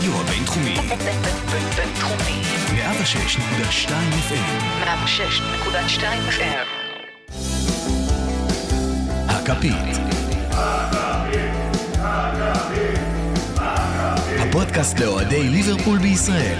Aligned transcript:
הרדיו 0.00 0.20
הבינתחומי. 0.20 0.74
בינתחומי. 1.76 2.42
106.2 2.74 3.90
FM. 4.28 4.84
106.2 4.84 6.02
FM. 6.30 6.66
הכפית. 9.28 9.74
הפודקאסט 14.38 15.00
לאוהדי 15.00 15.42
ליברפול 15.42 15.98
בישראל. 15.98 16.58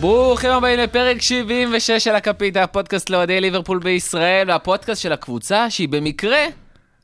ברוכים 0.00 0.50
הבאים 0.50 0.78
לפרק 0.78 1.22
76 1.22 1.90
של 1.90 2.14
הכפית, 2.14 2.56
הפודקאסט 2.56 3.10
לאוהדי 3.10 3.40
ליברפול 3.40 3.78
בישראל, 3.78 4.50
והפודקאסט 4.50 5.02
של 5.02 5.12
הקבוצה 5.12 5.70
שהיא 5.70 5.88
במקרה 5.88 6.46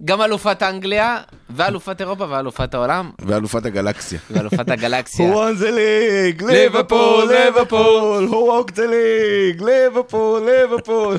גם 0.05 0.23
אלופת 0.23 0.63
אנגליה, 0.63 1.19
ואלופת 1.51 2.01
אירופה, 2.01 2.27
ואלופת 2.29 2.75
העולם, 2.75 3.11
ואלופת 3.27 3.67
הגלקסיה. 3.67 4.19
ואלופת 4.31 4.69
הגלקסיה. 4.71 5.33
Who 5.33 5.37
won 5.37 5.63
the 5.63 5.67
league? 5.67 6.47
ליברפול, 6.47 7.33
ליברפול. 7.33 8.29
Who 8.29 8.33
won 8.33 8.75
the 8.75 8.79
league? 8.79 9.65
ליברפול, 9.65 10.51
ליברפול. 10.51 11.19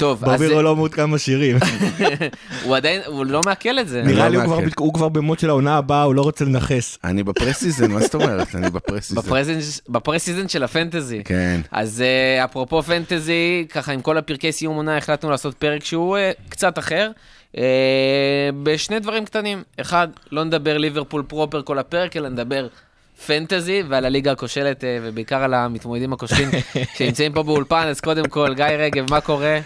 טוב, 0.00 0.24
אז 0.24 0.30
ברבירו 0.30 0.62
לא 0.62 0.76
מעודכן 0.76 1.10
בשירים. 1.10 1.56
הוא 2.64 2.76
עדיין, 2.76 3.00
הוא 3.06 3.26
לא 3.26 3.40
מעכל 3.46 3.78
את 3.78 3.88
זה. 3.88 4.02
נראה 4.02 4.28
לי 4.28 4.36
הוא. 4.78 4.94
כבר 4.94 5.08
ב 5.08 5.14
mode 5.14 5.38
של 5.38 5.48
העונה 5.48 5.76
הבאה, 5.76 6.02
הוא 6.02 6.14
לא 6.14 6.22
רוצה 6.22 6.44
לנכס. 6.44 6.98
אני 7.04 7.22
ב 7.22 7.28
pre-season, 7.28 7.90
מה 7.90 8.00
זאת 8.00 8.14
אומרת? 8.14 8.54
אני 8.54 8.70
ב 8.70 8.74
pre-season. 8.74 9.20
ב 9.88 9.94
pre-season 9.94 10.48
של 10.48 10.62
ה 10.62 10.69
fantasy. 10.69 11.22
כן. 11.24 11.60
אז 11.70 12.02
אה, 12.02 12.44
אפרופו 12.44 12.82
fantasy, 12.82 13.66
ככה 13.72 13.92
עם 13.92 14.00
כל 14.00 14.18
הפרקי 14.18 14.52
סיום 14.52 14.76
עונה 14.76 14.96
החלטנו 14.96 15.30
לעשות 15.30 15.54
פרק 15.54 15.84
שהוא 15.84 16.16
אה, 16.16 16.30
קצת 16.48 16.78
אחר. 16.78 17.10
אה, 17.58 18.50
בשני 18.62 19.00
דברים 19.00 19.24
קטנים. 19.24 19.62
אחד, 19.80 20.08
לא 20.32 20.44
נדבר 20.44 20.78
ליברפול 20.78 21.22
proper 21.28 21.62
כל 21.62 21.78
הפרק, 21.78 22.16
אלא 22.16 22.28
נדבר 22.28 22.66
fantasy 23.26 23.82
ועל 23.88 24.04
הליגה 24.04 24.32
הכושלת, 24.32 24.84
אה, 24.84 24.98
ובעיקר 25.02 25.42
על 25.42 25.54
המתמודדים 25.54 26.12
הכושלים 26.12 26.48
שנמצאים 26.96 27.32
פה 27.32 27.42
באולפן. 27.42 27.86
אז 27.88 28.00
קודם 28.00 28.28
כל, 28.28 28.54
גיא 28.54 28.64
רגב, 28.64 29.10
מה 29.10 29.20
קורה? 29.20 29.58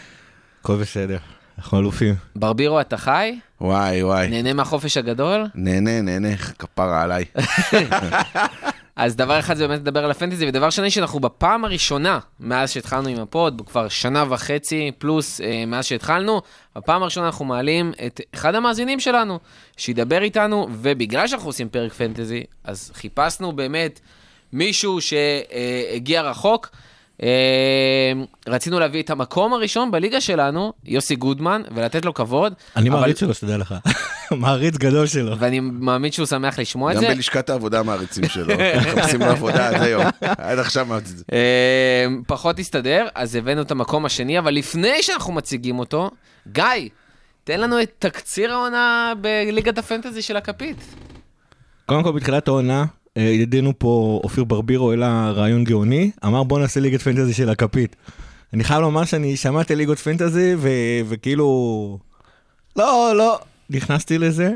הכל 0.60 0.76
בסדר, 0.76 1.18
אנחנו 1.58 1.78
אלופים. 1.78 2.14
ברבירו, 2.36 2.80
אתה 2.80 2.96
חי? 2.96 3.38
וואי, 3.60 4.02
וואי. 4.02 4.28
נהנה 4.28 4.52
מהחופש 4.52 4.96
הגדול? 4.96 5.46
נהנה, 5.54 6.00
נהנה, 6.00 6.36
כפרה 6.36 7.02
עליי. 7.02 7.24
אז 8.96 9.16
דבר 9.16 9.38
אחד 9.38 9.56
זה 9.56 9.68
באמת 9.68 9.80
לדבר 9.80 10.04
על 10.04 10.10
ה 10.10 10.15
fantasy, 10.15 10.48
ודבר 10.48 10.70
שני 10.70 10.90
שאנחנו 10.90 11.20
בפעם 11.20 11.64
הראשונה 11.64 12.18
מאז 12.40 12.70
שהתחלנו 12.70 13.08
עם 13.08 13.20
ה 13.20 13.29
pod, 13.29 13.62
כבר 13.66 13.88
שנה 13.88 14.24
וחצי 14.28 14.90
פלוס 14.98 15.40
אה, 15.40 15.66
מאז 15.66 15.84
שהתחלנו, 15.84 16.42
בפעם 16.76 17.02
הראשונה 17.02 17.26
אנחנו 17.26 17.44
מעלים 17.44 17.92
את 18.06 18.20
אחד 18.34 18.54
המאזינים 18.54 19.00
שלנו, 19.00 19.38
שידבר 19.76 20.22
איתנו, 20.22 20.68
ובגלל 20.72 21.26
שאנחנו 21.26 21.48
עושים 21.48 21.68
פרק 21.68 21.92
פנטזי, 21.92 22.44
אז 22.64 22.92
חיפשנו 22.94 23.52
באמת 23.52 24.00
מישהו 24.52 24.98
שהגיע 25.00 26.22
רחוק. 26.22 26.70
אה, 27.22 28.12
רצינו 28.48 28.80
להביא 28.80 29.02
את 29.02 29.10
המקום 29.10 29.52
הראשון 29.54 29.90
בליגה 29.90 30.20
שלנו, 30.20 30.72
יוסי 30.84 31.16
גודמן, 31.16 31.62
ולתת 31.74 32.04
לו 32.04 32.14
כבוד. 32.14 32.52
אני 32.76 32.88
אבל- 32.90 32.98
מעריץ 32.98 33.20
שלו, 33.20 33.34
שתדע 33.34 33.56
לך. 33.56 33.74
מעריץ 34.30 34.76
גדול 34.76 35.06
שלו. 35.06 35.38
ואני 35.38 35.60
מאמין 35.60 36.12
שהוא 36.12 36.26
שמח 36.26 36.58
לשמוע 36.58 36.90
את 36.92 36.96
גם 36.96 37.02
זה. 37.02 37.08
בלשכת 37.08 37.50
העבודה 37.50 37.82
מעריצים 37.82 38.28
שלו. 38.28 38.54
מחפשים 38.76 39.20
לו 39.20 39.26
עבודה 39.26 39.68
עד 39.68 39.82
היום. 39.82 40.04
עד 40.20 40.58
עכשיו 40.58 40.86
זה. 41.04 41.24
אה, 41.32 42.06
פחות 42.26 42.58
הסתדר, 42.58 43.06
אז 43.14 43.34
הבאנו 43.36 43.62
את 43.62 43.70
המקום 43.70 44.04
השני, 44.06 44.38
אבל 44.38 44.54
לפני 44.54 45.02
שאנחנו 45.02 45.32
מציגים 45.32 45.78
אותו, 45.78 46.10
גיא, 46.52 46.64
תן 47.44 47.60
לנו 47.60 47.82
את 47.82 47.92
תקציר 47.98 48.52
העונה 48.52 49.12
בליגת 49.20 49.78
הפנטזי 49.78 50.22
של 50.22 50.36
הכפית. 50.36 50.76
קודם 51.86 52.02
כל, 52.02 52.12
בתחילת 52.12 52.48
העונה, 52.48 52.84
ידידנו 53.16 53.72
פה, 53.78 54.20
אופיר 54.24 54.44
ברבירו, 54.44 54.90
העלה 54.90 55.30
רעיון 55.30 55.64
גאוני, 55.64 56.10
אמר 56.24 56.42
בוא 56.42 56.58
נעשה 56.58 56.80
ליגת 56.80 57.02
פנטזי 57.02 57.34
של 57.34 57.50
הכפית. 57.50 57.96
אני 58.52 58.64
חייב 58.64 58.80
לומר 58.80 59.04
שאני 59.04 59.36
שמעתי 59.36 59.74
ליגות 59.74 59.98
פנטזי, 59.98 60.54
ו- 60.58 60.68
וכאילו... 61.08 61.98
לא, 62.76 63.12
לא, 63.16 63.38
נכנסתי 63.70 64.18
לזה, 64.18 64.50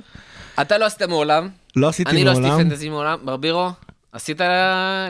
אתה 0.60 0.78
לא 0.78 0.84
עשית 0.84 1.02
מעולם, 1.02 1.48
לא 1.76 1.88
עשיתי 1.88 2.10
אני 2.10 2.24
לא 2.24 2.32
מעולם. 2.32 2.50
עשיתי 2.50 2.64
פנטזי 2.68 2.88
מעולם, 2.88 3.18
ברבירו, 3.24 3.70
עשית 4.12 4.40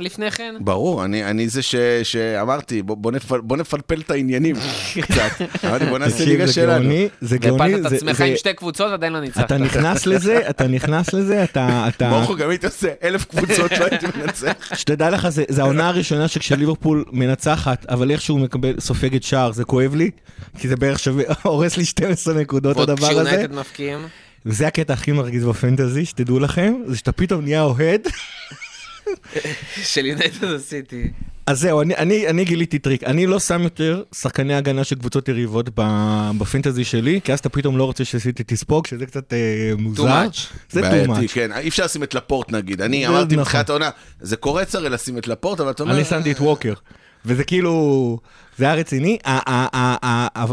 לפני 0.01 0.31
כן? 0.31 0.55
ברור, 0.61 1.05
אני 1.05 1.25
אני 1.25 1.49
זה 1.49 1.63
ש- 1.63 1.75
שאמרתי, 2.03 2.83
בוא- 2.83 2.97
בוא 2.97 3.13
נפל- 3.13 3.41
בוא 3.41 3.57
נפלפל 3.57 4.01
את 4.01 4.11
העניינים 4.11 4.57
קצת. 5.01 5.31
אמרתי, 5.65 5.85
בוא 5.87 5.99
נעשה 5.99 6.25
ליגה 6.25 6.47
זה 6.47 6.53
שלנו. 6.53 6.83
גאוני, 6.85 7.09
זה 7.21 7.39
גאוני, 7.39 7.63
והפלת 7.75 7.85
את 7.87 7.91
זה- 7.91 7.97
עצמך 7.97 8.17
זה- 8.17 8.25
עם 8.25 8.37
שתי 8.37 8.55
קבוצות 8.55 8.91
ועדיין 8.91 9.13
לא 9.13 9.21
ניצחת. 9.21 9.45
אתה 9.45 9.59
נכנס 9.59 10.07
לזה, 10.07 10.51
אתה 10.51 10.67
נכנס 10.67 11.13
לזה, 11.15 11.45
אתה... 11.45 11.85
אתה... 11.89 12.11
ברוך 12.11 12.29
הוא 12.29 12.37
גם 12.37 12.51
הייתי 12.51 12.67
עושה 12.67 12.89
אלף 13.03 13.25
קבוצות, 13.25 13.71
לא 13.81 13.87
הייתי 13.91 14.07
מנצח. 14.23 14.53
שתדע 14.75 15.11
לך, 15.11 15.29
זה, 15.29 15.45
זה 15.49 15.63
העונה 15.63 15.89
הראשונה 15.89 16.29
שכשליברפול 16.29 17.05
מנצחת, 17.13 17.87
אבל 17.89 18.11
איכשהו 18.11 18.39
מקבל, 18.39 18.75
סופגת 18.81 19.23
שער, 19.23 19.53
זה 19.53 19.65
כואב 19.65 19.95
לי, 19.95 20.11
כי 20.59 20.69
זה 20.69 20.77
בערך 20.77 20.99
שווה, 20.99 21.25
הורס 21.43 21.77
לי 21.77 21.85
12 21.85 22.35
נקודות 22.35 22.77
ועוד 22.77 22.91
הדבר 22.91 23.07
הזה. 23.11 23.25
כשיונייטד 23.25 23.55
מפקיעים. 23.55 23.99
וזה 24.47 24.67
הקטע 24.67 24.93
הכי 24.93 25.13
מרגיז 25.13 25.45
בפנטזי, 25.45 26.05
שתדעו 26.05 26.39
לכם, 26.39 26.75
זה 26.87 26.97
שאתה 26.97 27.13
פתאום 27.13 27.45
נהיה 27.45 27.63
אוהד. 27.63 28.01
של 29.83 30.07
יונייטד 30.07 30.45
עשיתי. 30.45 31.09
אז 31.49 31.61
זהו, 31.61 31.81
אני, 31.81 31.97
אני, 31.97 32.29
אני 32.29 32.45
גיליתי 32.45 32.79
טריק, 32.79 33.05
אני 33.05 33.27
לא 33.27 33.41
שם 33.41 33.63
יותר 33.63 34.03
שחקני 34.15 34.55
הגנה 34.55 34.85
של 34.85 34.97
קבוצות 34.97 35.29
יריבות 35.29 35.69
ב- 35.75 36.31
ב 36.39 36.45
fantasy 36.45 36.85
שלי, 36.85 37.21
כי 37.25 37.33
אז 37.33 37.39
אתה 37.39 37.49
פתאום 37.49 37.79
לא 37.79 37.85
רוצה 37.85 38.05
שסיטי 38.05 38.43
תספוג, 38.47 38.87
שזה 38.87 39.07
קצת 39.07 39.33
אה, 39.33 39.73
מוזר. 39.79 40.25
much. 40.27 40.39
זה 40.71 40.81
too 40.81 41.09
much. 41.09 41.33
כן, 41.33 41.53
אי 41.53 41.69
אפשר 41.69 41.85
לשים 41.85 42.03
את 42.03 42.15
לפורט 42.15 42.53
נגיד. 42.53 42.83
אני 42.83 43.01
זה 43.01 43.09
אמרתי 43.09 43.35
נכון. 43.35 43.45
בתחילת 43.45 43.71
העונה, 43.71 43.91
זה 44.21 44.37
קורץ 44.37 44.75
הרי 44.75 44.91
לשים 44.91 45.19
את 45.19 45.29
לפורט, 45.29 45.61
אבל 45.61 45.71
אתה 45.71 45.83
אומר... 45.83 45.95
אני 45.95 46.05
שמתי 46.05 46.33
את 46.33 46.41
ווקר, 46.41 46.73
וזה 47.25 47.45
כאילו, 47.45 48.19
זה 48.59 48.65
היה 48.65 48.75
רציני, 48.75 49.19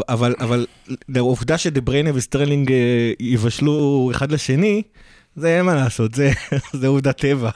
אבל, 0.08 0.34
אבל 0.40 0.66
לעובדה 1.08 1.58
שדה 1.58 1.80
בריינה 1.80 2.10
וסטרלינג 2.14 2.72
אה, 2.72 3.12
יבשלו 3.20 4.08
אחד 4.14 4.32
לשני, 4.32 4.82
זה 5.36 5.56
אין 5.56 5.66
מה 5.66 5.74
לעשות, 5.74 6.14
זה, 6.14 6.30
זה 6.80 6.86
עובדת 6.86 7.16
טבע. 7.20 7.50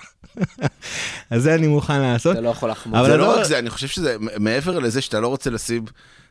אז 1.31 1.43
זה 1.43 1.55
אני 1.55 1.67
מוכן 1.67 2.01
לעשות. 2.01 2.33
אתה 2.33 2.41
לא 2.41 2.49
יכול 2.49 2.71
לחמוד. 2.71 2.99
אבל 2.99 3.11
זה 3.11 3.17
לא 3.17 3.39
רק 3.39 3.45
זה, 3.45 3.59
אני 3.59 3.71
חושב 3.71 3.87
שזה, 3.89 4.17
מעבר 4.39 4.79
לזה 4.79 5.01
שאתה 5.01 5.21
לא 5.21 5.29
רוצה 5.29 5.51
לשים 5.51 5.85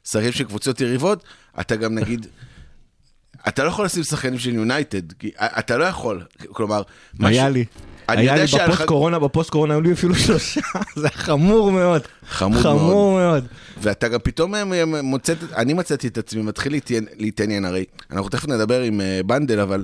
שחקנים 0.04 0.32
של 0.32 0.44
קבוצות 0.44 0.82
יריבות, 0.82 1.24
אתה 1.60 1.76
גם 1.76 1.96
נגיד, 1.96 2.28
אתה 3.48 3.64
לא 3.64 3.70
יכול 3.70 3.86
לשים 3.86 4.04
שחקנים 4.04 4.40
של 4.40 4.54
יונייטד, 4.54 5.12
כי 5.14 5.32
אתה 5.38 5.78
לא 5.78 5.84
יכול, 5.86 6.24
כלומר, 6.48 6.82
היה 7.20 7.30
משהו- 7.30 7.54
לי. 7.54 7.66
אני 8.10 8.22
היה 8.22 8.42
יודע 8.42 8.58
לי 8.60 8.66
בפוסט 8.66 8.82
קורונה, 8.88 9.20
בפוסט 9.20 9.50
קורונה 9.50 9.74
היו 9.74 9.82
לי 9.82 9.94
אפילו 9.94 10.16
שלושה, 10.16 10.62
זה 10.96 11.08
היה 11.08 11.18
חמור 11.18 11.72
מאוד. 11.72 12.02
חמוד 12.28 12.62
חמור 12.64 13.20
מאוד. 13.20 13.48
ואתה 13.82 14.08
גם 14.08 14.20
פתאום 14.24 14.56
אה, 14.56 14.64
מוצא, 15.04 15.34
אני 15.56 15.74
מצאתי 15.74 16.08
את 16.08 16.18
עצמי, 16.18 16.42
מתחיל 16.42 16.74
להתעניין- 17.18 17.66
הרי 17.66 17.86
אנחנו 18.12 18.30
תכף 18.30 18.48
נדבר 18.48 18.82
עם 18.82 19.02
אה, 19.02 19.20
בנדל, 19.26 19.60
אבל 19.60 19.84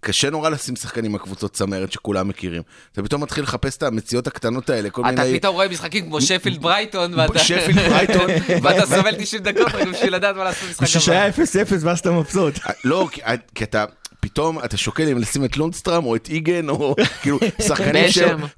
קשה 0.00 0.30
נורא 0.30 0.48
לשים 0.48 0.76
שחקנים 0.76 1.12
מהקבוצות 1.12 1.52
צמרת 1.52 1.92
שכולם 1.92 2.28
מכירים. 2.28 2.62
אתה 2.92 3.02
פתאום 3.02 3.22
מתחיל 3.22 3.44
לחפש 3.44 3.76
את 3.76 3.82
המציאות 3.82 4.26
הקטנות 4.26 4.70
האלה, 4.70 4.90
כל 4.90 5.02
אתה 5.02 5.22
מיני... 5.24 5.38
פתאום 5.38 5.54
רואה 5.54 5.68
משחקים 5.68 6.04
כמו 6.06 6.20
שפילד 6.20 6.62
ברייטון, 6.62 7.14
ואתה- 7.14 7.38
שפילד 7.38 7.78
ברייטון. 7.78 8.30
ואתה 8.62 8.86
סובל 8.86 9.14
90 9.18 9.42
דקות 9.42 9.74
רק 9.74 9.88
בשביל 9.88 10.14
לדעת 10.14 10.36
מה 10.36 10.44
לעשות 10.44 10.64
במשחק 10.68 10.82
בשביל 10.82 11.00
שהיה 11.02 11.28
0-0 11.28 11.32
ואז 11.80 11.98
אתה 11.98 12.10
מבסוט. 12.10 12.54
לא, 12.84 13.08
כי- 13.12 13.20
כי 13.54 13.64
אתה... 13.64 13.84
פתאום 14.20 14.58
אתה 14.64 14.76
שוקל 14.76 15.08
אם 15.08 15.18
לשים 15.18 15.44
את 15.44 15.56
לונדסטראם 15.56 16.04
או 16.04 16.16
את 16.16 16.28
איגן 16.28 16.68
או 16.68 16.94
כאילו 17.22 17.38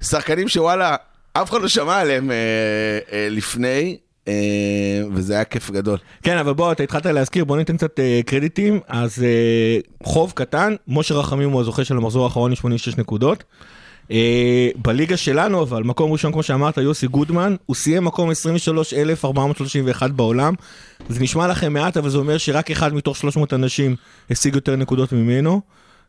שחקנים, 0.01 0.49
שוואלה 0.49 0.95
אף 1.33 1.49
אחד 1.49 1.61
לא 1.61 1.67
שמע 1.67 1.99
עליהם 1.99 2.31
אה, 2.31 2.35
אה, 3.11 3.27
לפני 3.29 3.97
אה, 3.97 4.02
וזה 5.13 5.33
היה 5.33 5.43
כיף 5.43 5.71
גדול. 5.71 5.97
כן, 6.23 6.37
אבל 6.37 6.53
בוא, 6.53 6.71
אתה 6.71 6.83
התחלת 6.83 7.05
להזכיר, 7.05 7.45
בוא 7.45 7.57
ניתן 7.57 7.77
קצת 7.77 7.99
אה, 7.99 8.21
קרדיטים. 8.25 8.79
אז 8.87 9.23
אה, 9.23 9.77
חוב 10.03 10.31
קטן, 10.35 10.75
משה 10.87 11.15
רחמים 11.15 11.49
הוא 11.49 11.61
הזוכה 11.61 11.83
של 11.83 11.97
המחזור 11.97 12.23
האחרון 12.23 12.51
עם 12.51 12.55
86 12.55 12.97
נקודות. 12.97 13.43
אה, 14.11 14.69
בליגה 14.75 15.17
שלנו, 15.17 15.61
אבל 15.61 15.83
מקום 15.83 16.11
ראשון, 16.11 16.31
כמו 16.31 16.43
שאמרת, 16.43 16.77
יוסי 16.77 17.07
גודמן, 17.07 17.55
הוא 17.65 17.75
סיים 17.75 18.05
מקום 18.05 18.29
23,431 18.29 20.11
בעולם. 20.11 20.53
זה 21.09 21.19
נשמע 21.19 21.47
לכם 21.47 21.73
מעט, 21.73 21.97
אבל 21.97 22.09
זה 22.09 22.17
אומר 22.17 22.37
שרק 22.37 22.71
אחד 22.71 22.93
מתוך 22.93 23.17
300 23.17 23.53
אנשים 23.53 23.95
השיג 24.31 24.55
יותר 24.55 24.75
נקודות 24.75 25.13
ממנו. 25.13 25.61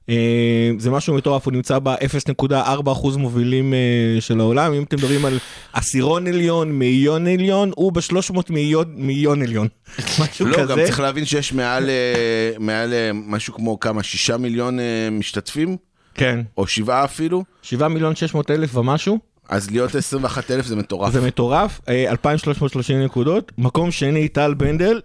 אה, 0.09 0.71
זה 0.79 0.91
משהו 0.91 1.15
מטורף, 1.15 1.45
הוא 1.45 1.53
נמצא 1.53 1.79
ב-0.4% 1.79 3.19
מובילים 3.19 3.75
אה, 3.75 4.21
של 4.21 4.41
העולם. 4.41 4.73
אם 4.73 4.83
אתם 4.83 4.97
מדברים 4.97 5.25
על 5.25 5.39
עשירון 5.73 6.27
עליון, 6.27 6.73
מאיון 6.73 7.27
עליון, 7.27 7.71
הוא 7.75 7.93
ב-300 7.93 8.39
מאיון, 8.51 8.95
מאיון 8.97 9.43
עליון. 9.43 9.69
משהו 10.21 10.47
לא, 10.47 10.57
כזה. 10.57 10.73
גם 10.73 10.79
צריך 10.85 11.01
להבין 11.01 11.25
שיש 11.25 11.53
מעל, 11.53 11.91
אה, 11.91 12.53
מעל 12.59 12.95
משהו 13.13 13.55
כמו 13.55 13.81
כמה, 13.81 14.03
שישה 14.03 14.37
מיליון 14.37 14.79
משתתפים, 15.13 15.77
כן, 16.15 16.41
או 16.57 16.67
שבעה 16.67 17.05
אפילו, 17.05 17.45
7 17.63 17.89
מיליון 17.89 18.17
600 18.17 18.51
אלף 18.51 18.77
ומשהו. 18.77 19.19
אז 19.49 19.71
להיות 19.71 19.95
21 19.95 20.51
אלף 20.51 20.67
זה 20.67 20.77
מטורף. 20.77 21.13
זה 21.13 21.21
מטורף, 21.21 21.81
אה, 21.89 22.11
2,330 22.11 23.03
נקודות. 23.03 23.53
מקום 23.59 23.91
שני, 23.91 24.29
טל 24.29 24.55
בנדל, 24.55 25.01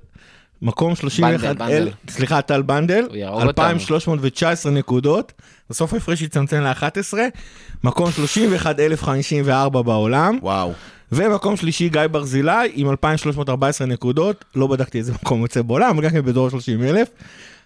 מקום 0.61 0.95
31, 0.95 1.41
בנדל, 1.41 1.53
בנדל. 1.53 1.73
אל, 1.73 1.89
סליחה, 2.09 2.41
טל 2.41 2.61
בנדל, 2.61 3.05
הוא 3.09 3.15
יהרוג 3.15 3.43
אותנו. 3.43 3.65
2,319 3.65 4.71
נקודות, 4.71 5.33
בסוף 5.69 5.93
ההפרש 5.93 6.23
הצטמצם 6.23 6.61
ל-11, 6.61 7.17
מקום 7.83 8.11
31,054 8.11 9.81
בעולם, 9.81 10.39
וואו. 10.41 10.73
ומקום 11.11 11.57
שלישי 11.57 11.89
גיא 11.89 12.07
ברזילי 12.11 12.71
עם 12.73 12.89
2,314 12.89 13.87
נקודות, 13.87 14.45
לא 14.55 14.67
בדקתי 14.67 14.97
איזה 14.97 15.13
מקום 15.13 15.41
יוצא 15.41 15.61
בעולם, 15.61 15.89
אבל 15.89 16.03
גם 16.03 16.09
כן 16.09 16.21
בדור 16.25 16.49
30,000, 16.49 17.07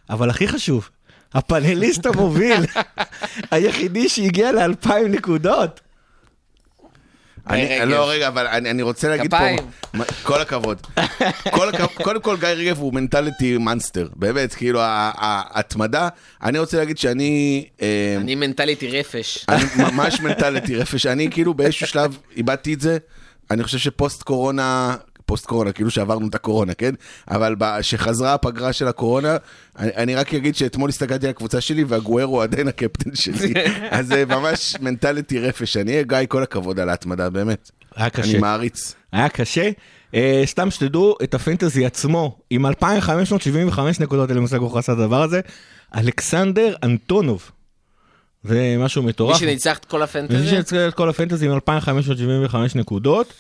אבל 0.10 0.30
הכי 0.30 0.48
חשוב, 0.48 0.90
הפאנליסט 1.34 2.06
המוביל, 2.06 2.66
היחידי 3.52 4.10
שהגיע 4.10 4.52
ל-2,000 4.52 5.08
נקודות. 5.10 5.82
אני, 7.50 7.80
רגב. 7.80 7.88
לא, 7.90 8.10
רגע, 8.10 8.28
אבל 8.28 8.48
אני, 8.48 8.70
אני 8.70 8.82
רוצה 8.82 9.08
להגיד 9.10 9.34
כפיים. 9.34 9.58
פה, 9.58 9.64
מה- 9.94 10.04
כל 10.24 10.42
הכבוד. 10.42 10.82
כל 11.52 11.70
הכבוד. 11.70 11.90
קודם 12.04 12.22
כל, 12.22 12.38
גיא 12.40 12.48
רגב 12.50 12.80
הוא 12.80 12.94
מנטליטי 12.94 13.58
מאנסטר, 13.58 14.08
באמת, 14.16 14.54
כאילו, 14.54 14.80
ההתמדה. 14.84 16.10
אני 16.44 16.60
רוצה 16.60 16.78
להגיד 16.78 16.98
שאני... 16.98 17.66
אה, 17.82 18.16
אני 18.22 18.36
מנטליטי 18.36 19.00
רפש. 19.00 19.46
אני 19.50 19.64
ממש 19.92 20.20
mentality 20.22 20.76
רפש, 20.76 21.06
אני 21.06 21.28
כאילו 21.32 21.54
באיזשהו 21.54 21.88
שלב 21.88 22.18
איבדתי 22.38 22.74
את 22.74 22.82
זה, 22.82 22.98
אני 23.52 23.64
חושב 23.64 23.78
שפוסט 23.78 24.24
קורונה, 24.24 24.96
פוסט 25.34 25.46
קורונה, 25.46 25.72
כאילו 25.72 25.90
שעברנו 25.90 26.28
את 26.28 26.36
הקורונה, 26.36 26.74
כן? 26.74 26.94
אבל 27.32 27.56
כשחזרה 27.80 28.34
הפגרה 28.34 28.74
של 28.74 28.88
הקורונה, 28.88 29.38
אני, 29.80 29.92
אני 29.96 30.16
רק 30.16 30.34
אגיד 30.34 30.56
שאתמול 30.56 30.90
הסתכלתי 30.90 31.26
על 31.26 31.30
הקבוצה 31.30 31.62
שלי 31.62 31.84
ואגוארו 31.84 32.42
עדיין 32.42 32.68
הקפטן 32.68 33.16
שלי, 33.16 33.54
אז 33.98 34.08
זה 34.08 34.26
ממש 34.26 34.76
mentality 34.82 35.40
רפש, 35.40 35.78
אני 35.78 36.04
גיא, 36.04 36.18
כל 36.28 36.44
הכבוד 36.44 36.80
על 36.80 36.90
ההתמדה, 36.90 37.30
באמת. 37.30 37.72
היה 37.96 38.10
קשה. 38.10 38.32
אני 38.32 38.40
מעריץ. 38.40 38.96
היה 39.12 39.30
קשה. 39.30 39.70
אה, 40.12 40.16
סתם 40.46 40.72
שתדעו 40.72 41.16
את 41.24 41.34
הפנטזי 41.34 41.86
עצמו, 41.86 42.38
עם 42.50 42.66
2,575 42.66 44.00
נקודות, 44.00 44.30
אין 44.30 44.38
לי 44.38 44.42
מושג 44.42 44.62
איך 44.62 44.72
הוא 44.72 44.80
עשה 44.80 44.94
את 44.94 44.98
הדבר 44.98 45.22
הזה, 45.22 45.42
אלכסנדר 45.96 46.76
אנטונוב. 46.84 47.52
זה 48.44 48.76
משהו 48.80 49.04
מי 49.04 49.10
מטורף. 49.10 49.38
שניצח 49.38 49.78
את 49.78 49.86
כל 49.86 49.98
מי 49.98 50.04
הפנטזי? 50.04 50.50
שניצח 50.50 50.76
את 50.88 50.94
כל 50.94 51.10
הפנטזי 51.10 51.46
עם 51.46 51.52
2,575 51.52 52.76
נקודות. 52.76 53.34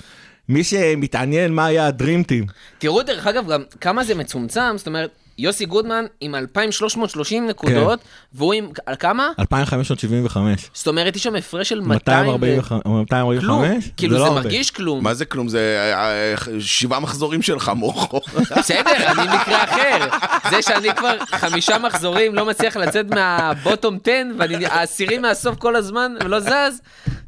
מי 0.50 0.63
שמתעניין 0.63 1.54
מה 1.54 1.66
היה 1.66 1.88
הדרים 1.88 2.24
טים, 2.24 2.45
תראו 2.78 3.04
דרך 3.04 3.28
אגב 3.28 3.51
גם 3.51 3.63
כמה 3.81 4.04
זה 4.04 4.16
מצומצם, 4.16 4.74
זאת 4.78 4.88
אומרת, 4.88 5.10
יוסי 5.38 5.66
גודמן 5.66 6.06
עם 6.22 6.36
2,330 6.36 7.48
נקודות, 7.48 8.00
והוא 8.34 8.54
עם, 8.54 8.69
על 8.86 8.95
כמה? 8.95 9.30
2,575. 9.40 10.69
זאת 10.74 10.88
אומרת, 10.88 11.16
יש 11.16 11.24
שם 11.24 11.36
הפרש 11.36 11.69
של 11.69 11.81
200 11.81 12.28
ו... 12.28 12.31
245? 12.31 12.68
כלום. 12.84 13.00
245? 13.00 13.92
כאילו 13.98 14.18
לא 14.18 14.30
זה. 14.30 14.36
מרגיש 14.36 14.72
כלום. 14.72 15.04
מה 15.04 15.13
זה 15.13 15.25
כלום? 15.25 15.48
זה 15.48 15.94
אה, 15.94 16.31
אה, 16.31 16.36
שבעה 16.60 17.00
מחזורים 17.00 17.42
שלך, 17.42 17.72
מורכו. 17.75 18.22
בסדר, 18.57 19.12
אני 19.12 19.36
מקרה 19.36 19.63
אחר. 19.63 20.07
זה 20.50 20.62
שאני 20.62 20.94
כבר 20.96 21.18
חמישה 21.25 21.78
מחזורים 21.78 22.36
לא 22.36 22.46
מצליח 22.46 22.78
לצאת 22.78 23.06
מהבוטום 23.06 23.98
10, 24.04 24.12
ואני 24.38 24.66
העשירי 24.66 25.18
מהסוף 25.18 25.56
כל 25.57 25.75
הזמן 25.75 26.13
ולא 26.24 26.39
זז, 26.39 26.81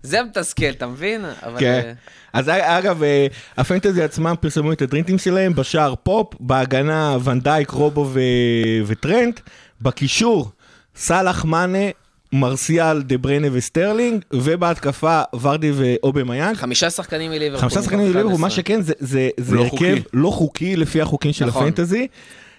זה 0.04 0.24
מתסכל, 0.24 0.70
אתה 0.70 0.88
מבין? 0.88 1.26
אבל... 1.44 1.60
כן. 1.60 1.94
אז 2.36 2.50
אגב, 2.50 3.04
אה, 3.04 3.28
הפנטזי 3.58 4.04
עצמם 4.04 4.36
פרסמו 4.40 4.72
את 4.72 4.82
הדרינטים 4.82 5.18
שלהם, 5.18 5.56
בשער 5.56 5.94
פופ, 6.04 6.34
בהגנה 6.40 7.18
ונדייק, 7.24 7.70
רובו 7.70 8.10
ו- 8.14 8.20
וטרנט, 8.86 9.40
בקישור 9.82 10.52
סאלח 10.96 11.46
מאנה, 11.46 11.90
מרסיאל, 12.34 13.02
דה 13.02 13.18
בריינה 13.18 13.48
וסטרלינג, 13.52 14.22
ובהתקפה 14.34 15.22
ורדי 15.42 15.72
ואובמיאנג. 15.76 16.56
חמישה 16.56 16.90
שחקנים 16.90 17.32
מליברפול. 17.32 17.62
חמישה 17.62 17.82
שחקנים 17.82 18.02
מליברפול, 18.06 18.32
מה 18.32 18.48
11. 18.48 18.50
שכן 18.50 18.82
זה, 18.82 18.94
זה, 19.00 19.30
זה 19.38 19.56
לא 19.56 19.62
הרכב 19.62 19.72
חוקי. 19.72 20.02
לא 20.14 20.30
חוקי 20.30 20.76
לפי 20.76 21.02
החוקים 21.02 21.34
של 21.34 21.46
נכון. 21.46 21.64
הפנטזי. 21.64 22.08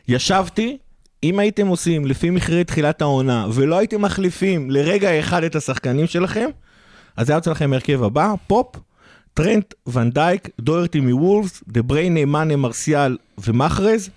ישבתי, 0.08 0.76
אם 1.22 1.38
הייתם 1.38 1.66
עושים 1.66 2.06
לפי 2.06 2.30
מחירי 2.30 2.64
תחילת 2.64 3.02
העונה, 3.02 3.46
ולא 3.52 3.78
הייתם 3.78 4.02
מחליפים 4.02 4.70
לרגע 4.70 5.20
אחד 5.20 5.44
את 5.44 5.56
השחקנים 5.56 6.06
שלכם, 6.06 6.48
אז 7.16 7.30
היה 7.30 7.36
יוצא 7.36 7.50
לכם 7.50 7.72
הרכב 7.72 8.02
הבא, 8.02 8.34
פופ, 8.46 8.66
טרנט, 9.36 9.74
ונדייק, 9.86 10.48
דוהרטי 10.60 11.00
מוולפס, 11.00 11.62
דה 11.68 11.82
בריינה, 11.82 12.24
מאנה, 12.24 12.56
מרסיאל 12.56 13.16
ומחרז, 13.38 14.10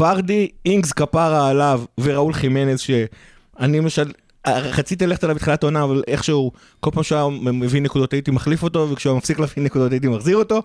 ורדי, 0.00 0.48
אינגס 0.64 0.92
כפרה 0.92 1.50
עליו, 1.50 1.82
וראול 2.00 2.32
חימנז, 2.32 2.80
שאני 2.80 3.78
למשל, 3.78 4.10
רציתי 4.46 5.06
ללכת 5.06 5.24
עליו 5.24 5.36
בתחילת 5.36 5.62
העונה, 5.62 5.84
אבל 5.84 6.02
איכשהו, 6.06 6.52
כל 6.80 6.90
פעם 6.90 7.02
שהוא 7.02 7.32
מביא 7.32 7.82
נקודות 7.82 8.12
הייתי 8.12 8.30
מחליף 8.30 8.62
אותו, 8.62 8.90
וכשהוא 8.90 9.16
מפסיק 9.16 9.38
להביא 9.38 9.62
נקודות 9.62 9.92
הייתי 9.92 10.08
מחזיר 10.08 10.36
אותו. 10.36 10.62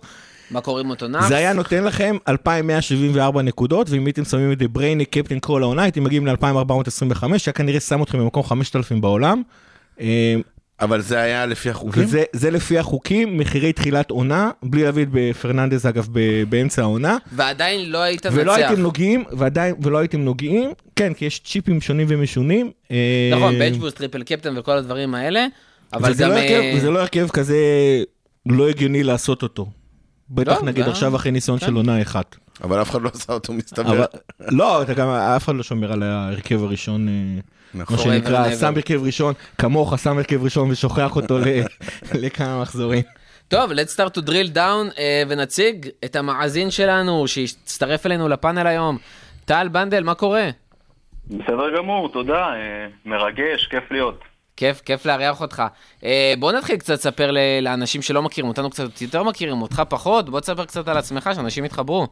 מה 0.52 0.62
קוראים 0.62 0.90
אותו 0.90 1.08
נאחס? 1.08 1.28
זה 1.28 1.38
היה 1.38 1.54
נותן 1.54 1.84
לכם 1.84 2.18
2,174 2.28 3.42
נקודות, 3.42 3.90
ואם 3.90 4.06
הייתם 4.06 4.26
שמים 4.26 4.52
את 4.52 4.58
דה 4.58 4.68
בריינה 4.68 5.06
קפטן 5.06 5.40
כל 5.40 5.64
העונה, 5.64 5.84
הייתם 5.84 6.04
מגיעים 6.04 6.28
ל-2,425, 6.28 7.38
שהיה 7.38 7.54
כנראה 7.54 7.80
שם 7.80 8.04
אתכם 8.04 8.20
במקום 8.20 8.44
5,000 8.44 9.02
בעולם. 9.02 9.42
אבל 10.82 11.02
זה 11.02 11.20
היה 11.20 11.46
לפי 11.46 11.70
החוקים? 11.70 12.04
וזה 12.04 12.24
זה 12.34 12.52
לפי 12.52 12.80
החוקים, 12.80 13.38
מחירי 13.38 13.74
תחילת 13.74 14.12
עונה, 14.12 14.52
בלי 14.64 14.84
להביא 14.84 15.04
את 15.04 15.10
בפרננדז 15.12 15.88
אגב 15.88 16.08
ב- 16.12 16.44
באמצע 16.50 16.82
העונה, 16.82 17.18
ועדיין 17.32 17.92
לא 17.92 17.98
היית 17.98 18.26
ולא 18.32 18.54
מנצח. 18.54 18.68
הייתם 18.68 18.82
נוגעים, 18.82 19.24
ועדיין, 19.32 19.76
ולא 19.82 19.98
הייתם 19.98 20.22
נוגעים, 20.22 20.72
כן, 20.96 21.14
כי 21.14 21.26
יש 21.26 21.40
צ'יפים 21.40 21.82
שונים 21.82 22.08
ומשונים. 22.10 22.72
אה, 22.92 23.32
נכון, 23.36 23.60
bench 23.60 23.77
boost, 23.77 23.98
triple 23.98 24.24
captain 24.24 24.58
וכל 24.58 24.72
הדברים 24.78 25.16
האלה, 25.16 25.46
אבל 25.94 26.12
וזה 26.12 26.24
גם... 26.24 26.30
לא 26.30 26.36
הרכב- 26.36 26.52
אה, 26.62 26.74
וזה 26.78 26.90
לא 26.92 27.00
הרכב 27.00 27.28
כזה 27.30 27.58
לא 28.46 28.70
הגיוני 28.70 29.04
לעשות 29.04 29.44
אותו. 29.44 29.70
בטח 30.30 30.52
לא, 30.52 30.62
נגיד 30.66 30.84
זה- 30.86 30.92
עכשיו 30.92 31.16
אחרי 31.16 31.32
ניסיון 31.32 31.60
כן. 31.60 31.66
של 31.66 31.74
עונה 31.76 32.02
אחת. 32.02 32.36
אבל 32.64 32.82
אף 32.82 32.90
אחד 32.90 33.02
לא 33.02 33.10
עשה 33.14 33.34
אותו, 33.34 33.54
מסתבר. 33.54 33.92
אבל 33.92 34.06
לא, 34.40 34.82
אתה 34.82 34.94
גם, 34.94 35.08
אף 35.10 35.44
אחד 35.46 35.56
לא 35.56 35.64
שומר 35.64 35.92
על 35.92 36.04
ההרכב 36.04 36.64
הראשון, 36.64 37.08
אה, 37.08 37.14
נכון. 37.74 37.98
מה 37.98 38.04
שנקרא, 38.04 38.46
Forever 38.46 38.54
and 38.54 38.60
שם. 38.60 38.74
הרכב 38.76 39.04
ראשון, 39.04 39.34
כמוך 39.58 40.00
שם 40.00 40.18
הרכב 40.18 40.44
ראשון 40.44 40.72
ושוכח 40.72 41.16
אותו 41.16 41.38
ל- 41.40 41.44
לכמה 42.26 42.62
מחזורים. 42.62 43.02
טוב, 43.48 43.72
let's 43.72 43.96
start 43.96 44.18
to 44.18 44.28
drill 44.28 44.56
down 44.56 44.98
אה, 45.00 45.24
ונציג 45.28 45.90
את 46.06 46.16
המאזין 46.16 46.72
שלנו 46.72 47.28
שהצטרף 47.28 48.06
אלינו 48.06 48.28
לפאנל 48.30 48.68
היום. 48.68 48.98
טל 49.46 49.68
בנדל, 49.68 50.04
מה 50.04 50.14
קורה? 50.14 50.50
בסדר 51.28 51.78
גמור, 51.78 52.10
תודה, 52.10 52.34
אה, 52.54 52.58
מרגש, 53.06 53.68
כיף 53.70 53.84
להיות. 53.92 54.20
כיף, 54.58 54.82
כיף 54.86 55.06
לארח 55.06 55.42
אותך. 55.42 55.64
אה, 56.04 56.34
בוא 56.40 56.52
נתחיל 56.52 56.76
קצת 56.78 56.94
לספר 56.94 57.32
ל- 57.32 57.38
לאנשים 57.62 58.02
שלא 58.02 58.22
מכירים 58.22 58.48
אותנו 58.50 58.70
קצת 58.70 59.02
יותר 59.02 59.24
מכירים, 59.24 59.62
אותך 59.62 59.82
פחות, 59.90 60.30
בוא 60.30 60.40
תספר 60.40 60.66
קצת 60.66 60.88
על 60.88 60.98
עצמך, 60.98 61.30
שאנשים 61.36 61.66
יתחברו. 61.66 62.08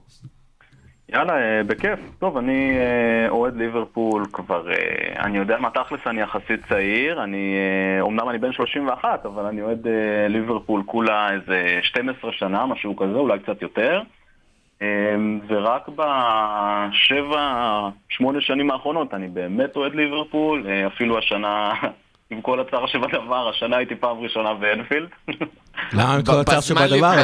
יאללה, 1.13 1.33
אה, 1.33 1.63
בכיף. 1.63 1.99
טוב, 2.19 2.37
אני 2.37 2.77
אה, 2.77 3.29
אוהד 3.29 3.55
ליברפול 3.55 4.25
כבר, 4.33 4.71
אה, 4.71 5.23
אני 5.23 5.37
יודע 5.37 5.57
מה 5.57 5.69
תכלס, 5.69 6.07
אני 6.07 6.21
יחסית 6.21 6.65
צעיר, 6.69 7.23
אני, 7.23 7.55
אומנם 8.01 8.29
אני 8.29 8.37
בן 8.37 8.51
31, 8.51 9.25
אבל 9.25 9.45
אני 9.45 9.61
אוהד 9.61 9.87
ליברפול 10.29 10.83
כולה 10.85 11.33
איזה 11.33 11.79
12 11.81 12.31
שנה, 12.33 12.65
משהו 12.65 12.95
כזה, 12.95 13.13
אולי 13.13 13.39
קצת 13.39 13.61
יותר. 13.61 14.01
ורק 15.47 15.89
בשבע, 15.89 17.89
שמונה 18.09 18.41
שנים 18.41 18.71
האחרונות 18.71 19.13
אני 19.13 19.27
באמת 19.27 19.75
אוהד 19.75 19.95
ליברפול, 19.95 20.65
אפילו 20.87 21.17
השנה, 21.17 21.73
עם 22.31 22.41
כל 22.41 22.59
הצער 22.59 22.87
שבדבר, 22.87 23.49
השנה 23.49 23.77
הייתי 23.77 23.95
פעם 23.95 24.17
ראשונה 24.19 24.53
באנפילד. 24.53 25.09
למה 25.93 26.13
עם 26.15 26.23
כל 26.23 26.39
הצער 26.39 26.61
שבדבר? 26.61 27.23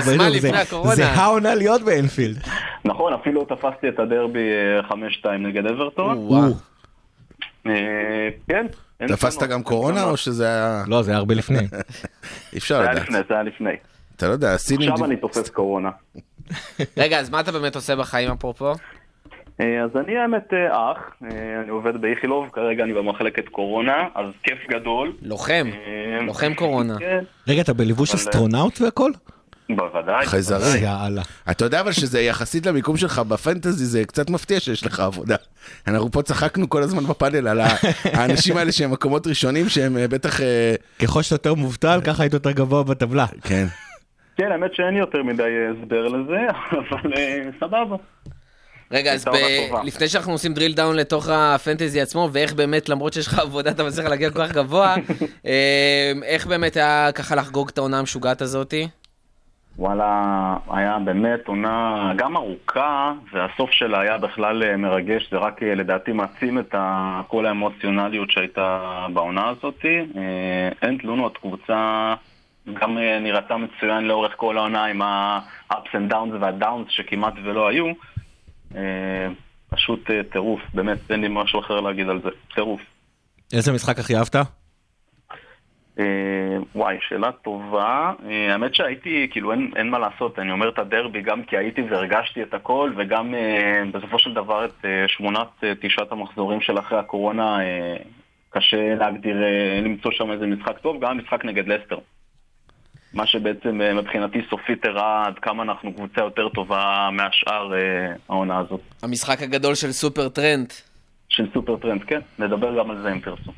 זה- 0.95 1.05
העונה 1.07 1.55
להיות 1.55 1.81
באנפילד. 1.81 2.38
נכון, 2.85 3.13
אפילו 3.13 3.45
תפסתי 3.45 3.89
את 3.89 4.00
הדרבי 4.00 4.39
אה, 4.83 4.89
5-2 4.89 5.27
נגד 5.39 5.65
אברטון. 5.65 6.29
אה, 7.67 7.71
כן. 8.50 8.65
תפסת 9.07 9.43
גם 9.43 9.63
קורונה. 9.63 10.03
או 10.03 10.17
שזה 10.17 10.45
היה... 10.47 10.83
לא, 10.88 11.01
זה 11.01 11.12
היה 11.12 11.17
הרבה 11.17 11.35
לפני. 11.35 11.59
אי 12.53 12.57
אפשר 12.57 12.75
זה 12.75 12.81
היה 12.81 12.91
לדעת. 12.91 13.03
לפני, 13.03 13.17
זה 13.29 13.33
היה 13.33 13.43
לפני. 13.43 13.74
אתה 14.17 14.27
לא 14.27 14.31
יודע, 14.33 14.53
הסינים... 14.53 14.91
עכשיו 14.91 15.05
אני 15.05 15.17
תופס 15.17 15.50
קורונה. 15.50 15.89
רגע, 16.97 17.19
אז 17.19 17.29
מה 17.29 17.39
אתה 17.39 17.51
באמת 17.51 17.75
עושה 17.75 17.95
בחיים 17.95 18.31
אפרופו? 18.31 18.74
אה, 19.62 19.83
אז 19.83 19.89
אני 19.95 20.17
האמת 20.17 20.53
אה, 20.53 20.91
אח, 20.91 20.97
אה, 21.24 21.62
אני 21.62 21.69
עובד 21.69 22.01
באיכילוב, 22.01 22.50
כרגע 22.53 22.83
אני 22.83 22.93
במחלקת 22.93 23.50
קורונה, 23.50 24.07
אז 24.15 24.25
כיף 24.43 24.57
גדול. 24.69 25.13
לוחם, 25.21 25.67
לוחם 26.21 26.53
קורונה. 26.53 27.00
כן, 27.00 27.24
רגע, 27.47 27.62
אתה 27.62 27.74
בלבוש 27.74 28.13
אסטרונאוט 28.13 28.81
והכל? 28.81 29.12
בוודאי. 29.69 30.25
חייזרי. 30.25 30.79
יאללה. 30.79 31.21
אתה 31.51 31.65
יודע 31.65 31.81
אבל 31.81 31.91
שזה 31.91 32.21
יחסית 32.21 32.65
למיקום 32.65 32.97
שלך 32.97 33.19
בפנטזי, 33.19 33.85
זה 33.85 34.05
קצת 34.05 34.29
מפתיע 34.29 34.59
שיש 34.59 34.85
לך 34.85 35.00
עבודה. 35.00 35.35
אנחנו 35.88 36.12
פה 36.12 36.21
צחקנו 36.21 36.69
כל 36.69 36.83
הזמן 36.83 37.03
בפאנל 37.03 37.47
על 37.47 37.59
האנשים 38.17 38.57
האלה 38.57 38.71
שהם 38.71 38.91
מקומות 38.91 39.27
ראשונים, 39.27 39.69
שהם 39.69 39.97
בטח... 40.09 40.39
ככל 41.01 41.21
שאתה 41.21 41.35
יותר 41.35 41.53
מובטל, 41.53 42.00
ככה 42.03 42.24
היית 42.24 42.33
יותר 42.33 42.51
גבוה 42.51 42.83
בטבלה. 42.83 43.25
כן. 43.41 43.65
כן, 44.38 44.51
האמת 44.51 44.75
שאין 44.75 44.95
יותר 44.95 45.24
מדי 45.24 45.43
הסבר 45.71 46.07
לזה, 46.07 46.39
אבל 46.79 47.12
סבבה. 47.59 47.95
רגע, 48.92 49.13
אז 49.13 49.25
ב... 49.25 49.32
לפני 49.84 50.08
שאנחנו 50.08 50.32
עושים 50.32 50.54
דריל 50.54 50.74
דאון 50.74 50.96
לתוך 50.96 51.30
הפנטזי 51.30 52.01
עצמו, 52.01 52.30
ואיך 52.32 52.54
באמת, 52.54 52.89
למרות 52.89 53.13
שיש 53.13 53.27
לך 53.27 53.39
עבודה, 53.39 53.72
אתה 53.72 53.84
מצליח 53.84 54.06
להגיע 54.06 54.30
כל 54.30 54.48
כך 54.48 54.51
גבוה, 54.51 54.96
אה, 55.46 56.12
איך 56.24 56.48
באמת 56.48 56.77
היה 56.77 57.12
ככה 57.15 57.36
לחגוג 57.36 57.70
את 57.70 57.77
העונה 57.77 58.00
המשוגעת 58.00 58.42
הזאתי? 58.42 58.88
וואלה, 59.77 60.58
היה 60.70 60.98
באמת 61.06 61.48
עונה 61.48 62.12
גם 62.15 62.38
ארוכה, 62.38 63.13
והסוף 63.34 63.72
שלה 63.72 64.00
היה 64.00 64.18
בכלל 64.18 64.63
אה, 64.63 64.77
מרגש, 64.77 65.30
זה 65.32 65.38
רק 65.38 65.63
אה, 65.63 65.75
לדעתי 65.75 66.12
מעצים 66.12 66.60
את 66.60 66.75
כל 67.27 67.46
האמוציונליות 67.46 68.32
שהייתה 68.32 68.80
בעונה 69.13 69.50
הזאת. 69.50 69.86
אה, 69.86 70.70
אין 70.82 70.98
תלונות, 70.98 71.38
קבוצה 71.38 72.13
גם 72.74 72.98
נראתה 72.98 73.58
מצוין 73.58 74.06
לאורך 74.06 74.34
כל 74.36 74.58
העונה 74.58 74.86
עם 74.86 75.01
ה-ups 75.01 75.94
and 75.94 76.12
downs 76.12 76.36
וה-downs 76.39 76.89
שכמעט 76.89 77.34
ולא 77.44 77.68
היו. 77.68 77.86
אה, 78.75 79.27
פשוט 79.69 80.12
אה, 80.12 80.22
טירוף, 80.31 80.62
באמת, 80.74 80.98
אין 81.10 81.22
לי 81.22 81.27
משהו 81.29 81.60
אחר 81.60 81.79
להגיד 81.79 82.10
על 82.10 82.22
זה, 82.22 82.29
טירוף. 82.55 82.81
איזה 83.53 83.74
משחק 83.74 84.00
הכי 84.00 84.15
אהבת? 84.15 84.36
אה, 86.00 86.57
וואי, 86.75 86.98
שאלה 87.07 87.31
טובה. 87.31 88.13
האמת 88.50 88.75
שהייתי, 88.75 89.27
כאילו 89.31 89.51
אין, 89.51 89.72
אין 89.75 89.89
מה 89.89 90.00
לעשות, 90.00 90.39
אני 90.39 90.51
אומר 90.51 90.69
את 90.69 90.79
הדרבי 90.79 91.22
גם 91.22 91.43
כי 91.43 91.57
הייתי 91.57 91.81
והרגשתי 91.81 92.43
את 92.43 92.53
הכל, 92.53 92.91
וגם 92.98 93.34
בסופו 93.93 94.19
של 94.19 94.34
דבר 94.34 94.65
את 94.65 94.86
שמונת, 95.07 95.63
תשעת 95.81 96.12
המחזורים 96.12 96.62
של 96.62 96.79
אחרי 96.79 97.00
הקורונה, 97.00 97.57
קשה 98.50 98.95
להגדיר, 98.95 99.36
למצוא 99.84 100.12
שם 100.12 100.31
איזה 100.31 100.48
משחק 100.48 100.77
טוב, 100.77 101.01
גם 101.01 101.12
המשחק 101.12 101.45
נגד 101.45 101.67
לסטר. 101.67 101.98
מה 103.15 103.27
שבעצם 103.27 103.81
אה, 103.81 103.93
מבחינתי 103.93 104.39
סופית 104.50 104.86
הראה 104.86 105.25
עד 105.27 105.34
כמה 105.41 105.63
אנחנו 105.63 105.93
קבוצה 105.93 106.22
יותר 106.22 106.50
טובה 106.50 107.10
מהשאר 107.12 107.74
אה, 107.74 107.79
העונה 108.29 108.60
הזאת. 108.60 108.81
המשחק 109.03 109.41
הגדול 109.41 109.75
של 109.75 109.91
סופר 109.91 110.29
טרנט. 110.29 110.74
של 111.29 111.45
סופר 111.53 111.77
טרנט, 111.77 112.03
כן, 112.03 112.19
נדבר 112.39 112.79
גם 112.79 112.91
על 112.91 113.01
זה 113.01 113.12
אם 113.12 113.19
תרצו. 113.19 113.51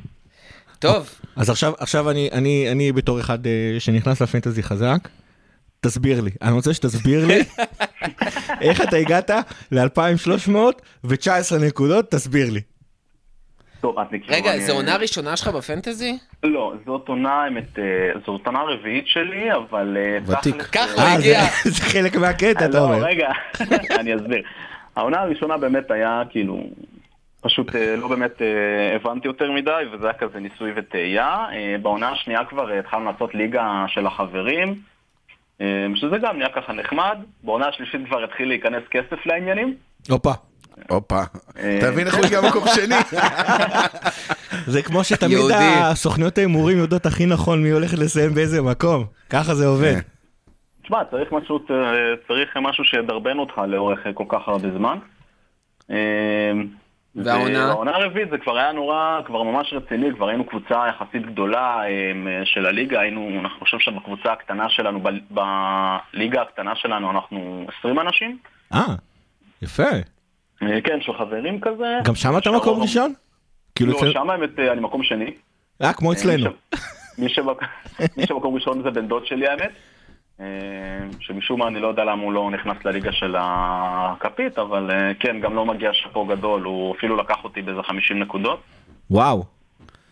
טוב, 0.79 1.09
אז 1.35 1.49
עכשיו, 1.49 1.73
עכשיו 1.79 2.09
אני, 2.09 2.29
אני, 2.31 2.71
אני 2.71 2.91
בתור 2.91 3.19
אחד 3.19 3.47
אה, 3.47 3.75
שנכנס 3.79 4.21
לפנטזי 4.21 4.63
חזק, 4.63 5.09
תסביר 5.81 6.21
לי. 6.21 6.31
אני 6.41 6.51
רוצה 6.51 6.73
שתסביר 6.73 7.25
לי 7.25 7.43
איך 8.67 8.81
אתה 8.81 8.95
הגעת 8.95 9.29
ל-2319 9.71 11.55
נקודות, 11.67 12.11
תסביר 12.11 12.49
לי. 12.49 12.61
טוב, 13.87 13.99
אז 13.99 14.07
נקראו, 14.11 14.37
רגע, 14.37 14.53
אני- 14.53 14.61
זו 14.61 14.73
עונה 14.73 14.95
ראשונה 14.97 15.37
שלך 15.37 15.47
בפנטזי? 15.47 16.17
לא, 16.43 16.73
זאת 16.85 17.07
עונה, 17.07 17.43
האמת, 17.43 17.79
אה, 17.79 17.83
זאת 18.25 18.47
עונה 18.47 18.61
רביעית 18.61 19.07
שלי, 19.07 19.53
אבל... 19.53 19.97
אה, 19.99 20.17
ותיק. 20.39 20.61
ככה 20.61 21.01
אה, 21.01 21.07
אה, 21.07 21.13
הגיע. 21.13 21.41
זה, 21.63 21.69
זה 21.75 21.83
חלק 21.83 22.15
מהקטע, 22.15 22.65
אתה 22.65 22.77
לא, 22.77 22.83
אומר. 22.83 23.05
רגע, 23.05 23.29
אני 23.99 24.15
אסביר. 24.15 24.41
העונה 24.95 25.19
הראשונה 25.21 25.57
באמת 25.57 25.91
היה 25.91 26.21
כאילו, 26.29 26.63
פשוט 27.41 27.75
אה, 27.75 27.95
לא 27.95 28.07
באמת 28.07 28.41
אה, 28.41 28.47
הבנתי 28.95 29.27
יותר 29.27 29.51
מדי, 29.51 29.71
וזה 29.93 30.05
היה 30.05 30.13
כזה 30.13 30.39
ניסוי 30.39 30.71
וטעייה. 30.75 31.45
אה, 31.53 31.75
בעונה 31.81 32.09
השנייה 32.09 32.45
כבר 32.45 32.71
אה, 32.71 32.79
התחלנו 32.79 33.11
לעשות 33.11 33.35
ליגה 33.35 33.85
של 33.87 34.07
החברים, 34.07 34.75
אה, 35.61 35.65
שזה 35.95 36.17
גם 36.17 36.37
נהיה 36.37 36.49
ככה 36.55 36.73
נחמד. 36.73 37.17
בעונה 37.43 37.67
השלישית 37.67 38.01
כבר 38.07 38.23
התחיל 38.23 38.47
להיכנס 38.47 38.83
כסף 38.91 39.25
לעניינים. 39.25 39.75
הופה. 40.09 40.31
הופה. 40.89 41.21
אה, 41.59 41.77
אתה 41.79 41.91
מבין 41.91 42.07
איך 42.07 42.15
הוא 42.15 42.25
הגיע 42.25 42.41
מקום 42.41 42.63
שני? 42.75 42.95
זה 44.73 44.81
כמו 44.81 45.03
שתמיד. 45.03 45.37
הסוכניות 45.81 46.37
ההימורים 46.37 46.77
יודעות 46.77 47.05
הכי 47.05 47.25
נכון 47.25 47.63
מי 47.63 47.69
הולך 47.69 47.93
לסיים 47.97 48.33
באיזה 48.33 48.61
מקום. 48.61 49.05
ככה 49.29 49.55
זה 49.55 49.67
עובד. 49.67 49.93
כן. 49.93 49.99
תשמע, 50.83 51.03
צריך 51.11 51.31
משהו, 51.31 51.59
צריך 52.27 52.57
משהו 52.61 52.83
שידרבן 52.83 53.37
אותך 53.39 53.57
לאורך 53.67 53.99
כל 54.13 54.23
כך 54.29 54.47
הרבה 54.47 54.71
זמן. 54.77 54.97
אה, 55.91 56.51
והעונה? 57.15 57.67
והעונה 57.67 57.95
הרביעית 57.95 58.29
זה 58.29 58.37
כבר 58.37 58.57
היה 58.57 58.71
נורא, 58.71 59.19
כבר 59.25 59.43
ממש 59.43 59.73
רציני, 59.73 60.07
כבר 60.15 60.27
היינו 60.27 60.45
קבוצה 60.45 60.83
יחסית 60.89 61.25
גדולה 61.25 61.81
אה, 61.83 62.45
של 62.45 62.65
הליגה, 62.65 62.99
היינו, 62.99 63.29
אני 63.39 63.49
חושב 63.59 63.79
שבקבוצה 63.79 64.31
הקטנה 64.31 64.69
שלנו, 64.69 64.99
ב- 65.03 65.39
בליגה 66.13 66.41
הקטנה 66.41 66.75
שלנו 66.75 67.11
אנחנו 67.11 67.67
20 67.79 67.99
אנשים. 67.99 68.37
אה, 68.73 68.95
יפה. 69.61 69.83
אה, 70.63 70.81
כן, 70.81 71.01
של 71.01 71.13
חברים 71.13 71.59
כזה. 71.61 71.99
גם 72.03 72.15
שם 72.15 72.37
אתה 72.37 72.51
מקום 72.51 72.81
ראשון? 72.81 73.13
כאילו, 73.75 73.93
לא, 73.93 74.11
שם 74.13 74.29
האמת 74.29 74.59
אה, 74.59 74.71
אני 74.71 74.81
מקום 74.81 75.03
שני. 75.03 75.31
אה, 75.81 75.93
כמו 75.93 76.13
אצלנו. 76.13 76.49
מי 78.17 78.25
שמקום 78.27 78.55
ראשון 78.55 78.83
זה 78.83 78.91
בן 78.91 79.07
דוד 79.07 79.25
שלי 79.25 79.47
האמת. 79.47 79.71
אה, 80.41 80.45
שמשום 81.19 81.59
מה 81.59 81.67
אני 81.67 81.79
לא 81.79 81.87
יודע 81.87 82.03
למה 82.03 82.23
הוא 82.23 82.33
לא 82.33 82.51
נכנס 82.51 82.85
לליגה 82.85 83.11
של 83.11 83.35
הכפית, 83.39 84.59
אבל 84.59 84.91
אה, 84.91 85.11
כן, 85.19 85.39
גם 85.39 85.55
לא 85.55 85.65
מגיע 85.65 85.89
שאפו 85.93 86.25
גדול, 86.25 86.63
הוא 86.63 86.95
אפילו 86.95 87.15
לקח 87.17 87.43
אותי 87.43 87.61
באיזה 87.61 87.83
50 87.83 88.19
נקודות. 88.19 88.59
וואו. 89.11 89.56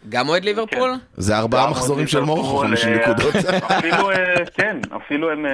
גם 0.09 0.29
אוהד 0.29 0.45
ליברפול? 0.45 0.93
זה 1.17 1.37
ארבעה 1.37 1.69
מחזורים 1.69 2.07
של 2.07 2.19
מורחו, 2.19 2.57
50 2.57 2.93
אה, 2.93 2.97
נקודות. 2.97 3.35
אפילו, 3.79 4.11
אה, 4.11 4.15
כן, 4.53 4.77
אפילו 4.95 5.31
הם 5.31 5.45
אה, 5.45 5.51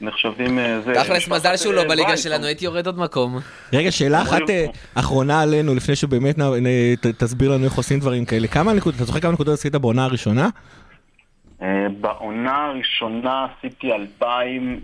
נחשבים... 0.00 0.58
תכלס 0.94 1.28
מזל 1.28 1.56
שהוא 1.56 1.74
לא 1.74 1.84
בליגה. 1.88 2.16
שלנו, 2.16 2.44
הייתי 2.46 2.64
יורד 2.64 2.86
עוד 2.86 2.98
מקום. 2.98 3.38
רגע, 3.72 3.90
שאלה 3.92 4.22
אחת 4.22 4.40
אחרונה 4.94 5.40
עלינו, 5.42 5.74
לפני 5.74 5.96
שבאמת 5.96 6.36
תסביר 7.18 7.50
לנו 7.52 7.64
איך 7.64 7.74
עושים 7.74 8.00
דברים 8.00 8.24
כאלה. 8.24 8.48
כמה 8.48 8.72
נקודות, 8.72 8.96
אתה 8.96 9.04
זוכר 9.04 9.20
כמה 9.20 9.32
נקודות 9.32 9.54
עשית 9.54 9.74
בעונה 9.74 10.04
הראשונה? 10.04 10.48
בעונה 12.00 12.66
הראשונה 12.66 13.46
עשיתי 13.58 13.92
2,050 13.92 14.80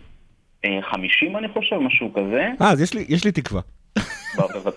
אני 1.36 1.48
חושב, 1.48 1.76
משהו 1.76 2.12
כזה. 2.14 2.48
אה, 2.60 2.70
אז 2.70 2.80
יש 2.80 2.94
לי- 2.94 3.06
יש 3.08 3.24
לי 3.24 3.32
תקווה. 3.32 3.60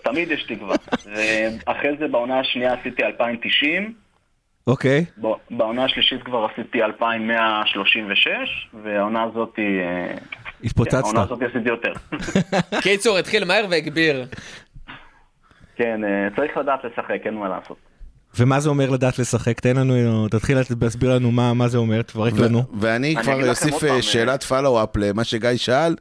תמיד 0.03 0.31
יש 0.31 0.43
תקווה. 0.43 0.75
ואחרי 1.05 1.97
זה 1.99 2.07
בעונה 2.07 2.39
השנייה 2.39 2.73
עשיתי 2.73 3.03
2,090. 3.03 3.93
אוקיי. 4.67 5.05
ב- 5.21 5.55
בעונה 5.57 5.85
השלישית 5.85 6.23
כבר 6.23 6.47
עשיתי 6.53 6.83
2,136, 6.83 8.27
והעונה 8.83 9.23
הזאת, 9.23 9.53
אה, 9.59 10.17
כן, 10.17 10.23
התפוצצת. 10.63 11.03
העונה 11.03 11.21
הזאת 11.21 11.39
עשיתי 11.41 11.69
יותר. 11.69 11.93
קיצור, 12.83 13.17
התחיל 13.17 13.45
מהר 13.45 13.65
והגביר. 13.69 14.25
כן, 15.75 16.03
אה, 16.03 16.27
צריך 16.35 16.57
לדעת 16.57 16.79
לשחק, 16.83 17.21
אין 17.25 17.33
מה 17.33 17.49
לעשות. 17.49 17.77
ומה 18.39 18.59
זה 18.59 18.69
אומר 18.69 18.89
לדעת 18.89 19.19
לשחק? 19.19 19.59
תן 19.59 19.75
לנו, 19.77 20.27
תתחיל 20.27 20.57
להסביר 20.81 21.15
לנו 21.15 21.31
מה 21.31 21.53
מה 21.53 21.67
זה 21.67 21.77
אומר, 21.77 22.01
תפרק 22.01 22.33
לנו. 22.33 22.63
ואני 22.79 23.15
אני 23.15 23.23
כבר 23.23 23.49
אוסיף 23.49 23.73
אה, 23.73 23.79
פעם, 23.79 24.01
שאלת 24.01 24.43
פלו-אפ 24.43 24.97
למה 24.97 25.23
שגיא 25.23 25.49
שאל, 25.55 25.95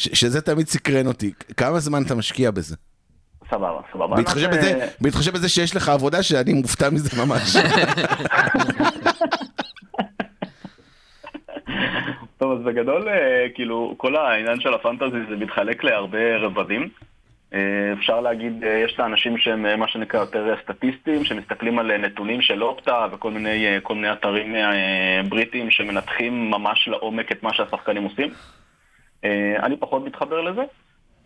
שזה 0.00 0.40
תמיד 0.40 0.66
סקרן 0.68 1.06
אותי. 1.06 1.32
כמה 1.56 1.78
זמן 1.80 2.02
אתה 2.06 2.14
משקיע 2.14 2.50
בזה? 2.50 2.76
סבבה, 3.50 3.80
סבבה. 3.92 4.16
בהתחשב 4.16 4.48
בזה- 4.50 4.80
אה, 4.80 4.86
בהתחשב 5.00 5.32
בזה 5.32 5.48
שיש 5.48 5.76
לך 5.76 5.88
עבודה 5.88 6.22
שאני 6.22 6.52
מופתע 6.52 6.90
מזה 6.90 7.24
ממש. 7.26 7.56
טוב, 12.38 12.52
אז 12.52 12.64
בגדול, 12.64 13.08
אה, 13.08 13.46
כאילו, 13.54 13.94
כל 13.96 14.16
העניין 14.16 14.60
של 14.60 14.74
הפנטזי 14.74 15.18
זה 15.30 15.36
מתחלק 15.36 15.84
להרבה 15.84 16.36
רבדים. 16.36 16.88
אה, 17.54 17.58
אפשר 17.98 18.20
להגיד, 18.20 18.52
יש 18.84 18.92
את 18.94 19.00
האנשים 19.00 19.38
שהם 19.38 19.80
מה 19.80 19.88
שנקרא 19.88 20.20
יותר 20.20 20.54
סטטיסטים, 20.64 21.24
שמסתכלים 21.24 21.78
על 21.78 21.96
נתונים 21.96 22.42
של 22.42 22.62
אופטה 22.62 23.06
וכל 23.12 23.30
מיני, 23.30 23.66
מיני 23.94 24.12
אתרים 24.12 24.54
בריטיים 25.28 25.70
שמנתחים 25.70 26.50
ממש 26.50 26.88
לעומק 26.88 27.32
את 27.32 27.42
מה 27.42 27.54
שהשחקנים 27.54 28.02
עושים. 28.04 28.30
אה, 29.24 29.56
אני 29.62 29.76
פחות 29.76 30.04
מתחבר 30.04 30.40
לזה. 30.40 30.62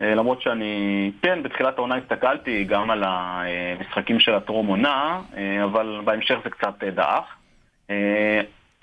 אה, 0.01 0.15
למרות 0.15 0.41
שאני, 0.41 1.11
כן, 1.21 1.43
בתחילת 1.43 1.77
העונה 1.77 1.95
הסתכלתי 1.95 2.63
גם 2.63 2.91
על 2.91 3.03
המשחקים 3.05 4.19
של 4.19 4.33
הטרום 4.35 4.67
עונה, 4.67 5.21
אה, 5.37 5.63
אבל 5.63 6.01
בהמשך 6.05 6.35
זה 6.43 6.49
קצת 6.49 6.83
דעך. 6.83 7.23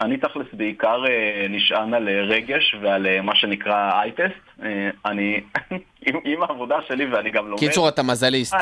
אני 0.00 0.16
תכלס 0.16 0.46
בעיקר 0.52 1.04
נשען 1.50 1.94
על 1.94 2.08
רגש 2.08 2.76
ועל 2.80 3.20
מה 3.20 3.36
שנקרא 3.36 4.00
אייטסט. 4.00 4.62
אני, 5.06 5.40
עם, 6.24 6.42
העבודה 6.42 6.76
שלי 6.88 7.06
ואני 7.06 7.30
גם 7.30 7.46
לומד. 7.46 7.60
קיצור, 7.60 7.88
אתה 7.88 8.02
מזליסט. 8.02 8.54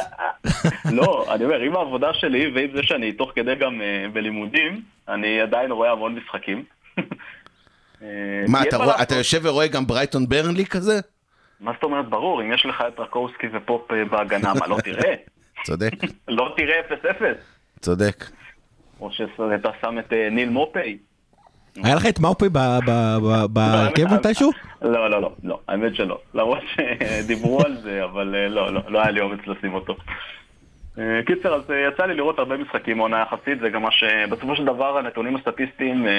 לא, 0.92 1.26
אני 1.34 1.44
אומר, 1.44 1.60
עם 1.60 1.76
העבודה 1.76 2.14
שלי 2.14 2.50
ועם 2.54 2.70
זה 2.74 2.82
שאני 2.82 3.12
תוך 3.12 3.32
כדי 3.34 3.54
גם 3.54 3.80
בלימודים, 4.12 4.80
אני 5.08 5.40
עדיין 5.40 5.70
רואה 5.72 5.92
המון 5.92 6.14
משחקים. 6.14 6.64
מה, 8.48 8.62
אתה 8.62 8.78
לעשות. 8.78 8.94
אתה 9.02 9.14
יושב 9.14 9.40
ורואה 9.42 9.66
גם 9.68 9.86
ברייטון 9.86 10.28
ברנלי 10.28 10.66
כזה? 10.66 11.00
מה 11.60 11.72
זאת 11.74 11.82
אומרת, 11.82 12.08
ברור, 12.08 12.42
אם 12.42 12.52
יש 12.52 12.66
לך 12.66 12.84
את 12.88 13.00
רקובסקי 13.00 13.46
ופופ 13.52 13.92
אה, 13.92 14.04
בהגנה, 14.04 14.54
מה, 14.54 14.66
לא 14.66 14.76
תראה? 14.84 15.14
צודק, 15.66 15.90
לא 16.28 16.54
תראה 16.56 16.80
0-0? 17.12 17.22
צודק. 17.80 18.24
או 19.00 19.10
שאתה 19.12 19.68
שם 19.80 19.98
את 19.98 20.12
אה, 20.12 20.28
ניל 20.30 20.48
מופי? 20.48 20.98
היה 21.84 21.94
לך 21.94 22.06
את 22.06 22.20
מאופי 22.20 22.48
ב- 22.48 22.58
ב- 22.58 23.18
ב- 23.22 23.44
בהרכב 23.52 24.14
מתישהו? 24.14 24.50
לא, 24.82 25.10
לא, 25.10 25.22
לא, 25.22 25.32
לא, 25.44 25.60
האמת 25.68 25.96
שלא. 25.96 26.18
למרות 26.34 26.58
שדיברו 26.76 27.60
על 27.64 27.76
זה, 27.82 28.04
אבל 28.04 28.34
אה, 28.34 28.48
לא, 28.48 28.74
לא, 28.74 28.80
לא 28.88 29.00
היה 29.02 29.10
לי 29.10 29.20
אומץ 29.20 29.40
לשים 29.46 29.74
אותו. 29.74 29.96
אה, 30.98 31.20
קיצר, 31.26 31.54
אז 31.54 31.70
אה, 31.70 31.88
יצא 31.88 32.06
לי 32.06 32.14
לראות 32.14 32.38
הרבה 32.38 32.56
משחקים 32.56 32.98
עונה 32.98 33.20
יחסית, 33.22 33.60
זה 33.60 33.68
גם 33.68 33.82
מה 33.82 33.90
שבסופו 33.90 34.56
של 34.56 34.64
דבר 34.64 34.98
הנתונים 34.98 35.36
הסטטיסטיים 35.36 36.06
אה, 36.06 36.12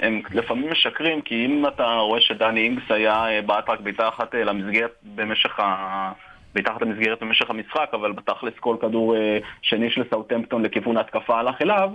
הם 0.00 0.22
לפעמים 0.30 0.70
משקרים, 0.70 1.22
כי 1.22 1.46
אם 1.46 1.66
אתה 1.66 1.94
רואה 1.94 2.20
שדני 2.20 2.60
אינגס 2.60 2.82
היה 2.88 3.42
בעט 3.46 3.68
רק 3.68 3.80
בעיטה 3.80 4.08
אחת 4.08 4.34
למסגרת 4.34 4.90
במשך 5.14 5.60
ה... 5.60 6.12
בעיטה 6.54 6.72
אחת 6.72 6.82
למסגרת 6.82 7.22
במשך 7.22 7.50
המשחק, 7.50 7.90
אבל 7.92 8.12
בתכלס 8.12 8.54
כל 8.60 8.76
כדור 8.80 9.16
שני 9.62 9.90
של 9.90 10.02
סאוטמפטון 10.10 10.62
לכיוון 10.62 10.96
ההתקפה 10.96 11.38
הלך 11.38 11.62
אליו, 11.62 11.90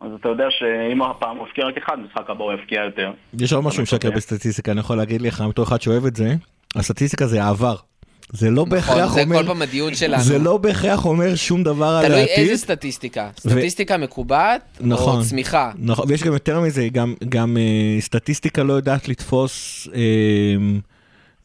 אז 0.00 0.10
אתה 0.20 0.28
יודע 0.28 0.46
שאם 0.50 1.02
הפעם 1.02 1.36
הוא 1.36 1.46
הפקיע 1.46 1.66
רק 1.66 1.76
אחד, 1.76 1.98
משחק 1.98 2.30
הבא 2.30 2.44
הוא 2.44 2.52
יפקיע 2.52 2.84
יותר. 2.84 3.12
יש 3.40 3.52
עוד 3.52 3.64
משהו 3.64 3.82
משקר. 3.82 4.10
בסטטיסטיקה, 4.10 4.72
אני 4.72 4.80
יכול 4.80 4.96
להגיד 4.96 5.22
לך, 5.22 5.44
בתור 5.48 5.64
אחד 5.64 5.80
שאוהב 5.80 6.04
את 6.06 6.16
זה, 6.16 6.34
הסטטיסטיקה 6.76 7.26
זה 7.26 7.44
העבר. 7.44 7.74
זה 8.34 8.50
לא 8.50 8.52
נכון, 8.52 8.68
בהכרח 8.68 9.14
זה 9.14 9.22
אומר, 9.22 9.36
כל 9.36 9.46
פעם 9.46 9.62
הדיון 9.62 9.94
שלנו. 9.94 10.22
זה 10.22 10.38
לא 10.38 10.56
בהכרח 10.56 11.04
אומר 11.04 11.34
שום 11.34 11.62
דבר 11.62 11.86
על 11.86 12.06
תלוי 12.06 12.20
העתיד. 12.20 12.38
איזה 12.38 12.56
סטטיסטיקה. 12.56 13.30
סטטיסטיקה 13.40 13.96
מקובעת, 13.96 14.60
נכון. 14.80 15.18
או 15.18 15.24
צמיחה. 15.24 15.72
נכון, 15.78 16.04
ויש 16.08 16.22
גם 16.22 16.32
יותר 16.32 16.60
מזה, 16.60 16.88
גם, 16.92 17.14
גם 17.28 17.56
אה, 17.56 18.00
סטטיסטיקה 18.00 18.62
לא 18.62 18.72
יודעת 18.72 19.08
לתפוס 19.08 19.88
אה, 19.94 20.00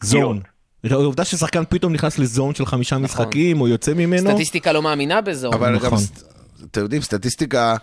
זון. 0.04 0.40
העובדה 0.84 1.26
ששחקן 1.26 1.64
פתאום 1.70 1.94
נכנס 1.94 2.20
לזון 2.20 2.56
של 2.56 2.66
חמישה 2.66 2.98
משחקים, 2.98 3.62
או 3.62 3.68
יוצא 3.68 3.94
ממנו, 3.94 4.30
סטטיסטיקה 4.32 4.72
לא 4.72 4.82
מאמינה 4.82 5.22
בזה. 5.22 5.48
אבל 5.48 5.76
נכון. 5.76 5.90
גם, 5.90 6.30
אתם 6.72 6.82
יודעים, 6.82 7.02
סטטיסטיקה, 7.02 7.76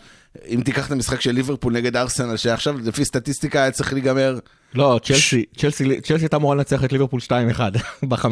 אם 0.48 0.60
תיקח 0.64 0.86
את 0.86 0.92
המשחק 0.92 1.20
של 1.20 1.30
ליברפול 1.30 1.72
נגד 1.72 1.96
ארסנל, 1.96 2.36
שעכשיו 2.36 2.78
לפי 2.84 3.04
סטטיסטיקה 3.04 3.62
היה 3.62 3.70
צריך 3.70 3.92
להיגמר, 3.92 4.38
לא, 4.74 5.00
צ'לסי, 5.04 5.44
צ'לסי, 5.56 6.00
צ'לסי 6.00 6.24
הייתה 6.24 6.36
אמורה 6.36 6.54
לנצח 6.56 6.84
את 6.84 6.92
ליברפול 6.92 7.20
2-1 7.20 7.60
ב-5-3. 8.08 8.28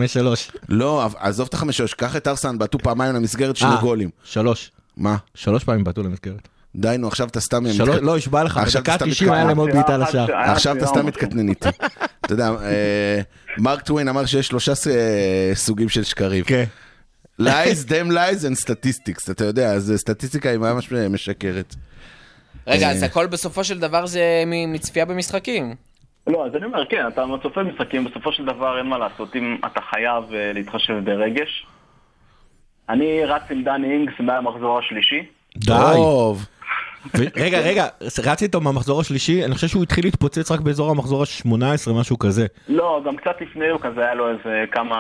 לא, 0.69 1.09
עזוב 1.17 1.47
את 1.49 1.55
החמש-שלוש, 1.55 1.95
קח 1.95 2.17
את 2.17 2.29
ארסנל, 2.29 2.57
בעטו 2.57 2.79
פעמיים 2.79 3.15
למסגרת 3.15 3.57
שני 3.57 3.71
אה, 3.71 3.81
גולים. 3.81 4.11
שלוש. 4.25 4.71
מה? 4.97 5.17
שלוש 5.35 5.65
פעמים 5.65 5.85
בעטו 5.85 6.03
למסגרת. 6.03 6.49
די, 6.77 6.97
נו, 6.99 7.09
עכשיו 7.09 7.29
אתה 7.29 7.41
סתם... 7.41 7.73
שלוש, 7.73 7.97
לא, 8.03 8.17
נשבע 8.17 8.45
לך, 8.45 8.57
עכשיו 8.57 8.83
בדקה 8.83 8.95
אתה 8.95 9.05
ה-90 9.05 9.15
סתם 9.15 9.33
היה 9.33 9.45
להם 9.45 9.57
עוד. 9.57 9.71
בעיטה 9.71 9.97
לשער. 9.99 10.27
עכשיו 10.33 10.77
אתה 10.77 10.87
סתם 10.87 11.07
מתקטנן 11.07 11.49
איתי. 11.49 11.69
אתה 12.21 12.35
יודע, 12.35 12.49
אה, 12.49 13.21
מרק 13.59 13.83
טוויין 13.83 14.09
אמר 14.09 14.27
שיש 14.27 14.47
שלושה 14.47 14.73
אה, 14.91 15.55
סוגים 15.55 15.89
של 15.89 16.03
שקרים. 16.03 16.45
כן. 16.45 16.65
Lies, 17.41 17.85
damn 17.85 18.11
lies 18.11 18.45
and 18.45 18.57
statistics, 18.57 19.31
אתה 19.31 19.45
יודע, 19.45 19.73
אז 19.73 19.93
סטטיסטיקה 19.97 20.50
היא 20.50 20.59
ממש 20.59 20.93
משקרת. 20.93 21.75
רגע, 22.67 22.87
אה. 22.87 22.93
אז 22.93 23.03
הכל 23.03 23.26
בסופו 23.26 23.64
של 23.64 23.79
דבר 23.79 24.07
זה 24.07 24.45
מצפייה 24.47 25.05
במשחקים. 25.05 25.75
לא, 26.26 26.47
אז 26.47 26.57
אני 26.57 26.64
אומר, 26.64 26.87
כן, 26.87 27.09
אתה 27.09 27.25
צופה 27.43 27.62
משחקים, 27.62 28.05
בסופו 28.05 28.33
של 28.33 28.45
דבר 28.45 28.79
אין 28.79 28.87
מה 28.87 28.99
לעשות, 28.99 29.37
אם 29.37 29.57
אתה 29.67 29.81
חייב 29.91 30.35
אה, 30.35 30.53
להתחשב 30.53 30.95
ברגש. 31.05 31.67
אני 32.88 33.25
רץ 33.25 33.43
עם 33.50 33.64
דני 33.64 33.93
אינגס 33.93 34.14
מהמחזור 34.21 34.79
השלישי. 34.79 35.26
די. 35.57 35.67
טוב. 35.67 36.47
רגע, 37.37 37.61
רגע, 37.61 37.87
רצתי 38.25 38.45
איתו 38.45 38.61
מהמחזור 38.61 39.01
השלישי, 39.01 39.45
אני 39.45 39.55
חושב 39.55 39.67
שהוא 39.67 39.83
התחיל 39.83 40.05
להתפוצץ 40.05 40.51
רק 40.51 40.61
באזור 40.61 40.91
המחזור 40.91 41.23
ה-18, 41.23 41.53
משהו 41.93 42.19
כזה. 42.19 42.47
לא, 42.69 43.03
גם 43.07 43.17
קצת 43.17 43.35
לפני 43.41 43.69
הוא 43.69 43.81
כזה, 43.81 44.01
היה 44.01 44.15
לו 44.15 44.29
איזה 44.29 44.65
כמה... 44.73 44.97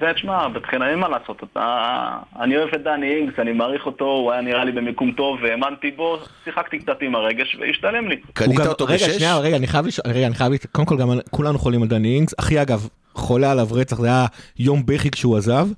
זה, 0.00 0.06
תשמע, 0.14 0.48
בתחילה 0.48 0.90
אין 0.90 0.98
מה 0.98 1.08
לעשות, 1.08 1.42
אתה... 1.52 1.98
אני 2.40 2.56
אוהב 2.56 2.68
את 2.74 2.82
דני 2.84 3.14
אינגס, 3.14 3.34
אני 3.38 3.52
מעריך 3.52 3.86
אותו, 3.86 4.04
הוא 4.04 4.32
היה 4.32 4.40
נראה 4.40 4.64
לי 4.64 4.72
במיקום 4.72 5.12
טוב, 5.12 5.38
והאמנתי 5.42 5.90
בו, 5.90 6.18
שיחקתי 6.44 6.78
קצת 6.78 6.96
עם 7.02 7.14
הרגש 7.14 7.56
והשתלם 7.60 8.08
לי. 8.08 8.16
קנית 8.32 8.58
גם- 8.58 8.66
אותו 8.66 8.84
רגע, 8.84 8.94
בשש? 8.94 9.16
שנייה, 9.16 9.38
רגע, 9.38 9.56
אני 9.56 9.66
חייב 9.66 9.86
לשאול, 9.86 10.12
רגע, 10.14 10.26
אני 10.26 10.34
חייב, 10.34 10.52
קודם 10.72 10.86
כל 10.86 10.96
גם 10.96 11.08
כולנו 11.30 11.58
חולים 11.58 11.82
על 11.82 11.88
דני 11.88 12.14
אינגס, 12.14 12.34
אחי 12.40 12.62
אגב, 12.62 12.88
חולה 13.14 13.52
עליו 13.52 13.68
רצח, 13.70 13.96
זה 14.00 14.06
היה 14.06 14.26
יום 14.58 14.82
בכי 14.86 15.10
כשהוא 15.10 15.36
עזב. 15.36 15.68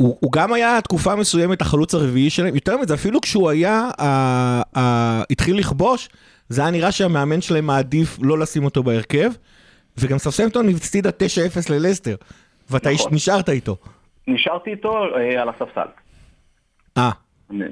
אה, 0.00 0.06
הוא, 0.06 0.16
הוא 0.20 0.32
גם 0.32 0.52
היה 0.52 0.80
תקופה 0.80 1.16
מסוימת 1.16 1.60
החלוץ 1.60 1.94
הרביעי 1.94 2.30
שלהם, 2.30 2.54
יותר 2.54 2.76
מזה, 2.76 2.94
אפילו 2.94 3.20
כשהוא 3.20 3.50
היה, 3.50 3.88
אה, 4.00 4.62
אה, 4.76 5.22
התחיל 5.30 5.58
לכבוש, 5.58 6.08
זה 6.48 6.62
היה 6.62 6.70
נראה 6.70 6.92
שהמאמן 6.92 7.40
שלהם 7.40 7.66
מעדיף 7.66 8.18
לא 8.22 8.38
לשים 8.38 8.64
אותו 8.64 8.82
בהרכב, 8.82 9.30
וגם 9.98 10.18
ספסמפטון 10.18 10.68
הפסידה 10.68 11.10
9-0 11.10 11.12
ללסטר, 11.70 12.14
ואתה 12.70 12.90
נכון. 12.94 13.14
נשארת 13.14 13.48
איתו. 13.48 13.76
נשארתי 14.26 14.70
איתו 14.70 15.04
אה, 15.16 15.42
על 15.42 15.48
הספסל. 15.48 15.88
אה, 16.98 17.10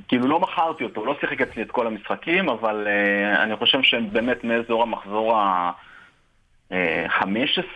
כאילו 0.09 0.29
לא 0.29 0.41
מכרתי 0.41 0.85
אותו, 0.85 1.01
הוא 1.01 1.07
לא 1.07 1.17
שיחק 1.21 1.41
אצלי 1.41 1.63
את 1.63 1.71
כל 1.71 1.87
המשחקים, 1.87 2.49
אבל 2.49 2.87
uh, 2.87 3.43
אני 3.43 3.57
חושב 3.57 3.83
שהם 3.83 4.13
באמת 4.13 4.45
מאזור 4.45 4.83
המחזור 4.83 5.37
ה-15 5.37 6.75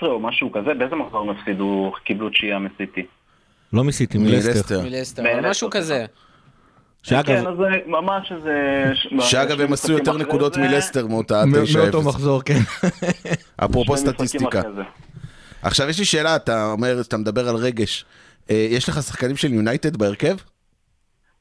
או 0.03 0.21
משהו 0.21 0.53
כזה, 0.53 0.75
באיזה 0.75 0.97
מחזור 0.97 1.21
הם 1.21 1.31
הפסידו, 1.31 1.93
קיבלו 2.05 2.31
תשיעייה 2.31 2.59
מסיטי? 2.59 3.07
לא 3.73 3.85
מסיטי, 3.85 4.19
מלסטר. 4.19 4.81
מלסטר. 4.83 5.23
אבל 5.23 5.51
משהו 5.51 5.71
כזה. 5.71 6.07
שאגב, 7.03 7.27
כן, 7.27 7.47
אז 7.47 7.57
זה 7.57 7.65
ממש 7.87 8.33
איזה... 8.37 8.85
שאגב, 9.21 9.61
הם 9.61 9.73
עשו 9.73 9.93
יותר 9.93 10.17
נקודות 10.17 10.57
מלסטר 10.57 11.07
מאותה 11.07 11.45
מ- 11.47 11.55
9-0. 11.55 11.79
מאותו 11.79 12.03
מחזור, 12.03 12.43
כן. 12.43 12.59
אפרופו 13.65 13.97
סטטיסטיקה. 13.97 14.63
עכשיו 15.63 15.89
יש 15.89 15.99
לי 15.99 16.05
שאלה, 16.05 16.37
אתה 16.37 16.67
אומר, 16.67 17.01
אתה 17.01 17.17
מדבר 17.17 17.49
על 17.49 17.57
רגש. 17.57 18.05
אה, 18.51 18.67
יש 18.71 18.89
לך 18.89 19.03
שחקנים 19.03 19.37
של 19.37 19.53
יונייטד 19.53 19.97
בהרכב? 19.97 20.37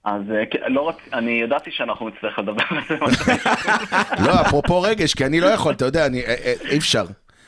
אז 0.06 0.22
אה, 0.32 0.44
כן, 0.52 0.60
לא 0.68 0.82
רק, 0.82 0.96
אני 1.14 1.32
ידעתי 1.44 1.70
שאנחנו 1.74 2.10
נצטרך 2.10 2.40
לדבר 2.40 2.64
על 2.70 3.12
זה. 3.16 3.34
לא, 4.28 4.42
אפרופו 4.42 4.82
רגש, 4.82 5.14
כי 5.14 5.26
אני 5.26 5.40
לא 5.40 5.48
יכול, 5.48 5.74
אתה 5.74 5.86
יודע, 5.86 6.06
אני- 6.06 6.22
אה, 6.26 6.36
אה, 6.46 6.54
אי 6.70 6.78
אפשר. 6.78 7.06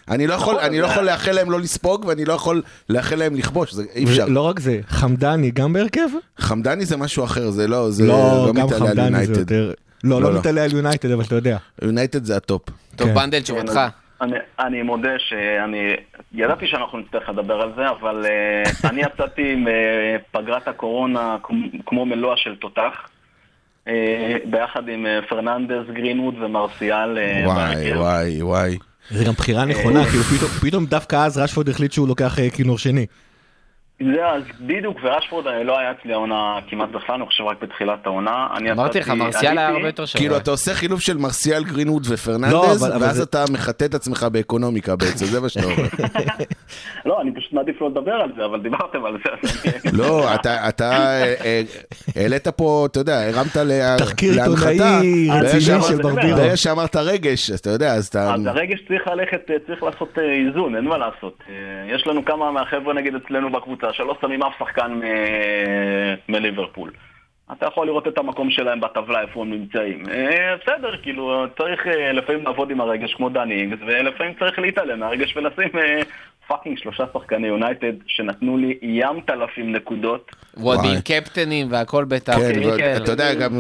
אני 0.10 0.28
לא 0.28 0.34
יכול, 0.34 0.56
נכון, 0.56 0.66
אני 0.66 0.80
לא 0.80 0.86
יכול 0.86 1.04
לאחל 1.04 1.32
להם 1.32 1.52
לא 1.52 1.60
לספוג, 1.60 2.06
ואני 2.06 2.26
לא 2.26 2.34
יכול 2.34 2.62
לאחל 2.90 3.16
להם 3.16 3.36
לכבוש, 3.36 3.74
זה 3.74 3.84
אי 3.96 4.04
אפשר. 4.04 4.26
לא 4.26 4.42
רק 4.42 4.60
זה, 4.60 4.80
חמדני 4.88 5.52
גם 5.52 5.74
בהרכב? 5.74 6.10
חמדני 6.38 6.86
זה 6.86 6.98
משהו 6.98 7.24
אחר, 7.24 7.50
זה 7.50 7.68
לא, 7.68 7.90
זה 7.90 8.08
לא, 8.08 8.14
לא 8.14 8.54
גם 8.54 8.66
מתעלה 8.66 8.86
על 8.86 8.88
חמדני 8.88 9.26
זה 9.26 9.34
יונייטד. 9.34 9.40
יותר... 9.40 9.74
לא, 10.04 10.10
לא, 10.10 10.22
לא 10.22 10.34
לא. 10.34 10.40
מתעלה 10.40 10.64
על 10.64 10.72
יונייטד, 10.74 11.12
אבל 11.12 11.24
אתה 11.24 11.36
יודע. 11.36 11.58
יונייטד 11.82 12.24
זה 12.24 12.38
הטופ. 12.38 12.62
טוב, 12.96 13.08
כן. 13.08 13.14
בנדל, 13.14 13.40
תשובתך. 13.40 13.80
אני, 14.22 14.36
אני 14.60 14.82
מודה 14.82 15.10
שאני 15.18 15.94
ידעתי 16.34 16.68
שאנחנו 16.68 16.98
נצטרך 16.98 17.30
לדבר 17.30 17.62
על 17.62 17.72
זה, 17.76 17.90
אבל 17.90 18.26
אה, 18.26 18.90
אני 18.90 19.02
יצאתי 19.02 19.54
עם 19.54 19.68
אה, 19.68 19.70
פגרת 20.32 20.68
הקורונה 20.68 21.38
כמו, 21.86 22.06
מלוע 22.06 22.34
של 22.38 22.56
תותח, 22.56 22.94
אה, 23.86 23.90
ביחד 24.46 24.90
עם 24.90 25.06
פרננדס, 25.30 25.86
גרינווד 25.94 26.36
ומרסיאל. 26.42 27.18
אה, 27.18 27.48
וואי. 27.48 27.94
וואי, 27.94 28.44
וואי. 28.44 28.78
זה 29.12 29.24
גם 29.24 29.34
בחירה 29.34 29.66
נכונה, 29.66 30.06
כאילו 30.10 30.24
פתאום- 30.24 30.52
פתאום 30.52 30.86
דווקא 30.86 31.16
אז 31.26 31.38
רשפורד 31.38 31.70
החליט 31.70 31.92
שהוא 31.92 32.08
לוקח 32.08 32.40
אה, 32.40 32.50
כינור 32.50 32.78
שני. 32.78 33.06
זה 34.04 34.26
אז 34.28 34.44
בדיוק, 34.60 34.98
ורשפורד 35.04 35.48
אה, 35.48 35.64
לא 35.64 35.80
היה 35.80 35.92
אצלי 35.92 36.14
העונה 36.14 36.60
כמעט 36.70 36.90
בכלל, 36.90 37.16
אני 37.16 37.26
חושב 37.26 37.44
רק 37.44 37.58
בתחילת 37.64 38.06
העונה. 38.06 38.48
אני 38.58 38.72
אמרתי 38.72 39.00
לך, 39.00 39.10
מרסיאל 39.10 39.58
היה 39.58 39.68
הרבה 39.68 39.88
יותר 39.88 40.06
שווה. 40.06 40.22
כאילו, 40.22 40.38
אתה 40.38 40.52
עושה 40.52 40.74
חילוף 40.74 41.00
של 41.00 41.18
מרסיאל, 41.18 41.64
גרינווד 41.64 42.06
לא, 42.06 42.14
ופרננדז, 42.14 42.86
אבל 42.86 43.04
ואז 43.04 43.22
אתה 43.22 43.44
מחטא 43.54 43.86
את 43.86 43.94
עצמך 43.94 44.26
באקונומיקה 44.32 44.96
בעצם, 44.96 45.26
זה 45.26 45.42
מה 45.42 45.50
שאתה 45.50 45.66
אומר. 45.66 45.84
לא, 47.06 47.22
אני 47.22 47.32
פשוט 47.36 47.54
מעדיף 47.54 47.82
לא 47.82 47.90
לדבר 47.90 48.12
על 48.12 48.30
זה, 48.38 48.46
אבל 48.46 48.60
דיברתם 48.62 49.06
על 49.06 49.18
זה. 49.24 49.72
לא, 49.98 50.36
אתה, 50.36 50.70
אתה 50.70 50.92
אה, 50.92 51.34
אה, 51.46 51.62
העלית 52.16 52.48
פה, 52.48 52.88
אתה 52.92 53.00
יודע, 53.00 53.28
הרמת 53.28 53.56
לה- 53.56 53.96
תחקיר 53.98 54.34
להנחתה. 54.36 54.70
עיתונאי 54.70 55.30
רציני 55.42 55.62
שאמרת- 55.62 55.84
של 55.84 56.02
ברבירו. 56.02 56.38
ברגע 56.38 56.58
שאמרת 56.58 56.96
רגש, 56.96 57.52
אז 57.52 57.60
אתה 57.60 57.70
יודע, 57.70 57.94
אז 57.94 58.08
אתה... 58.08 58.34
אז 58.34 58.46
הרגש 58.46 58.80
צריך 58.88 59.08
ללכת, 59.08 59.40
צריך 59.68 59.84
לעשות 59.84 60.18
איזון, 60.20 60.76
אין 60.76 60.86
מה 60.86 60.98
לעשות. 60.98 61.38
יש 61.96 62.08
לנו 62.08 62.26
כמה 62.26 62.52
מהחבר'ה 62.52 62.94
נגיד 62.94 63.14
אצלנו 63.16 63.52
בקבוצה 63.52 63.89
שלא 63.94 64.18
שמים 64.22 64.44
אף 64.44 64.54
שחקן 64.60 64.92
מ- 64.94 66.32
מליברפול. 66.32 66.92
אתה 67.52 67.66
יכול 67.66 67.88
לראות 67.88 68.08
את 68.08 68.18
המקום 68.18 68.50
שלהם 68.52 68.80
בטבלה, 68.82 69.22
איפה 69.22 69.42
הם 69.42 69.50
נמצאים. 69.52 70.04
אה, 70.10 70.56
בסדר, 70.62 70.98
כאילו, 71.02 71.46
צריך 71.58 71.88
אה, 71.88 72.12
לפעמים 72.12 72.44
לעבוד 72.46 72.72
עם 72.72 72.82
הרגש 72.82 73.14
כמו 73.14 73.30
דני 73.30 73.54
אינגס, 73.54 73.78
ולפעמים 73.88 74.34
צריך 74.40 74.60
להתעלם 74.60 75.00
מהרגש 75.00 75.38
ולשים 75.38 75.70
אה, 75.80 76.02
fucking 76.48 76.78
שלושה 76.78 77.04
שחקני 77.14 77.48
יונייטד 77.48 77.94
שנתנו 78.08 78.58
לי 78.58 78.78
ים 78.82 79.22
תלפים 79.26 79.72
נקודות. 79.76 80.32
ועוד. 80.58 80.80
עם 80.86 81.02
קפטנים 81.02 81.68
והכל 81.72 82.06
בטח. 82.06 82.36
כן, 82.38 82.54
כן. 82.78 82.94
ואתה 83.00 83.12
יודע, 83.12 83.34
גם 83.34 83.52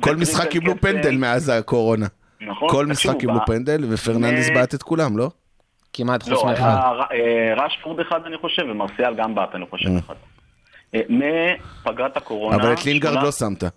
כל 0.00 0.16
משחק 0.16 0.48
קיבלו. 0.48 0.80
פנדל 0.80 1.16
מאז 1.16 1.48
הקורונה. 1.48 2.06
נכון? 2.40 2.68
כל 2.68 2.86
משחק 2.86 3.16
קיבלו 3.18 3.38
פנדל, 3.46 3.84
ופרננדס 3.90 4.50
בעט 4.50 4.74
את 4.74 4.82
כולם, 4.82 5.18
לא? 5.18 5.30
כמעט 5.96 6.22
חוץ 6.22 6.32
לא, 6.32 6.46
מאחד. 6.46 6.90
אה, 7.12 7.54
רשפורד 7.64 8.00
אחד 8.00 8.20
אני 8.26 8.36
חושב, 8.38 8.62
ומרסיאל 8.70 9.14
גם 9.14 9.34
בעט 9.34 9.54
אני 9.54 9.64
חושב 9.70 9.88
אחד. 9.98 10.14
אה, 10.94 11.00
מפגרת 11.08 12.16
הקורונה... 12.16 12.56
אבל 12.56 12.72
את 12.72 12.84
לינגרד 12.84 13.22
לא 13.22 13.32
שמת. 13.32 13.64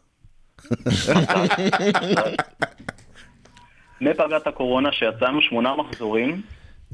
מפגרת 4.02 4.48
הקורונה 4.48 4.92
שיצאנו 4.92 5.42
שמונה 5.42 5.76
מחזורים, 5.76 6.42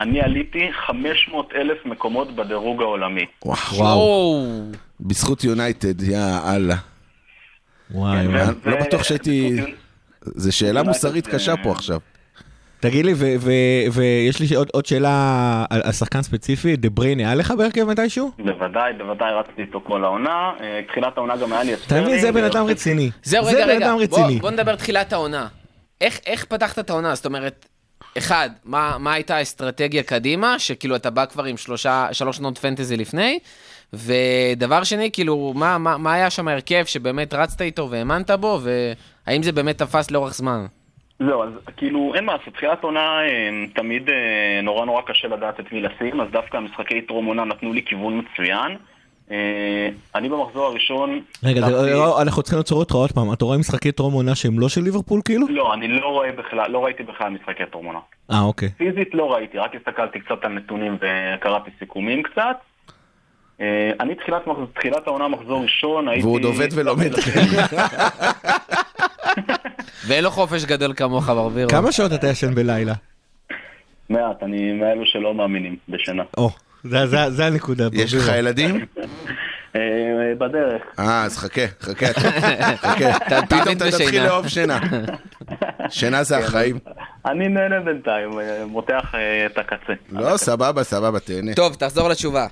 אני 0.02 0.22
עליתי 0.22 0.70
500 0.88 1.50
אלף 1.56 1.86
מקומות 1.86 2.36
בדירוג 2.36 2.82
העולמי. 2.82 3.26
וואו. 3.46 3.58
וואו. 3.78 4.46
בזכות 5.00 5.44
יונייטד, 5.44 6.02
יא 6.02 6.18
אללה. 6.56 6.76
וואי 7.92 8.20
אני 8.20 8.34
לא 8.66 8.82
בטוח 8.82 9.04
שהייתי... 9.04 9.62
זו 10.22 10.58
שאלה 10.58 10.84
מוסרית 10.84 11.28
קשה 11.28 11.54
פה 11.64 11.72
עכשיו. 11.72 12.00
תגיד 12.80 13.06
לי, 13.06 13.14
ויש 13.92 14.40
לי 14.40 14.56
עוד- 14.56 14.70
עוד 14.74 14.86
שאלה 14.86 15.66
על 15.70 15.92
שחקן 15.92 16.22
ספציפי, 16.22 16.76
דה 16.76 16.90
בריינה 16.90 17.24
היה 17.24 17.36
לך 17.36 17.52
בהרכב 17.52 17.84
מתישהו? 17.84 18.32
בוודאי, 18.38 18.94
בוודאי 18.98 19.32
רצתי 19.40 19.62
איתו 19.62 19.82
כל 19.88 20.04
העונה. 20.04 20.52
אה, 20.62 20.80
תחילת 20.92 21.18
העונה 21.18 21.38
גם 21.38 21.54
היה 21.54 21.64
לי 21.64 21.74
מבין, 22.02 22.20
זה 22.20 22.32
בן 22.32 22.44
אדם 22.44 22.66
רציני. 22.66 23.10
זהו, 23.24 23.46
זה 23.46 23.52
רגע, 23.52 23.66
רגע, 23.66 23.94
בוא, 24.42 24.52
נדבר 24.52 24.76
תחילת 24.76 25.14
העונה. 25.14 25.48
איך, 26.02 26.20
איך 26.26 26.46
פתחת 26.46 26.80
את 26.80 26.90
העונה? 26.90 27.16
זאת 27.16 27.26
אומרת, 27.26 27.66
אחד, 28.18 28.50
מה, 28.66 28.98
מה 29.00 29.14
הייתה 29.14 29.36
האסטרטגיה 29.36 30.04
קדימה, 30.04 30.60
שכאילו 30.60 30.96
אתה 30.96 31.10
בא 31.10 31.26
כבר 31.26 31.44
עם 31.44 31.58
שלושה, 31.58 32.08
שלוש 32.12 32.38
שנות 32.38 32.58
פנטזי 32.58 32.98
לפני, 32.98 33.40
ודבר 33.94 34.84
שני, 34.84 35.10
כאילו, 35.14 35.54
מה, 35.56 35.78
מה, 35.78 35.98
מה 35.98 36.14
היה 36.14 36.30
שם 36.30 36.48
ההרכב 36.48 36.84
שבאמת 36.86 37.34
רצת 37.34 37.62
איתו 37.62 37.88
והאמנת 37.92 38.32
בו, 38.32 38.60
האם 39.28 39.44
זה 39.44 39.52
באמת 39.52 39.78
תפס 39.78 40.12
לאורך 40.12 40.34
זמן? 40.34 40.66
זהו, 41.20 41.44
אז 41.44 41.50
כאילו, 41.78 42.12
אין 42.16 42.26
מה 42.26 42.34
לעשות, 42.34 42.54
תחילת 42.54 42.84
עונה 42.84 43.22
אה, 43.22 43.50
תמיד 43.76 44.10
אה, 44.10 44.60
נורא 44.64 44.86
נורא 44.86 45.02
קשה 45.02 45.28
לדעת 45.28 45.60
את 45.60 45.72
מי 45.72 45.82
לשים, 45.82 46.22
אז 46.22 46.28
דווקא 46.32 46.58
המשחקי 46.58 47.02
טרום 47.02 47.26
עונה 47.26 47.46
נתנו 47.46 47.74
לי 47.74 47.82
כיוון 47.86 48.20
מצוין. 48.20 48.78
אה, 49.32 49.90
אני 50.16 50.30
במחזור 50.30 50.66
הראשון... 50.66 51.22
רגע, 51.44 51.62
אנחנו 52.22 52.42
צריכים 52.42 52.58
לעצור 52.58 52.80
אותך 52.80 52.96
עוד 52.96 53.12
פעם, 53.12 53.34
אתה 53.34 53.46
רואה 53.46 53.58
משחקי 53.58 53.92
טרום 53.92 54.14
עונה 54.14 54.36
שהם 54.36 54.60
לא 54.60 54.70
של 54.70 54.82
ליברפול 54.82 55.22
כאילו? 55.26 55.48
לא, 55.50 55.74
אני 55.74 55.88
לא 55.88 56.08
רואה 56.08 56.32
בכלל, 56.32 56.72
לא 56.72 56.86
ראיתי 56.86 57.04
בכלל 57.04 57.30
משחקי 57.30 57.64
טרום 57.72 57.86
עונה. 57.86 58.00
אה, 58.32 58.42
אוקיי. 58.42 58.70
פיזית 58.70 59.14
לא 59.14 59.34
ראיתי, 59.34 59.58
רק 59.58 59.76
הסתכלתי 59.76 60.20
קצת 60.20 60.44
על 60.44 60.52
נתונים 60.52 60.98
וקראתי 61.02 61.72
סיכומים 61.80 62.24
קצת. 62.24 62.58
אה, 63.62 63.66
אני 64.00 64.16
תחילת, 64.76 65.08
העונה 65.08 65.28
מחזור 65.28 65.64
ראשון 65.64 66.08
הייתי... 66.08 66.24
והוא 66.24 66.36
עוד 66.36 66.44
עובד 66.44 66.68
ולומד. 66.74 67.12
ואין 70.08 70.24
לו 70.24 70.32
חופש 70.32 70.66
גדול 70.66 70.94
כמוך, 70.94 71.28
ברבירו. 71.30 71.70
כמה 71.70 71.92
שעות 71.92 72.14
אתה 72.14 72.28
ישן 72.28 72.56
בלילה? 72.56 72.94
מעט, 74.10 74.44
אני 74.44 74.72
מאלו 74.74 75.06
שלא 75.06 75.34
מאמינים 75.34 75.76
בשינה. 75.90 76.24
או, 76.38 76.50
זה- 76.84 77.08
זה 77.08 77.18
זה 77.30 77.46
הנקודה. 77.46 77.88
יש 77.94 78.14
לך. 78.14 78.32
ילדים? 78.38 78.86
אה, 79.76 79.82
בדרך. 80.38 80.82
אה, 81.00 81.24
אז 81.24 81.38
חכה, 81.38 81.62
חכה, 81.82 82.06
חכה. 82.78 83.18
אתה 83.18 83.40
פתאום 83.46 83.78
אתה 83.78 83.92
תתחיל. 83.92 84.24
לאהוב 84.24 84.48
שינה. 84.48 84.80
שינה 85.90 86.24
זה 86.24 86.38
החיים. 86.38 86.80
אני 87.26 87.48
נהנה 87.48 87.80
בינתיים, 87.80 88.40
אה, 88.40 88.66
מותח 88.66 89.12
את 89.46 89.58
הקצה. 89.58 89.94
לא, 90.12 90.38
סבבה, 90.38 90.84
סבבה, 90.84 91.20
תהנה. 91.20 91.54
טוב, 91.54 91.74
תחזור 91.76 92.10
לתשובה. 92.10 92.48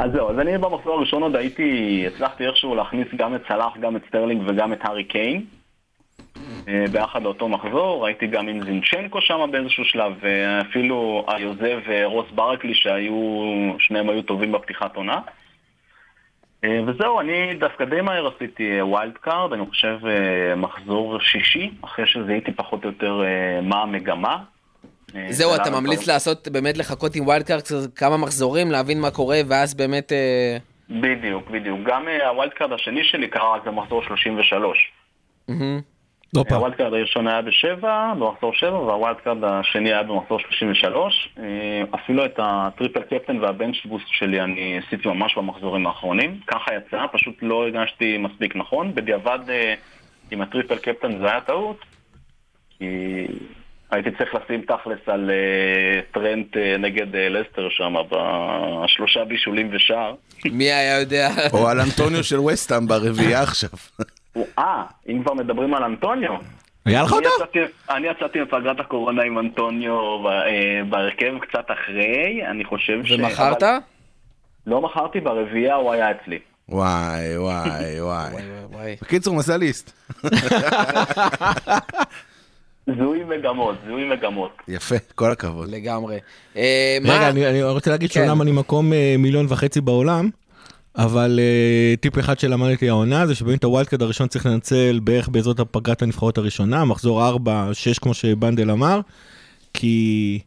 אז 0.00 0.12
זהו, 0.12 0.30
אז 0.30 0.38
אני 0.38 0.58
במחזור 0.58 0.94
הראשון 0.94 1.22
עוד 1.22 1.36
הייתי, 1.36 2.04
הצלחתי 2.06 2.46
איכשהו 2.46 2.74
להכניס 2.74 3.08
גם 3.16 3.34
את 3.34 3.40
סלאח, 3.48 3.76
גם 3.80 3.96
את 3.96 4.02
סטרלינג 4.08 4.42
וגם 4.46 4.72
את 4.72 4.78
הארי 4.82 5.04
קיין. 5.04 5.44
אה, 6.68 6.84
ביחד 6.92 7.22
לאותו 7.22 7.48
מחזור, 7.48 8.04
ראיתי 8.04 8.26
גם 8.26 8.48
עם 8.48 8.64
זינצ'נקו 8.64 9.20
שם 9.20 9.50
באיזשהו 9.52 9.84
שלב, 9.84 10.12
ואפילו 10.20 11.24
איוזה 11.28 11.78
ורוס 11.86 12.26
ברקלי 12.34 12.74
שהיו, 12.74 13.14
שניהם 13.78 14.10
היו 14.10 14.22
טובים 14.22 14.52
בפתיחת 14.52 14.96
עונה. 14.96 15.20
אה, 16.64 16.80
וזהו, 16.86 17.20
אני 17.20 17.54
דווקא 17.54 17.84
די 17.84 18.00
מהר 18.00 18.28
עשיתי 18.36 18.78
אה, 18.78 18.86
wild 18.86 19.18
card, 19.18 19.52
אני 19.52 19.66
חושב 19.66 19.98
אה, 20.06 20.54
מחזור 20.56 21.20
שישי, 21.20 21.70
אחרי 21.84 22.06
שזיהיתי 22.06 22.52
פחות 22.52 22.84
או 22.84 22.88
יותר 22.88 23.22
אה, 23.24 23.60
מה 23.62 23.82
המגמה. 23.82 24.36
אה, 25.16 25.26
זהו, 25.32 25.54
אתה 25.54 25.62
ולמה 25.66 25.80
ממליץ 25.80 26.06
לעשות 26.06 26.48
באמת 26.48 26.78
לחכות 26.78 27.16
עם 27.16 27.26
wild 27.26 27.46
card 27.46 27.68
כמה 27.96 28.16
מחזורים, 28.16 28.70
להבין 28.70 29.00
מה 29.00 29.10
קורה, 29.10 29.40
ואז 29.48 29.74
באמת... 29.74 30.12
אה, 30.12 30.56
בדיוק, 30.90 31.50
בדיוק. 31.50 31.80
גם 31.84 32.08
אה, 32.08 32.28
ה 32.28 32.33
wild 32.33 32.52
card 32.52 32.72
השני 32.72 33.04
שלי 33.04 33.28
קרה 33.28 33.54
רק 33.54 33.66
במחזור 33.66 34.02
33. 34.02 34.92
מהמם. 35.48 35.80
לא 36.36 36.44
פעם. 36.48 36.58
ה 36.58 36.62
wild 36.62 36.76
card 36.76 36.92
הראשון 36.92 37.28
היה 37.28 37.42
בשבע, 37.42 38.12
במחזור 38.18 38.54
שבע, 38.54 38.78
וה 38.78 38.91
wild 38.91 39.16
card 39.16 39.44
השני 39.44 39.92
היה 39.92 40.02
במחזור 40.02 40.40
33. 40.40 41.28
אה, 41.38 41.44
אפילו 41.94 42.24
את 42.24 42.38
ה 42.42 42.51
triple 42.51 43.02
captain 43.02 43.38
וה 43.38 43.49
bench 43.49 43.76
boost 43.84 44.06
שלי 44.08 44.40
אני 44.40 44.78
עשיתי 44.86 45.08
ממש 45.08 45.36
במחזורים 45.36 45.86
האחרונים. 45.86 46.40
ככה 46.46 46.74
יצא, 46.74 47.04
פשוט 47.12 47.34
לא 47.42 47.62
הרגשתי 47.62 48.18
מספיק 48.18 48.56
נכון. 48.56 48.94
בדיעבד 48.94 49.38
עם 50.30 50.40
ה 50.40 50.45
triple 50.45 50.78
captain 50.78 51.18
זה 51.18 51.30
היה 51.30 51.40
טעות, 51.40 51.84
כי 52.78 53.26
הייתי 53.90 54.10
צריך 54.10 54.34
לשים 54.34 54.60
תכלס 54.60 54.98
על 55.06 55.30
אה, 55.30 56.00
טרנט 56.12 56.56
אה, 56.56 56.76
נגד 56.78 57.16
אה, 57.16 57.28
לסטר 57.28 57.68
שם, 57.70 57.94
בשלושה 58.10 59.24
בישולים 59.24 59.70
ושער. 59.72 60.14
מי 60.58 60.64
היה 60.64 61.00
יודע? 61.00 61.28
או 61.52 61.68
על 61.68 61.80
אנטוניו 61.80 62.24
של 62.24 62.40
וסטאם 62.40 62.86
ברביעייה 62.86 63.42
עכשיו. 63.48 63.70
אה, 64.58 64.82
אם 65.08 65.22
כבר 65.22 65.34
מדברים 65.34 65.74
על 65.74 65.84
אנטוניו. 65.84 66.32
היה 66.84 67.02
לך 67.02 67.12
אני 67.12 67.26
אותו? 67.26 67.60
אני 67.90 68.06
יצאתי 68.08 68.40
מפגרת 68.40 68.80
הקורונה 68.80 69.22
עם 69.22 69.38
אנטוניו 69.38 70.18
בהרכב 70.88 71.38
קצת 71.40 71.64
אחרי, 71.66 72.46
אני 72.50 72.64
חושב 72.64 73.04
ש... 73.04 73.10
ומכרת? 73.12 73.62
לא 74.66 74.80
מכרתי, 74.80 75.20
ברביעייה 75.20 75.74
הוא 75.74 75.92
היה 75.92 76.10
אצלי. 76.10 76.38
וואי, 76.68 77.38
וואי, 77.38 78.00
וואי. 78.00 78.32
וואי, 78.32 78.42
וואי. 78.70 78.96
בקיצור, 79.02 79.34
מזליסט. 79.36 79.92
זיהוי 82.86 83.24
מגמות, 83.24 83.74
זיהוי 83.86 84.08
מגמות. 84.08 84.50
יפה, 84.68 84.94
כל 85.14 85.30
הכבוד. 85.30 85.68
לגמרי. 85.70 86.18
אה, 86.56 86.98
מה- 87.02 87.14
רגע, 87.16 87.28
אני 87.28 87.46
אני 87.46 87.62
רוצה 87.62 87.90
להגיד 87.90 88.10
כן. 88.12 88.20
שאומנם 88.26 88.42
אני 88.42 88.52
מקום 88.52 88.92
אה, 88.92 89.14
מיליון 89.18 89.46
וחצי 89.48 89.80
בעולם, 89.80 90.30
אבל 90.96 91.40
אה, 91.42 91.94
טיפ 91.96 92.18
אחד 92.18 92.38
שלמדתי 92.38 92.88
העונה 92.88 93.26
זה 93.26 93.34
שבאמת 93.34 93.64
ה 93.64 93.68
wild 93.68 93.86
card 93.88 94.02
הראשון 94.02 94.28
צריך 94.28 94.46
לנצל 94.46 95.00
בערך 95.04 95.28
באזור 95.28 95.54
הפגרת 95.58 96.02
הנבחרות 96.02 96.38
הראשונה, 96.38 96.84
מחזור 96.84 97.26
4, 97.28 97.68
6 97.72 97.98
כמו 97.98 98.14
שבנדל 98.14 98.70
אמר, 98.70 99.00
כי 99.74 100.38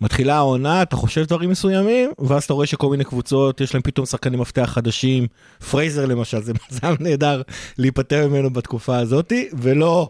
מתחילה 0.00 0.34
העונה, 0.36 0.82
אתה 0.82 0.96
חושב 0.96 1.24
דברים 1.24 1.50
מסוימים, 1.50 2.10
ואז 2.18 2.44
אתה 2.44 2.52
רואה 2.54 2.66
שכל 2.66 2.88
מיני 2.90 3.04
קבוצות 3.04 3.60
יש 3.60 3.74
להם 3.74 3.82
פתאום 3.82 4.06
שחקנים 4.06 4.40
מפתח 4.40 4.70
חדשים, 4.74 5.26
פרייזר 5.70 6.06
למשל, 6.06 6.40
זה 6.40 6.52
מזל 6.70 6.94
נהדר 7.00 7.42
להיפטר 7.78 8.28
ממנו 8.28 8.50
בתקופה 8.50 8.96
הזאתי, 8.98 9.48
ולא 9.58 10.08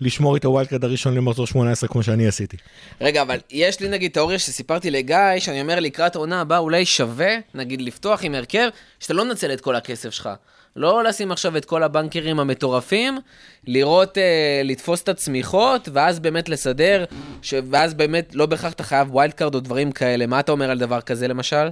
לשמור 0.00 0.36
את 0.36 0.44
ה 0.44 0.49
wild 0.49 0.68
card 0.68 0.84
הראשון 0.84 1.14
למחזור 1.14 1.46
18 1.46 1.88
כמו 1.88 2.02
שאני 2.02 2.26
עשיתי. 2.26 2.56
רגע, 3.00 3.22
אבל 3.22 3.38
יש 3.50 3.80
לי 3.80 3.88
נגיד 3.88 4.10
תיאוריה 4.10 4.38
שסיפרתי 4.38 4.90
לגיא, 4.90 5.16
שאני 5.38 5.60
אומר 5.60 5.80
לקראת 5.80 6.16
העונה 6.16 6.40
הבאה 6.40 6.58
אולי 6.58 6.84
שווה, 6.84 7.36
נגיד 7.54 7.82
לפתוח 7.82 8.24
עם 8.24 8.34
הרכב, 8.34 8.68
שאתה 9.00 9.14
לא 9.14 9.24
מנצל 9.24 9.52
את 9.52 9.60
כל 9.60 9.76
הכסף 9.76 10.10
שלך. 10.10 10.28
לא 10.76 11.04
לשים 11.04 11.32
עכשיו 11.32 11.56
את 11.56 11.64
כל 11.64 11.82
הבנקרים 11.82 12.40
המטורפים, 12.40 13.18
לראות, 13.66 14.18
אה, 14.18 14.60
לתפוס 14.64 15.02
את 15.02 15.08
הצמיחות, 15.08 15.88
ואז 15.92 16.20
באמת 16.20 16.48
לסדר, 16.48 17.04
ש... 17.42 17.54
ואז 17.70 17.94
באמת 17.94 18.34
לא 18.34 18.46
בהכרח 18.46 18.72
אתה 18.72 18.82
חייב 18.82 19.14
wild 19.14 19.32
card 19.32 19.54
או 19.54 19.60
דברים 19.60 19.92
כאלה. 19.92 20.26
מה 20.26 20.40
אתה 20.40 20.52
אומר 20.52 20.70
על 20.70 20.78
דבר 20.78 21.00
כזה 21.00 21.28
למשל? 21.28 21.68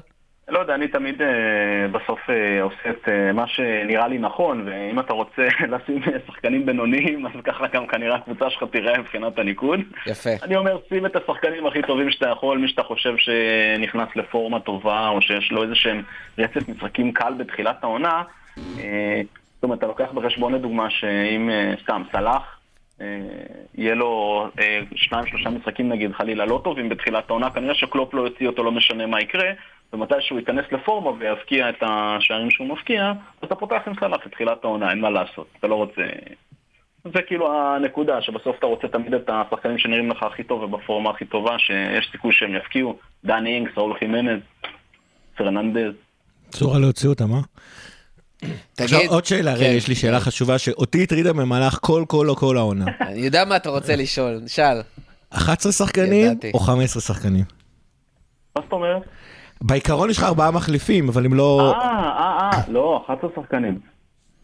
לא 0.51 0.59
יודע, 0.59 0.75
אני 0.75 0.89
תמיד 0.89 1.23
אה, 1.23 1.29
בסוף 1.93 2.31
אה, 2.31 2.63
עושה 2.63 2.91
את 2.91 3.09
אה, 3.09 3.33
מה 3.33 3.47
שנראה 3.47 4.09
לי 4.09 4.19
נכון, 4.19 4.69
ואם 4.69 5.01
אתה 5.01 5.13
רוצה 5.13 5.43
לשים 5.73 6.03
שחקנים 6.27 6.67
בינוניים, 6.67 7.27
אז 7.27 7.33
ככה 7.45 7.67
גם 7.67 7.87
כנראה 7.87 8.17
הקבוצה 8.17 8.51
שלך 8.51 8.65
תיראה 8.73 8.99
מבחינת 8.99 9.39
הניקוד. 9.39 9.81
יפה. 10.07 10.31
אני 10.43 10.57
אומר, 10.57 10.79
שים 10.89 11.07
את 11.07 11.17
השחקנים 11.17 11.67
הכי 11.67 11.83
טובים 11.83 12.11
שאתה 12.11 12.29
יכול, 12.29 12.59
מי 12.59 12.69
שאתה 12.69 12.83
חושב 12.83 13.15
שנכנס 13.17 14.09
לפורמה 14.17 14.61
טובה, 14.61 15.09
או 15.09 15.23
שיש 15.23 15.53
לו 15.53 15.63
איזה 15.63 15.75
שהם 15.75 16.03
רצף 16.39 16.69
משחקים 16.69 17.13
קל 17.13 17.33
בתחילת 17.39 17.85
העונה. 17.85 18.23
זאת 18.57 19.65
אומרת, 19.65 19.79
אתה 19.79 19.87
לוקח 19.87 20.09
בחשבון 20.15 20.55
לדוגמה 20.55 20.91
שאם, 20.91 21.51
סתם, 21.83 22.03
סלאח, 22.13 22.61
אה, 23.01 23.07
יהיה 23.75 23.95
לו 23.95 24.45
שניים, 24.95 25.27
שלושה 25.27 25.51
משחקים 25.51 25.89
נגיד, 25.89 26.13
חלילה, 26.13 26.47
לא 26.47 26.61
טובים 26.65 26.89
בתחילת 26.89 27.31
העונה, 27.31 27.51
כנראה 27.51 27.75
שקלופ 27.75 28.15
לא 28.15 28.23
יוציא 28.23 28.47
אותו, 28.47 28.63
לא 28.63 28.73
משנה 28.73 29.07
מה 29.07 29.21
יקרה, 29.21 29.51
ומתי 29.93 30.15
שהוא 30.21 30.39
ייכנס 30.39 30.65
לפורמה 30.73 31.11
ויבקיע 31.11 31.69
את 31.69 31.83
השערים 31.83 32.51
שהוא 32.51 32.69
מפקיע, 32.69 33.13
אז 33.43 33.45
אתה 33.45 33.55
פותח 33.55 33.81
עם 33.87 33.93
סלאח 34.01 34.21
את 34.27 34.33
תחילת 34.33 34.65
העונה, 34.65 34.91
אין 34.91 35.01
מה 35.01 35.11
לעשות, 35.11 35.47
אתה 35.59 35.67
לא 35.67 35.75
רוצה... 35.75 36.03
זה 37.05 37.23
כאילו 37.27 37.53
הנקודה, 37.53 38.23
שבסוף 38.23 38.57
אתה 38.59 38.67
רוצה 38.67 38.89
תמיד 38.89 39.15
את 39.15 39.31
השחקנים 39.33 39.79
שנראים 39.79 40.11
לך 40.11 40.23
הכי 40.23 40.43
טוב 40.43 40.63
ובפורמה 40.63 41.11
הכי 41.11 41.25
טובה, 41.25 41.59
שיש 41.59 42.09
סיכוי 42.13 42.33
שהם 42.33 42.55
יפקיעו, 42.55 42.97
דני 43.25 43.55
אינגס, 43.55 43.73
ראול 43.77 43.99
חימנז, 43.99 44.41
פרננדז. 45.37 45.93
צורה 46.51 46.79
להוציא 46.79 47.09
אותם, 47.09 47.33
אה? 47.33 47.41
עכשיו 48.79 48.99
תגיד, 48.99 49.11
עוד 49.11 49.25
שאלה, 49.25 49.55
רגע, 49.55 49.65
כן. 49.65 49.75
יש 49.77 49.89
לי 49.89 49.95
שאלה 49.95 50.21
חשובה 50.21 50.59
שאותי 50.59 51.03
הטרידה 51.03 51.33
במהלך 51.33 51.79
כל 51.81 52.05
כל 52.09 52.29
או 52.29 52.37
כל 52.37 52.57
העונה. 52.57 52.85
אני 53.09 53.19
יודע 53.19 53.45
מה 53.45 53.57
אתה 53.57 53.69
רוצה 53.71 53.97
לשאול, 53.97 54.41
שאל. 54.47 54.81
11 55.31 55.73
שחקנים 55.73 56.27
ידעתי. 56.27 56.51
או 56.55 56.59
15 56.59 57.03
שחקנים? 57.03 57.45
מה 58.57 58.63
זאת 58.63 58.73
אומרת? 58.73 59.03
בעיקרון 59.63 60.11
יש 60.11 60.19
לך 60.19 60.25
ארבעה 60.25 60.51
מחליפים, 60.51 61.09
אבל 61.09 61.25
הם 61.25 61.35
לא... 61.35 61.75
אה, 61.75 61.89
אה, 62.19 62.51
אה, 62.53 62.61
לא, 62.69 63.03
11 63.07 63.31
שחקנים. 63.37 63.79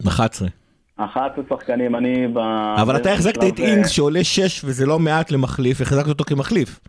11. 0.07 0.47
11 0.97 1.43
שחקנים, 1.49 1.95
אני 1.95 2.27
ב... 2.27 2.37
אבל 2.81 2.95
אתה 2.95 3.11
החזקת 3.11 3.43
את 3.47 3.59
אינגס 3.59 3.89
שעולה 3.89 4.23
6 4.23 4.61
וזה 4.65 4.85
לא 4.85 4.99
מעט 4.99 5.31
למחליף, 5.31 5.81
החזקת 5.81 6.07
אותו 6.07 6.23
כמחליף. 6.23 6.79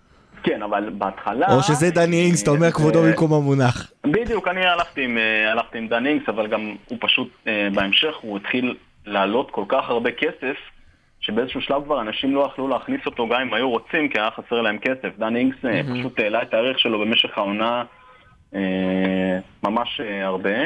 כן, 0.43 0.62
אבל 0.62 0.91
בהתחלה... 0.91 1.55
או 1.55 1.62
שזה 1.62 1.91
דני 1.91 2.25
אינגס, 2.25 2.43
אתה 2.43 2.51
אומר 2.51 2.71
כבודו 2.71 3.05
אה, 3.05 3.11
במקום 3.11 3.33
המונח. 3.33 3.93
בדיוק, 4.07 4.49
אני 4.49 4.67
הלכתי 4.67 5.05
עם, 5.05 5.19
אה, 5.19 5.53
הלכתי 5.53 5.79
עם 5.79 5.88
דן 5.88 6.07
אינגס, 6.07 6.29
אבל 6.29 6.47
גם 6.47 6.77
הוא 6.88 6.99
פשוט, 7.01 7.29
אה, 7.47 7.69
בהמשך 7.75 8.14
הוא 8.21 8.37
התחיל 8.37 8.75
לעלות 9.07 9.51
כל 9.51 9.64
כך 9.69 9.88
הרבה 9.88 10.11
כסף, 10.11 10.57
שבאיזשהו 11.21 11.61
שלב 11.61 11.85
כבר 11.85 12.01
אנשים 12.01 12.35
לא 12.35 12.51
יכלו 12.53 12.69
להכניס 12.69 13.01
אותו 13.07 13.29
גם 13.29 13.41
אם 13.41 13.55
היו 13.55 13.71
רוצים, 13.71 14.09
כי 14.09 14.21
היה 14.21 14.31
חסר 14.31 14.61
להם 14.61 14.79
כסף. 14.79 15.19
דן 15.19 15.37
אינגס 15.37 15.57
אה, 15.64 15.81
פשוט 15.95 16.21
העלה 16.21 16.43
את 16.43 16.55
הערך 16.55 16.79
שלו 16.79 17.01
במשך 17.01 17.38
העונה 17.38 17.79
אה, 17.79 17.97
ממש 19.64 20.00
אה, 20.04 20.26
הרבה. 20.26 20.58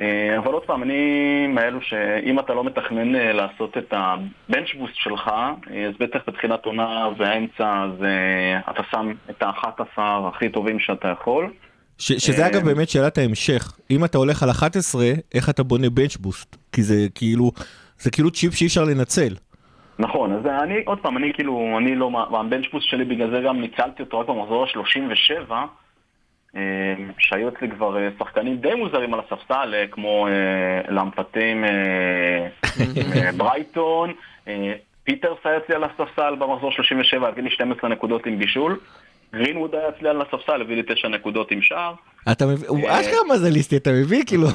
אה, 0.00 0.38
אבל 0.38 0.52
עוד 0.52 0.62
פעם, 0.62 0.82
אני 0.82 1.02
מאלו 1.46 1.80
שאם 1.82 2.38
אתה 2.38 2.54
לא 2.54 2.64
מתכנן 2.64 3.14
אה, 3.16 3.32
לעשות 3.32 3.78
את 3.78 3.92
הבנץ' 3.96 4.68
בוסט 4.78 4.94
שלך, 4.94 5.28
אה, 5.70 5.86
אז 5.86 5.94
בטח 6.00 6.18
בתחילת 6.28 6.64
עונה 6.64 7.08
והאמצע, 7.18 7.84
אז 7.84 8.02
אה, 8.04 8.60
אתה 8.70 8.82
שם 8.90 9.12
את 9.30 9.42
ה-11 9.42 10.00
הכי 10.28 10.48
טובים 10.48 10.78
שאתה 10.80 11.08
יכול. 11.08 11.52
ש- 11.98 12.12
שזה 12.12 12.42
אה, 12.42 12.48
אגב 12.48 12.64
באמת 12.64 12.88
שאלת 12.88 13.18
ההמשך. 13.18 13.72
אם 13.90 14.04
אתה 14.04 14.18
הולך 14.18 14.42
על 14.42 14.50
11, 14.50 15.04
איך 15.34 15.50
אתה 15.50 15.62
בונה 15.62 15.90
בנץ' 15.90 16.16
בוסט? 16.16 16.56
כי 16.72 16.82
זה 16.82 17.06
כאילו, 17.14 17.50
זה 17.98 18.10
כאילו 18.10 18.30
צ'יפ 18.30 18.54
שאי 18.54 18.66
אפשר 18.66 18.84
לנצל. 18.84 19.34
נכון, 19.98 20.32
אז 20.32 20.46
אני, 20.62 20.74
עוד 20.86 20.98
פעם, 20.98 21.16
אני 21.16 21.32
כאילו, 21.34 21.74
אני 21.78 21.94
לא, 21.96 22.10
הבנצ'פוס 22.40 22.84
שלי 22.84 23.04
בגלל 23.04 23.30
זה 23.30 23.40
גם 23.46 23.60
ניצלתי 23.60 24.02
אותו 24.02 24.20
רק 24.20 24.28
במחזור 24.28 24.64
ה-37, 24.64 25.52
אה, 25.52 25.64
שהיו 27.18 27.48
אצלי 27.48 27.70
כבר 27.70 27.96
אה, 27.98 28.08
שחקנים 28.18 28.56
די 28.56 28.74
מוזרים 28.74 29.14
על 29.14 29.20
הספסל, 29.20 29.74
אה, 29.74 29.86
כמו 29.90 30.28
אה, 30.28 30.92
למפטי 30.92 31.64
מאה, 31.64 31.70
אה, 33.16 33.32
ברייטון, 33.32 34.12
אה, 34.48 34.72
פיטרס 35.04 35.38
היה 35.44 35.56
אצלי 35.56 35.74
על 35.74 35.84
הספסל 35.84 36.34
במחזור 36.38 36.72
37, 36.72 37.28
הביא 37.28 37.42
לי 37.42 37.50
12 37.50 37.90
נקודות 37.90 38.26
עם 38.26 38.38
בישול. 38.38 38.78
גרינווד 39.32 39.74
היה 39.74 39.88
אצלי 39.88 40.08
על 40.08 40.22
הספסל, 40.22 40.60
הביא 40.60 40.76
לי 40.76 40.82
9 40.82 41.08
נקודות 41.08 41.50
עם 41.50 41.62
שער. 41.62 41.94
אתה 42.32 42.46
מבין, 42.46 42.68
הוא 42.68 42.80
אשכרה 42.88 43.20
מזליסטי, 43.30 43.76
אתה 43.76 43.90
מבין? 43.92 44.22
כאילו, 44.26 44.46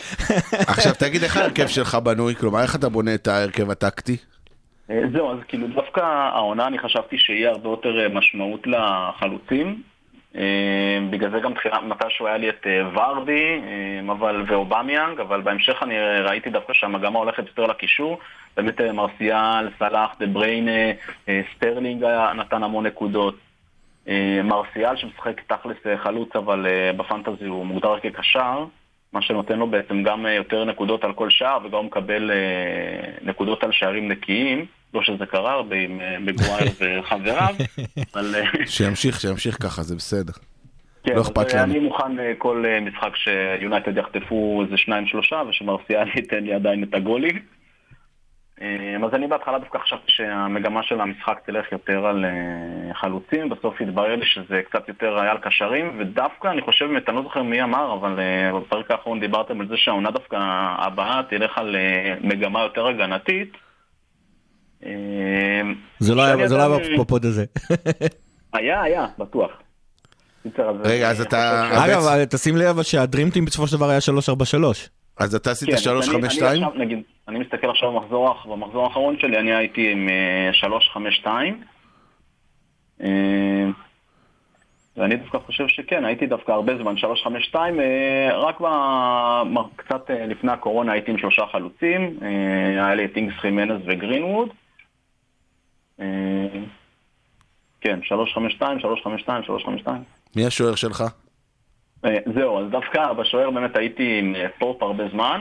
עכשיו 0.72 0.92
תגיד 0.98 1.22
איך 1.22 1.36
ההרכב 1.36 1.66
שלך 1.66 1.94
בנוי, 1.94 2.34
כלומר 2.34 2.62
איך 2.62 2.76
אתה 2.76 2.88
בונה 2.88 3.14
את 3.14 3.28
ההרכב 3.28 3.70
הטקטי? 3.70 4.16
אה, 4.90 5.00
זהו, 5.12 5.32
אז 5.32 5.38
כאילו 5.48 5.66
דווקא 5.66 6.00
העונה 6.00 6.66
אני 6.66 6.78
חשבתי 6.78 7.18
שיהיה 7.18 7.50
הרבה 7.50 7.68
יותר 7.68 8.00
אה, 8.00 8.08
משמעות 8.08 8.66
לחלוצים. 8.66 9.82
אה, 10.36 10.98
בגלל 11.10 11.30
זה 11.30 11.40
גם 11.40 11.52
מתישהו 11.82 12.26
היה 12.26 12.36
לי 12.36 12.48
את 12.48 12.66
אה, 12.66 12.88
ורדי 12.92 13.60
אה, 13.66 14.12
אבל, 14.12 14.44
ואובמיאנג, 14.46 15.20
אבל 15.20 15.40
בהמשך 15.40 15.82
אני 15.82 15.94
ראיתי 15.98 16.50
דווקא 16.50 16.72
שהמגמה 16.72 17.18
הולכת 17.18 17.46
יותר 17.46 17.66
לקישור. 17.66 18.18
באמת 18.56 18.80
מרסיאל, 18.80 19.68
סלאח, 19.78 20.10
דה 20.18 20.26
בריינה, 20.26 20.92
סטרלינג 21.54 22.04
נתן 22.36 22.62
המון 22.62 22.86
נקודות. 22.86 23.34
מרסיאל 24.44 24.96
שמשחק 24.96 25.40
תכלס 25.46 25.76
חלוץ, 26.02 26.36
אבל 26.36 26.66
בפנטזי 26.96 27.44
הוא 27.44 27.66
מוגדר 27.66 27.98
כקשר, 28.00 28.64
מה 29.12 29.22
שנותן 29.22 29.58
לו 29.58 29.66
בעצם 29.66 30.02
גם 30.02 30.26
יותר 30.26 30.64
נקודות 30.64 31.04
על 31.04 31.12
כל 31.12 31.30
שער 31.30 31.58
וגם 31.64 31.86
מקבל 31.86 32.30
נקודות 33.22 33.64
על 33.64 33.72
שערים 33.72 34.08
נקיים. 34.08 34.66
לא 34.94 35.02
שזה 35.02 35.26
קרה 35.26 35.52
הרבה 35.52 35.76
עם 35.76 36.00
אה, 36.00 36.18
מגווייר 36.18 36.70
וחבריו, 36.80 37.54
אבל... 38.14 38.34
אה, 38.34 38.66
שימשיך, 38.66 39.20
שימשיך 39.20 39.62
ככה, 39.62 39.82
זה 39.82 39.96
בסדר. 39.96 40.32
כן, 41.04 41.14
לא 41.14 41.20
אכפת 41.20 41.46
אז 41.46 41.54
לנו. 41.54 41.64
אני 41.64 41.78
מוכן 41.78 42.18
אה, 42.18 42.32
כל 42.38 42.64
אה, 42.66 42.80
משחק 42.80 43.16
שיונייטד 43.16 43.96
יחטפו 43.96 44.62
איזה 44.64 44.76
שניים 44.76 45.06
שלושה 45.06 45.42
ושמרסיאל 45.48 46.08
ייתן 46.16 46.44
לי 46.44 46.54
עדיין 46.54 46.82
את 46.82 46.94
הגולים. 46.94 47.38
אה, 48.62 49.06
אז 49.06 49.14
אני 49.14 49.26
בהתחלה 49.26 49.58
דווקא 49.58 49.78
חשבתי 49.78 50.12
שהמגמה 50.12 50.82
של 50.82 51.00
המשחק 51.00 51.40
תלך 51.46 51.72
יותר 51.72 52.06
על 52.06 52.24
אה, 52.24 52.94
חלוצים, 52.94 53.48
בסוף 53.48 53.80
התברר 53.80 54.16
לי 54.16 54.26
שזה 54.26 54.60
קצת 54.70 54.88
יותר 54.88 55.18
היה 55.18 55.30
על 55.30 55.38
קשרים, 55.38 55.96
ודווקא 55.98 56.48
אני 56.48 56.62
חושב, 56.62 56.84
באמת, 56.84 57.08
אני 57.08 57.16
לא 57.16 57.22
זוכר 57.22 57.42
מי 57.42 57.62
אמר, 57.62 57.94
אבל 57.94 58.20
אה, 58.20 58.60
בפרק 58.60 58.90
האחרון 58.90 59.20
דיברתם 59.20 59.60
על 59.60 59.68
זה 59.68 59.76
שהעונה 59.76 60.10
דווקא 60.10 60.36
הבאה 60.78 61.20
תלך 61.30 61.58
על 61.58 61.76
אה, 61.76 62.14
מגמה 62.20 62.62
יותר 62.62 62.86
הגנתית. 62.86 63.56
אה, 64.86 64.90
זה 65.98 66.14
לא 66.14 66.22
היה 66.22 66.36
לא 66.36 66.78
בפוד 67.02 67.24
הזה. 67.24 67.44
היה, 68.52 68.82
היה, 68.82 69.06
בטוח. 69.18 69.50
רגע, 70.84 71.10
אז 71.10 71.20
אתה- 71.20 71.68
אגב, 71.84 72.24
תשים 72.24 72.56
לב 72.56 72.82
שהדרימטים 72.82 73.44
בסופו 73.44 73.66
של 73.66 73.76
דבר 73.76 73.88
היה 73.88 74.00
343. 74.00 74.88
אז 75.18 75.34
אתה 75.34 75.50
עשית 75.50 75.68
כן, 75.68 75.74
אז 75.74 75.80
352? 75.82 76.46
אני, 76.50 76.56
אני 76.58 76.64
עכשיו, 76.66 76.80
נגיד, 76.80 76.98
אני 77.28 77.38
מסתכל 77.38 77.70
עכשיו 77.70 77.92
במחזור, 77.92 78.28
האח- 78.28 78.46
במחזור 78.46 78.84
האחרון 78.86 79.16
שלי, 79.18 79.38
אני 79.38 79.54
הייתי 79.54 79.92
עם 79.92 80.08
אה, 80.08 80.50
352. 80.52 81.60
אה, 83.02 83.08
ואני 84.96 85.16
דווקא 85.16 85.38
חושב 85.46 85.68
שכן, 85.68 86.04
הייתי 86.04 86.26
דווקא 86.26 86.52
הרבה 86.52 86.72
זמן 86.82 86.96
352, 86.96 87.80
אה, 87.80 87.86
רק 88.38 88.60
ב, 88.60 88.66
קצת 89.76 90.10
אה, 90.10 90.26
לפני 90.26 90.52
הקורונה 90.52 90.92
הייתי 90.92 91.10
עם 91.10 91.18
שלושה 91.18 91.42
חלוצים, 91.52 92.16
היה 92.76 92.94
לי 92.94 93.04
את 93.04 93.16
אינגס 93.16 93.34
חימנז 93.40 93.80
וגרינווד. 93.86 94.48
אה, 96.02 96.60
כן, 97.80 98.00
352, 98.02 98.80
352, 98.80 99.42
352. 99.44 100.02
מי 100.36 100.46
השוער 100.46 100.74
שלך? 100.74 101.04
אה, 102.04 102.16
זהו, 102.34 102.58
אז 102.58 102.70
דווקא 102.70 103.12
בשוער 103.12 103.50
באמת 103.50 103.76
הייתי 103.76 104.18
עם 104.18 104.34
אה, 104.36 104.46
פופ 104.58 104.82
הרבה 104.82 105.04
זמן, 105.12 105.40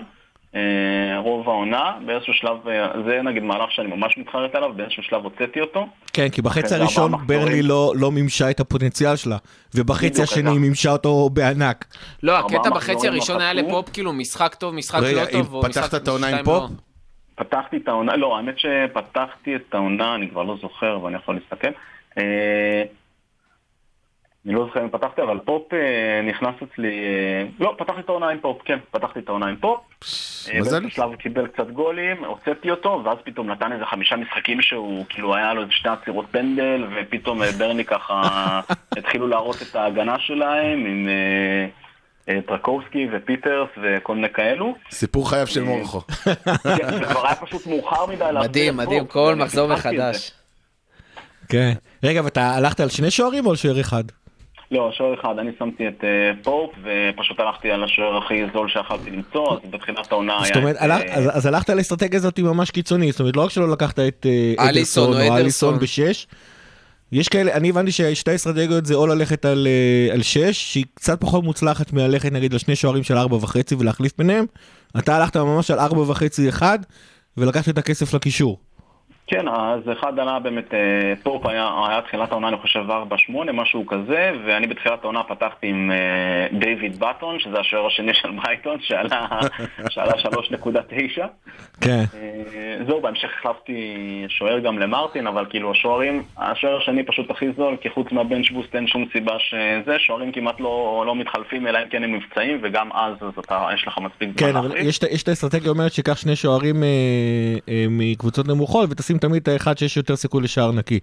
אה, 0.55 1.19
רוב 1.19 1.49
העונה, 1.49 1.91
באיזשהו 2.05 2.33
שלב, 2.33 2.67
אה, 2.67 2.87
זה 3.05 3.21
נגיד 3.21 3.43
מהלך 3.43 3.71
שאני 3.71 3.87
ממש 3.87 4.17
מתחרט 4.17 4.55
עליו, 4.55 4.73
באיזשהו 4.75 5.03
שלב 5.03 5.23
הוצאתי 5.23 5.61
אותו. 5.61 5.87
כן, 6.13 6.29
כי 6.29 6.41
בחצי 6.41 6.75
הראשון. 6.75 7.11
ברנלי 7.27 7.61
לא 7.61 7.93
לא 7.95 8.11
מימשה 8.11 8.49
את 8.49 8.59
הפוטנציאל 8.59 9.15
שלה, 9.15 9.37
ובחצי 9.75 10.21
השני. 10.23 10.49
היא 10.49 10.59
מימשה 10.59 10.91
אותו 10.91 11.29
בענק. 11.29 11.85
לא, 12.23 12.39
הקטע 12.39 12.69
בחצי 12.69 13.07
הראשון 13.07 13.41
היה 13.41 13.53
לא. 13.53 13.61
לפופ, 13.61 13.89
כאילו 13.89 14.13
משחק 14.13 14.55
טוב, 14.55 14.73
משחק 14.73 14.99
רגע, 15.03 15.23
לא 15.23 15.31
טוב, 15.31 15.47
אם 15.47 15.53
או 15.53 15.61
פתחת 15.61 15.95
את 15.95 16.07
העונה 16.07 16.27
עם 16.27 16.31
שתיים 16.31 16.45
פופ? 16.45 16.71
לא. 16.71 16.90
פתחתי 17.35 17.77
את 17.77 17.87
העונה, 17.87 18.15
לא, 18.15 18.37
האמת 18.37 18.55
שפתחתי 18.59 19.55
את 19.55 19.73
העונה, 19.73 20.15
אני 20.15 20.29
כבר 20.29 20.43
לא 20.43 20.57
זוכר, 20.61 20.99
ואני 21.01 21.15
יכול 21.15 21.35
להסתכל. 21.35 21.71
אה, 22.17 22.83
אני 24.45 24.53
לא 24.53 24.65
זוכר 24.65 24.83
אם 24.83 24.89
פתחתי, 24.89 25.21
אבל 25.21 25.39
פופ 25.45 25.73
אה, 25.73 26.21
נכנס 26.23 26.55
אצלי... 26.63 26.87
אה, 26.87 27.43
לא, 27.59 27.75
פתחתי 27.77 27.99
את 27.99 28.09
העונה 28.09 28.29
עם 28.29 28.39
פופ, 28.39 28.61
כן, 28.65 28.79
פתחתי 28.91 29.19
את 29.19 29.29
העונה 29.29 29.47
עם 29.47 29.55
פופ. 29.55 29.79
מזל. 30.01 30.59
באיזשהו 30.59 30.89
שלב 30.89 31.05
הוא 31.05 31.15
קיבל 31.15 31.47
קצת 31.47 31.67
גולים, 31.67 32.25
הוצאתי 32.25 32.71
אותו, 32.71 33.01
ואז 33.05 33.17
פתאום 33.23 33.51
נתן 33.51 33.71
איזה 33.71 33.85
חמישה 33.85 34.15
משחקים 34.15 34.61
שהוא, 34.61 35.05
כאילו 35.09 35.35
היה 35.35 35.53
לו 35.53 35.61
איזה 35.61 35.71
שתי 35.71 35.89
עצירות 35.89 36.25
פנדל, 36.31 36.87
ופתאום 36.95 37.41
ברנלי 37.57 37.85
ככה 37.85 38.21
התחילו 38.97 39.27
להראות 39.27 39.55
את 39.61 39.75
ההגנה 39.75 40.19
שלהם 40.19 40.85
עם 40.85 41.07
טרקובסקי 42.47 43.07
ופיטרס 43.13 43.69
וכל 43.83 44.15
מיני 44.15 44.29
כאלו. 44.29 44.75
סיפור 44.91 45.29
חייו 45.29 45.47
של 45.47 45.63
מורכו. 45.63 46.01
כן, 46.63 46.91
זה 46.99 47.05
כבר 47.05 47.25
היה 47.25 47.35
פשוט 47.35 47.67
מאוחר 47.67 48.05
מדי 48.05 48.25
מדהים, 48.41 48.77
מדהים, 48.77 49.05
כל 49.05 49.35
מחזור. 49.35 49.67
מחדש. 49.67 50.31
כן. 51.49 51.73
רגע, 52.03 52.21
ואתה 52.23 52.55
הלכת 52.55 52.79
על 52.79 52.89
שני 52.89 53.11
שוערים 53.11 53.45
או 53.45 53.49
על 53.51 53.55
שוער 53.55 53.79
אחד? 53.79 54.03
לא, 54.71 54.89
שוער 54.97 55.13
אחד, 55.13 55.39
אני 55.39 55.51
שמתי 55.59 55.87
את 55.87 56.03
אה, 56.03 56.31
פופ, 56.43 56.71
ופשוט 56.83 57.39
הלכתי 57.39 57.71
על 57.71 57.83
השוער 57.83 58.17
הכי 58.17 58.43
זול 58.53 58.69
שיכלתי 58.69 59.11
למצוא, 59.11 59.53
אז 59.53 59.59
בתחילת 59.69 60.11
העונה 60.11 60.33
היה... 60.33 60.45
זאת 60.45 60.55
אומרת, 60.55 60.75
אה, 60.75 60.97
אז 61.13 61.45
הלכת 61.45 61.69
על 61.69 61.77
האסטרטגיה 61.77 62.17
הזאת 62.19 62.39
ממש 62.39 62.71
קיצונית, 62.71 63.11
זאת 63.11 63.19
אומרת, 63.19 63.35
לא 63.35 63.41
רק 63.41 63.49
שלא 63.49 63.71
לקחת 63.71 63.99
את 63.99 64.25
אה, 64.25 64.69
אליסון 64.69 65.13
אדרסון 65.13 65.29
או. 65.31 65.37
אליסון 65.37 65.79
בשש, 65.79 66.27
יש 67.11 67.29
כאלה, 67.29 67.53
אני 67.53 67.69
הבנתי 67.69 67.91
ששתי 67.91 68.31
האסטרטגיות 68.31 68.85
זה 68.85 68.93
או 68.93 69.07
ללכת 69.07 69.45
על, 69.45 69.67
אה, 69.67 70.13
על 70.13 70.21
שש, 70.21 70.73
שהיא 70.73 70.85
קצת 70.93 71.21
פחות 71.21 71.43
מוצלחת 71.43 71.93
מללכת 71.93 72.31
נגיד 72.31 72.53
על 72.53 72.59
שני 72.59 72.75
שוערים 72.75 73.03
של 73.03 73.17
ארבע 73.17 73.35
וחצי 73.35 73.75
ולהחליף 73.75 74.11
ביניהם, 74.17 74.45
אתה 74.99 75.15
הלכת 75.15 75.37
ממש 75.37 75.71
על 75.71 75.79
ארבע 75.79 76.01
וחצי 76.01 76.49
אחד, 76.49 76.79
ולקחת 77.37 77.69
את 77.69 77.77
הכסף 77.77 78.13
לקישור. 78.13 78.59
כן, 79.31 79.47
אז 79.47 79.79
אחד 79.91 80.19
עלה 80.19 80.39
באמת, 80.39 80.73
אה, 80.73 81.13
פופ 81.23 81.45
היה, 81.45 81.69
היה 81.87 82.01
תחילת 82.01 82.31
העונה, 82.31 82.47
אני 82.47 82.57
חושב, 82.57 82.79
4-8, 82.89 83.51
משהו 83.53 83.85
כזה, 83.87 84.31
ואני 84.45 84.67
בתחילת 84.67 85.03
העונה 85.03 85.23
פתחתי 85.23 85.67
עם 85.67 85.91
אה, 85.91 86.59
דיוויד 86.59 86.99
באטון, 86.99 87.39
שזה 87.39 87.59
השוער 87.59 87.87
השני 87.87 88.13
של 88.13 88.31
ברייטון, 88.31 88.77
שעלה, 88.81 89.27
שעלה 89.89 90.11
3.9. 90.11 91.21
כן. 91.81 92.03
אה, 92.13 92.85
זהו, 92.87 93.01
בהמשך 93.01 93.29
החלפתי 93.39 93.75
שוער 94.29 94.59
גם 94.59 94.79
למרטין, 94.79 95.27
אבל 95.27 95.45
כאילו 95.49 95.71
השוערים, 95.71 96.23
השוער 96.37 96.77
השני 96.77 97.03
פשוט 97.03 97.31
הכי 97.31 97.45
זול, 97.57 97.77
כי 97.81 97.89
חוץ 97.89 98.11
מהבנץ' 98.11 98.51
בוסט 98.51 98.75
אין 98.75 98.87
שום 98.87 99.05
סיבה 99.13 99.35
שזה, 99.39 99.99
שוערים 99.99 100.31
כמעט 100.31 100.59
לא, 100.59 101.03
לא 101.07 101.15
מתחלפים, 101.15 101.67
אלא 101.67 101.79
אם 101.83 101.89
כן 101.89 102.03
הם 102.03 102.11
מבצעים, 102.13 102.59
וגם 102.63 102.89
אז, 102.93 103.13
אז 103.21 103.33
אתה, 103.39 103.67
יש 103.73 103.87
לך 103.87 103.97
מספיק 103.97 104.29
זמן 104.39 104.51
כן, 104.51 104.55
אבל 104.55 104.77
יש 105.11 105.23
את 105.23 105.27
האסטרטגיה 105.27 105.69
אומרת 105.69 105.93
שיקח 105.93 106.17
שני 106.17 106.35
שוערים 106.35 106.83
אה, 106.83 106.89
אה, 107.69 107.85
מקבוצות 107.89 108.47
נמוכות 108.47 108.89
ותשים 108.91 109.20
תמיד 109.21 109.41
את 109.41 109.47
האחד 109.47 109.77
שיש 109.77 109.97
יותר 109.97 110.15
סיכוי 110.15 110.43
לשער 110.43 110.71
נקי. 110.71 110.99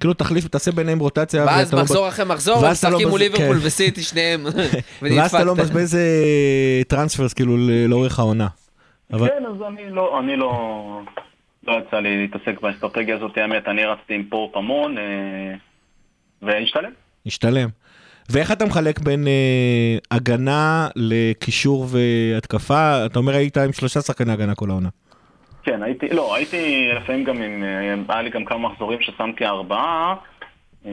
כאילו 0.00 0.14
תחליף, 0.14 0.48
תעשה 0.48 0.72
ביניהם 0.72 0.98
רוטציה. 0.98 1.44
ואז 1.44 1.74
לא 1.74 1.82
מחזור 1.82 2.08
אחרי 2.08 2.24
מחזור, 2.24 2.58
אתה 2.58 2.66
לא 2.66 2.72
משחקים 2.72 3.08
מול 3.08 3.20
ליברפול 3.20 3.58
כן. 3.60 3.66
וסיטי 3.66 4.02
שניהם. 4.02 4.46
ואז 5.02 5.34
אתה 5.34 5.44
לא. 5.44 5.54
מבזבז 5.54 5.94
אה, 5.94 6.82
טרנספרס 6.88 7.32
כאילו 7.32 7.56
לאורך 7.88 8.18
העונה. 8.18 8.48
אבל 9.12 9.28
כן, 9.28 9.42
אז 9.46 9.62
אני 9.68 9.90
לא, 9.90 10.20
אני 10.20 10.36
לא, 10.36 10.52
לא 11.66 11.72
יצא 11.72 11.96
לי 11.96 12.22
להתעסק 12.22 12.60
באסטרטגיה 12.62 13.16
הזאת, 13.16 13.36
האמת, 13.36 13.68
אני 13.68 13.84
רצתי 13.84 14.14
עם 14.14 14.24
פורט 14.30 14.56
המון, 14.56 14.98
אה, 14.98 15.54
והשתלם. 16.42 16.90
השתלם. 17.26 17.68
ואיך 18.30 18.52
אתה 18.52 18.64
מחלק 18.64 18.98
בין 18.98 19.26
אה, 19.26 19.98
הגנה 20.10 20.88
לקישור 20.96 21.86
והתקפה? 21.90 23.06
אתה 23.06 23.18
אומר 23.18 23.34
היית 23.34 23.56
עם 23.56 23.72
שלושה 23.72 24.00
שחקני 24.00 24.32
הגנה 24.32 24.54
כל 24.54 24.70
העונה. 24.70 24.88
כן, 25.64 25.82
הייתי, 25.82 26.08
לא, 26.08 26.34
הייתי 26.34 26.88
לפעמים 26.96 27.24
גם 27.24 27.42
עם, 27.42 27.64
אה, 27.64 27.94
היה 28.14 28.22
לי 28.22 28.30
גם 28.30 28.44
כמה 28.44 28.68
מחזורים 28.68 29.00
ששמתי 29.00 29.46
ארבעה, 29.46 30.14
אה, 30.86 30.90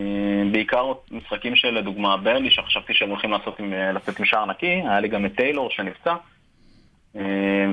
בעיקר 0.51 0.93
משחקים 1.12 1.55
של 1.55 1.69
לדוגמה 1.69 2.17
ברלי, 2.17 2.51
שחשבתי 2.51 2.93
שהם 2.93 3.10
הולכים 3.10 3.32
לעשות 3.32 3.60
עם, 3.60 3.73
אה, 3.73 3.91
לצאת 3.91 4.19
עם 4.19 4.25
שער 4.25 4.45
נקי, 4.45 4.67
היה 4.67 4.99
לי 4.99 5.08
גם 5.08 5.25
את 5.25 5.36
טיילור 5.36 5.69
שנפצע, 5.69 6.15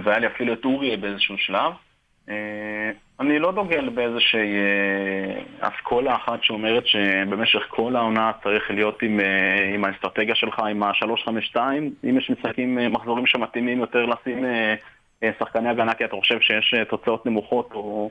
והיה 0.02 0.18
לי 0.18 0.26
אפילו 0.26 0.52
את 0.52 0.64
אורי 0.64 0.96
באיזשהו 0.96 1.38
שלב. 1.38 1.72
אני 3.20 3.38
לא 3.38 3.52
דוגל 3.52 3.88
באיזושהי 3.88 4.54
אסכולה 5.60 6.16
אחת 6.16 6.42
שאומרת 6.42 6.86
שבמשך 6.86 7.62
כל 7.68 7.96
העונה 7.96 8.32
צריך 8.42 8.70
להיות 8.70 9.02
עם, 9.02 9.20
עם 9.74 9.84
האסטרטגיה 9.84 10.34
שלך, 10.34 10.58
עם 10.58 10.82
ה-352, 10.82 11.56
אם 12.04 12.18
יש 12.18 12.30
משחקים, 12.30 12.92
מחזורים 12.92 13.26
שמתאימים 13.26 13.80
יותר 13.80 14.06
לשים 14.06 14.44
שחקני 15.38 15.68
הגנה 15.68 15.94
כי 15.94 16.04
אתה 16.04 16.16
חושב 16.16 16.40
שיש 16.40 16.74
אה, 16.74 16.84
תוצאות 16.84 17.26
נמוכות 17.26 17.70
או, 17.74 18.10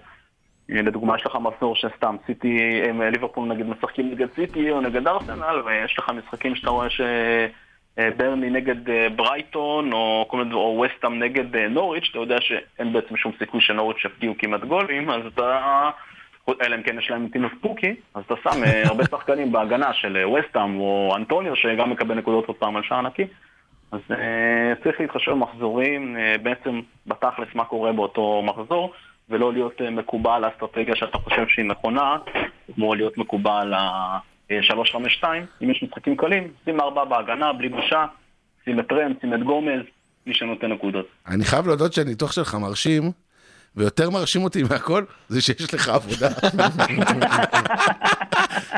לדוגמה, 0.70 1.16
יש 1.16 1.26
לך 1.26 1.36
מחזור 1.36 1.76
שסתם 1.76 2.16
סיטי, 2.26 2.82
אה, 2.82 3.10
ליברפול 3.10 3.48
נגיד 3.48 3.66
משחקים 3.66 4.12
נגד 4.12 4.28
סיטי 4.36 4.72
או 4.72 4.82
נגד 4.82 5.08
ארסנל, 5.08 5.62
ויש 5.66 6.00
לך 6.00 6.10
משחקים 6.10 6.56
שאתה 6.56 6.70
רואה 6.70 6.88
שברני 6.90 8.50
נגד 8.50 8.90
אה, 8.90 9.08
ברייטון, 9.16 9.94
או 9.94 10.26
כל 10.28 10.38
מיני 10.38 10.50
דבר- 10.50 10.60
או 10.60 10.86
וסטאם 10.86 11.20
נגד 11.24 11.56
אה, 11.56 11.68
נוריץ', 11.68 12.08
אתה 12.12 12.20
יודע 12.20 12.42
שאין 12.42 12.94
בעצם 12.94 13.18
שום 13.18 13.32
סיכוי 13.40 13.62
שנוריץ' 13.62 14.06
יפגיעו 14.06 14.34
כמעט 14.38 14.62
גולים, 14.62 15.10
אז 15.10 15.22
אתה... 15.26 15.90
אלא 16.62 16.76
אם 16.76 16.84
כן 16.84 17.00
יש 17.00 17.10
להם 17.10 17.28
טינוס 17.28 17.52
פוקי, 17.62 17.96
אז 18.14 18.24
אתה 18.26 18.36
שם 18.44 18.64
אה, 18.64 18.84
הרבה 18.86 19.04
שחקנים 19.12 19.52
בהגנה 19.52 19.94
של 19.94 20.18
אה, 20.18 20.30
וסטאם 20.30 20.80
או 20.80 21.14
אנטוניו, 21.16 21.56
שגם 21.56 21.90
מקבל 21.90 22.16
נקודות 22.16 22.48
עוד 22.48 22.58
פעם 22.58 22.76
על 22.76 22.84
שער 22.84 23.02
נקי. 23.02 23.28
אז 23.96 24.02
אה, 24.12 24.74
צריך 24.84 25.00
להתחשב 25.00 25.32
במחזורים, 25.32 26.18
אה, 26.18 26.36
בעצם 26.44 26.82
בתכלס 27.08 27.48
מה 27.56 27.66
קורה 27.66 27.94
באותו 27.94 28.42
מחזור, 28.46 28.94
ולא 29.30 29.54
להיות 29.54 29.82
אה, 29.82 29.90
מקובע 29.90 30.36
על 30.36 30.44
האסטרטגיה 30.44 30.96
שאתה 30.96 31.18
חושב 31.18 31.48
שהיא 31.48 31.66
נכונה, 31.66 32.18
כמו 32.76 32.96
להיות 32.96 33.18
מקובע 33.18 33.60
על 33.60 33.74
ה-352. 33.74 35.24
אם 35.64 35.70
יש 35.70 35.84
משחקים 35.84 36.18
קלים, 36.18 36.48
שים 36.66 36.82
ארבע 36.82 37.04
בהגנה, 37.04 37.54
בלי 37.54 37.70
בושה, 37.70 38.06
שים 38.66 38.80
את 38.80 38.92
רם, 38.92 39.14
שים 39.22 39.34
את 39.34 39.44
גומז, 39.44 39.82
מי 40.28 40.34
שנותן 40.34 40.72
נקודות. 40.72 41.06
אני 41.28 41.44
חייב 41.44 41.68
להודות 41.68 41.94
שהניתוח 41.94 42.32
שלך 42.32 42.56
מרשים, 42.56 43.04
ויותר 43.78 44.10
מרשים 44.10 44.44
אותי 44.44 44.64
מהכל, 44.64 45.04
זה 45.30 45.42
שיש 45.42 45.74
לך 45.74 45.90
עבודה. 45.90 46.30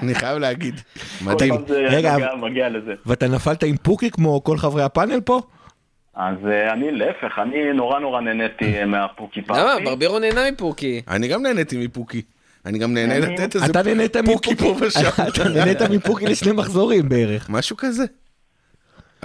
אני 0.01 0.15
חייב 0.15 0.37
להגיד, 0.37 0.81
מדהים. 1.21 1.53
רגע, 1.69 2.15
מגיע, 2.15 2.35
מגיע 2.35 2.69
לזה. 2.69 2.93
ואתה 3.05 3.27
נפלת 3.27 3.63
עם 3.63 3.77
פוקי 3.77 4.11
כמו 4.11 4.43
כל 4.43 4.57
חברי 4.57 4.83
הפאנל 4.83 5.21
פה? 5.21 5.41
אז 6.15 6.37
אה, 6.47 6.73
אני 6.73 6.91
להפך, 6.91 7.39
אני 7.41 7.73
נורא 7.73 7.99
נורא 7.99 8.21
נהניתי 8.21 8.77
אה, 8.77 8.85
מהפוקי 8.85 9.41
למה? 9.41 9.55
פארטי. 9.57 9.83
ברבירו 9.83 10.19
נהנה 10.19 10.51
מפוקי. 10.51 11.01
אני 11.07 11.27
גם 11.27 11.43
נהניתי 11.43 11.85
מפוקי. 11.85 12.21
אני 12.65 12.79
גם 12.79 12.93
נהנה 12.93 13.19
לתת 13.19 13.55
איזה 13.55 13.73
פוקי 13.73 14.21
מפוקי, 14.21 14.55
פה 14.55 14.75
ושם. 14.79 15.23
אתה 15.27 15.49
נהנית 15.49 15.81
מפוקי 15.81 16.25
לשני 16.25 16.51
מחזורים 16.51 17.09
בערך. 17.09 17.49
משהו 17.49 17.77
כזה. 17.77 18.05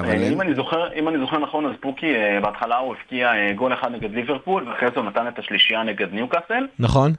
אבל 0.04 0.32
אם 0.32 0.40
אני 0.40 0.54
זוכר, 0.54 0.92
אם 0.92 1.08
אני 1.08 1.18
זוכר 1.18 1.38
נכון, 1.38 1.66
אז 1.66 1.72
פוקי 1.80 2.14
אה, 2.14 2.40
בהתחלה 2.40 2.76
הוא 2.76 2.94
הבקיע 2.94 3.32
אה, 3.32 3.52
גול 3.52 3.72
אחד 3.72 3.92
נגד 3.92 4.10
ליברפול, 4.10 4.68
ואחרי 4.68 4.88
זה 4.94 5.00
הוא 5.00 5.04
נתן 5.04 5.28
את 5.28 5.38
השלישייה 5.38 5.82
נגד 5.82 6.12
ניוקאסל, 6.12 6.66
נכון? 6.78 7.12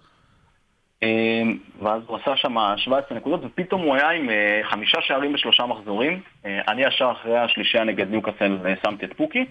אה, 1.03 1.41
ואז 1.81 2.01
הוא 2.07 2.17
עשה 2.17 2.37
שם 2.37 2.55
17 2.77 3.17
נקודות, 3.17 3.41
ופתאום 3.43 3.81
הוא 3.81 3.95
היה 3.95 4.09
עם 4.09 4.29
חמישה 4.63 4.97
שערים 5.01 5.33
בשלושה 5.33 5.65
מחזורים. 5.65 6.19
אני 6.45 6.83
ישר 6.83 7.11
אחרי 7.11 7.37
השלישייה 7.37 7.83
נגד 7.83 8.09
ניוקאסל 8.09 8.57
שמתי 8.85 9.05
את 9.05 9.13
פוקי. 9.17 9.45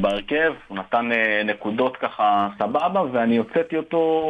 בהרכב, 0.00 0.52
הוא 0.68 0.78
נתן 0.78 1.08
נקודות 1.44 1.96
ככה 1.96 2.48
סבבה, 2.58 3.02
ואני 3.12 3.36
הוצאתי 3.36 3.76
אותו 3.76 4.22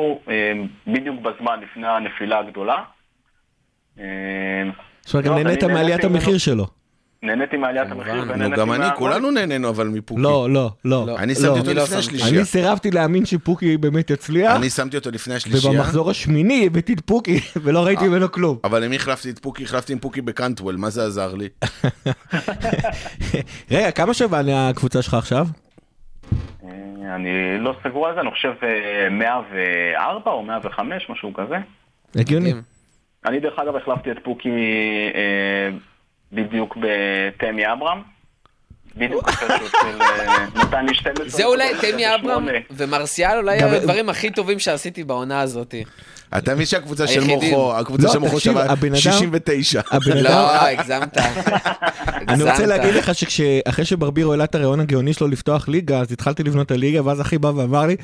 בדיוק 0.87 1.21
בזמן 1.21 1.61
לפני 1.61 1.87
הנפילה 1.89 2.39
הגדולה. 2.39 2.83
זאת 3.95 5.15
אומרת, 5.15 5.27
גם 5.27 5.33
לא, 5.33 5.43
נהנית 5.43 5.65
מעליית. 5.65 6.05
המחיר 6.05 6.39
שלו. 6.39 6.67
נהניתי 7.27 7.57
מעליית 7.57 7.91
המחיר 7.91 8.25
ונהניתי 8.29 8.61
גם 8.61 8.73
אני. 8.73 8.87
כולנו 8.97 9.31
נהנינו 9.31 9.69
אבל 9.69 9.89
מפוקי. 9.89 10.23
לא, 10.23 10.51
לא, 10.51 10.71
לא. 10.85 11.07
לא. 11.07 11.19
אני 11.19 11.33
לא. 11.35 11.41
שמתי 11.41 11.59
אותו 11.59 11.71
אני 11.71 11.77
לא 11.77 11.83
לפני. 11.83 11.99
השלישייה. 11.99 12.39
אני 12.39 12.45
סירבתי 12.45 12.91
להאמין 12.91 13.27
שפוקי 13.27 13.77
באמת 13.77 14.11
יצליח, 14.11 14.57
אני 14.57 14.71
שמתי 14.71 14.97
אותו 14.97 15.11
לפני 15.11 15.35
השלישייה. 15.35 15.73
ובמחזור 15.73 16.11
השמיני 16.11 16.67
הבאתי 16.67 16.93
את 16.93 17.01
פוקי 17.01 17.41
ולא 17.63 17.85
ראיתי 17.85 18.09
ממנו 18.09 18.33
כלום. 18.33 18.59
אבל 18.65 18.85
למי 18.85 18.97
החלפתי 18.97 19.31
את 19.31 19.39
פוקי? 19.39 19.65
החלפתי 19.65 19.93
עם 19.93 19.99
פוקי 19.99 20.21
בקנטוול, 20.21 20.77
מה 20.77 20.91
זה 20.91 21.05
עזר 21.05 21.35
לי? 21.35 21.49
רגע, 23.71 23.91
כמה 23.91 24.15
שווה 24.15 24.69
הקבוצה 24.69 25.03
שלך 25.03 25.15
עכשיו? 25.15 25.47
אה, 26.65 27.15
אני 27.15 27.59
לא 27.59 27.75
סגור 27.85 28.07
על 28.07 28.15
זה, 28.15 28.21
אני 28.21 28.31
חושב 28.31 28.53
אה, 28.63 29.09
104 29.11 30.31
או 30.31 30.43
105, 30.43 31.11
משהו 31.11 31.35
כזה. 31.35 31.57
הגיוני. 32.15 32.53
אני 33.27 33.41
דרך 33.41 33.59
אגב 33.59 33.77
החלפתי 33.77 34.11
את 34.11 34.17
פוקי 34.23 34.49
אה, 35.15 35.71
בדיוק 36.37 36.77
בתמי 36.77 37.73
אברהם. 37.73 37.99
בדיוק 38.97 39.31
של 39.83 40.01
אה, 40.01 40.47
נתן 40.55 40.87
לי 40.87 40.95
12. 40.95 41.29
זה 41.29 41.45
אולי 41.45 41.69
תמי 41.81 42.15
אברהם 42.15 42.43
בשמונה. 42.47 42.59
ומרסיאל 42.71 43.37
אולי 43.39 43.63
הדברים 43.63 44.09
הכי 44.09 44.31
טובים 44.31 44.59
שעשיתי 44.59 45.05
בעונה 45.05 45.41
הזאת. 45.41 45.75
אתה 46.39 46.55
מבין 46.55 46.67
שהקבוצה 46.67 47.07
של. 47.07 47.25
מוחו, 47.25 47.77
הקבוצה 47.77 48.07
לא, 48.07 48.13
של 48.13 48.19
מוחו 48.19 48.41
שווה 48.41 48.65
הבן 48.73 48.89
אדם- 48.89 48.97
69. 48.97 49.81
הבן 49.91 50.13
אדם... 50.13 50.23
לא, 50.25 50.53
הגזמת. 50.63 51.19
אני 52.29 52.43
רוצה. 52.43 52.67
להגיד 52.67 52.95
לך 52.95 53.11
שאחרי 53.15 53.85
שברבירו 53.85 54.33
העלה 54.33 54.45
את 54.45 54.55
הרעיון 54.55 54.81
הגאוני 54.81 55.13
שלו 55.13 55.29
לפתוח 55.29 55.69
ליגה, 55.69 56.01
אז 56.01 56.13
התחלתי 56.13 56.43
לבנות 56.43 56.67
את 56.67 56.71
הליגה, 56.71 57.07
ואז 57.07 57.21
אחי 57.21 57.39
בא 57.39 57.49
ואמר 57.57 57.87
לי, 57.87 57.97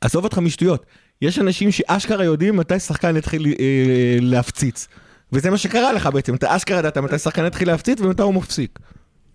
עזוב 0.00 0.24
אותך 0.24 0.38
משטויות, 0.38 0.86
יש 1.22 1.38
אנשים 1.38 1.72
שאשכרה 1.72 2.24
יודעים 2.24 2.56
מתי 2.56 2.80
שחקן 2.80 3.16
יתחיל 3.16 3.46
אה, 3.46 3.64
להפציץ. 4.20 4.88
וזה 5.32 5.50
מה 5.50 5.56
שקרה 5.58 5.92
לך 5.92 6.06
בעצם, 6.14 6.34
אתה 6.34 6.56
אשכרה 6.56 6.78
ידעת 6.78 6.98
מתי 6.98 7.18
שחקן 7.18 7.46
יתחיל 7.46 7.68
להפציץ 7.68 8.00
ומתי 8.00 8.22
הוא 8.22 8.34
מפסיק. 8.34 8.78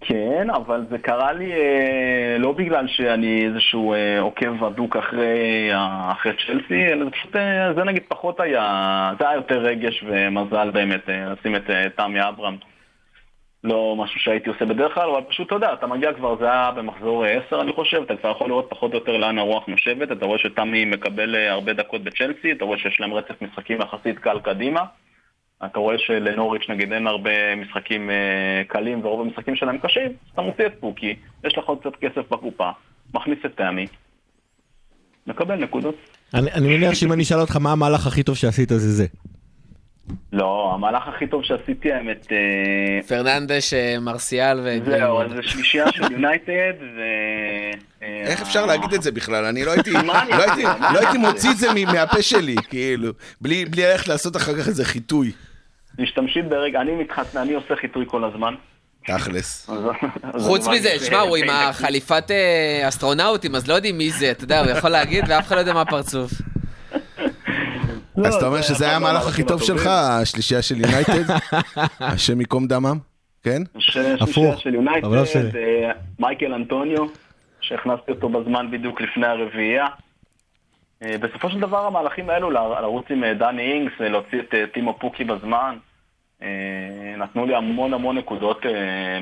כן, 0.02 0.48
אבל 0.56 0.86
זה 0.90 0.98
קרה 0.98 1.34
לי 1.34 1.52
אה, 1.54 2.38
לא 2.40 2.52
בגלל 2.52 2.88
שאני 2.88 3.46
איזשהו 3.46 3.94
אה, 3.94 4.20
עוקב 4.20 4.64
הדוק 4.64 4.96
אחרי, 4.98 5.70
ה- 5.74 6.12
אחרי 6.12 6.32
צ'לסי, 6.48 6.86
אלא 6.92 7.10
פשוט, 7.12 7.36
אה, 7.36 7.74
זה 7.74 7.84
נגיד 7.84 8.04
פחות 8.08 8.40
היה, 8.40 8.64
זה 9.20 9.28
היה 9.30 9.36
יותר 9.36 9.58
רגש 9.58 10.04
ומזל 10.08 10.70
באמת, 10.72 11.10
אה, 11.10 11.34
לשים 11.40 11.56
את 11.56 11.70
אה, 11.70 11.84
תמי 11.98 12.28
אברהם. 12.30 12.58
לא 13.64 13.96
משהו 13.98 14.20
שהייתי 14.20 14.50
עושה 14.50 14.66
בדרך 14.66 14.94
כלל, 14.94 15.10
אבל 15.10 15.22
פשוט, 15.30 15.48
אתה 15.48 15.56
יודע, 15.56 15.74
אתה 15.74 15.88
מגיע 15.88 16.14
כבר, 16.14 16.36
זה 16.40 16.46
היה 16.46 16.72
במחזור 16.72 17.26
אה, 17.26 17.40
10 17.48 17.62
אני 17.62 17.74
חושב, 17.74 18.02
אתה 18.06 18.16
כבר 18.16 18.32
יכול 18.32 18.48
לראות 18.48 18.68
פחות 18.70 18.94
או 18.94 18.98
יותר 18.98 19.18
לאן 19.18 19.38
הרוח 19.38 19.64
נושבת, 19.68 20.12
אתה 20.12 20.26
רואה 20.26 20.38
שתמי 20.40 20.86
מקבל 20.86 21.36
אה, 21.36 21.52
הרבה 21.52 21.74
דקות 21.74 22.04
בצ'לסי, 22.04 22.52
אתה 22.52 22.66
רואה 22.66 22.78
שיש 22.78 23.00
להם 23.00 23.14
רצף 23.14 23.42
משחקים 23.42 23.78
יחסית 23.82 24.20
קל 24.20 24.40
קדימה. 24.44 24.82
אתה 25.66 25.80
רואה 25.80 25.98
שלנוריץ' 25.98 26.70
נגיד 26.70 26.94
אין 26.94 27.08
הרבה 27.08 27.56
משחקים 27.56 28.10
אה, 28.10 28.62
קלים 28.68 29.06
ורוב 29.06 29.22
המשחקים 29.22 29.56
שלהם 29.56 29.78
קשים, 29.78 30.06
אז 30.06 30.32
אתה 30.34 30.42
מוציא 30.42 30.66
את 30.66 30.74
פוקי, 30.80 31.16
יש 31.44 31.58
לך 31.58 31.66
עוד 31.66 31.80
קצת 31.80 31.96
כסף 32.02 32.30
בקופה, 32.32 32.70
מכניס 33.14 33.40
את 33.46 33.52
תמי, 33.58 33.88
מקבל 35.28 35.56
נקודות. 35.56 35.96
אני, 36.34 36.52
אני 36.52 36.78
מניח 36.78 36.94
שאם 36.94 37.14
אני 37.14 37.24
אשאל 37.24 37.40
אותך 37.40 37.56
מה 37.58 37.72
המהלך 37.72 38.08
הכי 38.08 38.24
טוב 38.24 38.36
שעשית 38.36 38.70
זה 38.70 38.78
זה. 38.78 39.06
לא, 40.34 40.72
המהלך 40.74 41.08
הכי 41.08 41.28
טוב 41.28 41.44
שעשיתי 41.44 41.92
האמת, 41.92 42.28
אה, 42.32 43.08
פרננדש, 43.08 43.74
אה, 43.74 44.00
מרסיאל 44.00 44.60
ו... 44.64 44.78
זהו, 44.86 45.22
אז 45.22 45.32
זה 45.32 45.44
שלישייה 45.44 45.92
של 45.92 46.12
יונייטד 46.12 46.74
ו... 46.82 47.02
אה, 48.04 48.22
איך 48.26 48.42
אפשר 48.42 48.66
להגיד 48.66 48.94
את 48.94 49.02
זה 49.02 49.12
בכלל? 49.12 49.46
אני 49.46 49.66
לא 49.66 49.72
הייתי, 49.72 49.92
לא? 49.92 50.14
הייתי, 50.18 50.64
לא 50.94 51.00
הייתי? 51.00 51.18
מוציא 51.18 51.52
את 51.52 51.58
זה 51.58 51.68
מהפה 51.94 52.22
שלי, 52.22 52.56
כאילו, 52.70 53.12
בלי 53.42 53.66
בלי 53.66 53.84
ללכת 53.84 54.08
לעשות 54.08 54.36
אחר 54.36 54.54
כך 54.54 54.68
איזה 54.68 54.86
חיטוי, 54.86 55.32
משתמשים 56.00 56.50
ברגע, 56.50 56.82
אני 56.82 56.92
מתחתן, 56.96 57.40
אני 57.40 57.54
עושה 57.54 57.76
חיטוי 57.76 58.06
כל 58.08 58.24
הזמן. 58.24 58.54
תכלס. 59.06 59.70
חוץ 60.40 60.68
מזה, 60.68 60.90
שמע, 61.00 61.20
הוא 61.20 61.38
עם 61.38 61.50
החליפת 61.50 62.32
אסטרונאוטים, 62.88 63.56
אז 63.56 63.68
לא 63.68 63.74
יודעים 63.74 63.98
מי 63.98 64.12
זה, 64.12 64.32
אתה 64.32 64.44
יודע, 64.44 64.60
הוא 64.60 64.70
יכול 64.70 64.90
להגיד 64.90 65.24
ואף 65.28 65.48
אחד 65.48 65.56
לא 65.56 65.60
יודע 65.60 65.74
מה 65.74 65.82
הפרצוף. 65.82 66.32
לא, 68.18 68.28
אז 68.28 68.36
אתה 68.36 68.46
אומר 68.48 68.58
זה 68.58 68.64
שזה 68.64 68.86
היה 68.86 68.96
המהלך 68.96 69.28
הכי 69.28 69.44
טוב. 69.44 69.62
שלך, 69.64 69.88
השלישייה 69.88 70.62
של 70.62 70.76
יונייטד? 70.82 71.24
השם 72.00 72.40
ייקום 72.40 72.68
דמם? 72.68 72.98
כן? 73.44 73.62
ש- 73.78 73.98
הפוך, 73.98 74.20
שלישייה 74.34 74.58
של 74.58 74.74
יונייטד, 74.74 75.08
לא. 75.08 75.24
אה, 75.56 75.92
מייקל 76.20 76.54
אנטוניו, 76.54 77.06
שהכנסתי 77.62 78.12
אותו 78.12 78.30
בזמן 78.30 78.72
בדיוק 78.72 79.02
לפני 79.02 79.28
הרביעייה. 79.28 79.86
אה, 81.04 81.18
בסופו 81.18 81.50
של 81.50 81.60
דבר 81.60 81.86
המהלכים 81.88 82.30
האלו, 82.30 82.50
ל- 82.52 82.54
לרוץ 82.82 83.06
עם 83.10 83.24
אה, 83.24 83.34
דני 83.34 83.72
אינגס, 83.74 83.94
להוציא 84.00 84.40
את 84.40 84.74
טימו 84.74 84.98
פוקי 85.00 85.24
בזמן, 85.24 85.76
אה, 86.44 86.48
נתנו 87.18 87.46
לי 87.46 87.56
המון 87.56 87.94
המון 87.94 88.18
נקודות, 88.18 88.66
אה, 88.66 88.72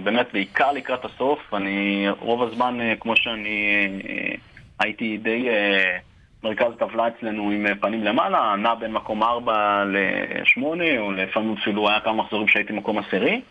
באמת 0.04 0.28
בעיקר 0.34 0.72
לקראת 0.72 1.06
הסוף. 1.06 1.54
אני 1.54 2.06
רוב 2.20 2.44
הזמן, 2.44 2.82
אה, 2.82 2.94
כמו 3.00 3.14
שאני 3.16 3.68
אה, 4.10 4.36
הייתי 4.80 5.18
די 5.18 5.50
אה, 5.50 5.98
מרכז 6.44 6.66
טבלה 6.80 7.08
אצלנו 7.08 7.52
עם 7.52 7.66
אה, 7.68 7.72
פנים 7.82 8.04
למעלה, 8.04 8.56
נע 8.58 8.76
בין 8.76 8.92
מקום 8.92 9.24
4 9.24 9.84
ל-8, 9.86 10.62
או 11.00 11.12
לפעמים 11.12 11.56
אפילו 11.62 11.90
היה 11.90 12.00
כמה 12.00 12.14
מחזורים 12.14 12.48
שהייתי 12.48 12.74
מקום 12.74 12.98
עשירי. 12.98 13.42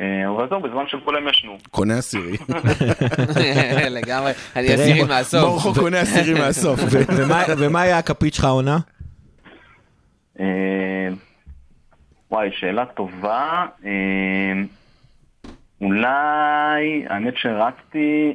אה, 0.00 0.28
אבל 0.28 0.48
זהו, 0.48 0.60
בזמן 0.60 0.84
שכולם 0.88 1.28
ישנו. 1.28 1.56
קונה 1.70 1.98
עשירי. 1.98 2.36
לגמרי, 3.98 4.32
אני 4.56 4.72
עשירי 4.72 5.02
מהסוף. 5.04 5.44
מורכו 5.64 5.80
קונה 5.80 6.00
עשירי 6.00 6.40
מהסוף. 6.40 6.80
ומה- 7.58 7.80
היה 7.80 7.98
הכפית 7.98 8.34
שלך 8.34 8.44
העונה? 8.44 8.78
אה, 10.40 11.08
וואי, 12.30 12.48
שאלה 12.52 12.86
טובה. 12.86 13.66
אולי, 15.80 17.04
האמת 17.08 17.34
שרצתי 17.36 18.34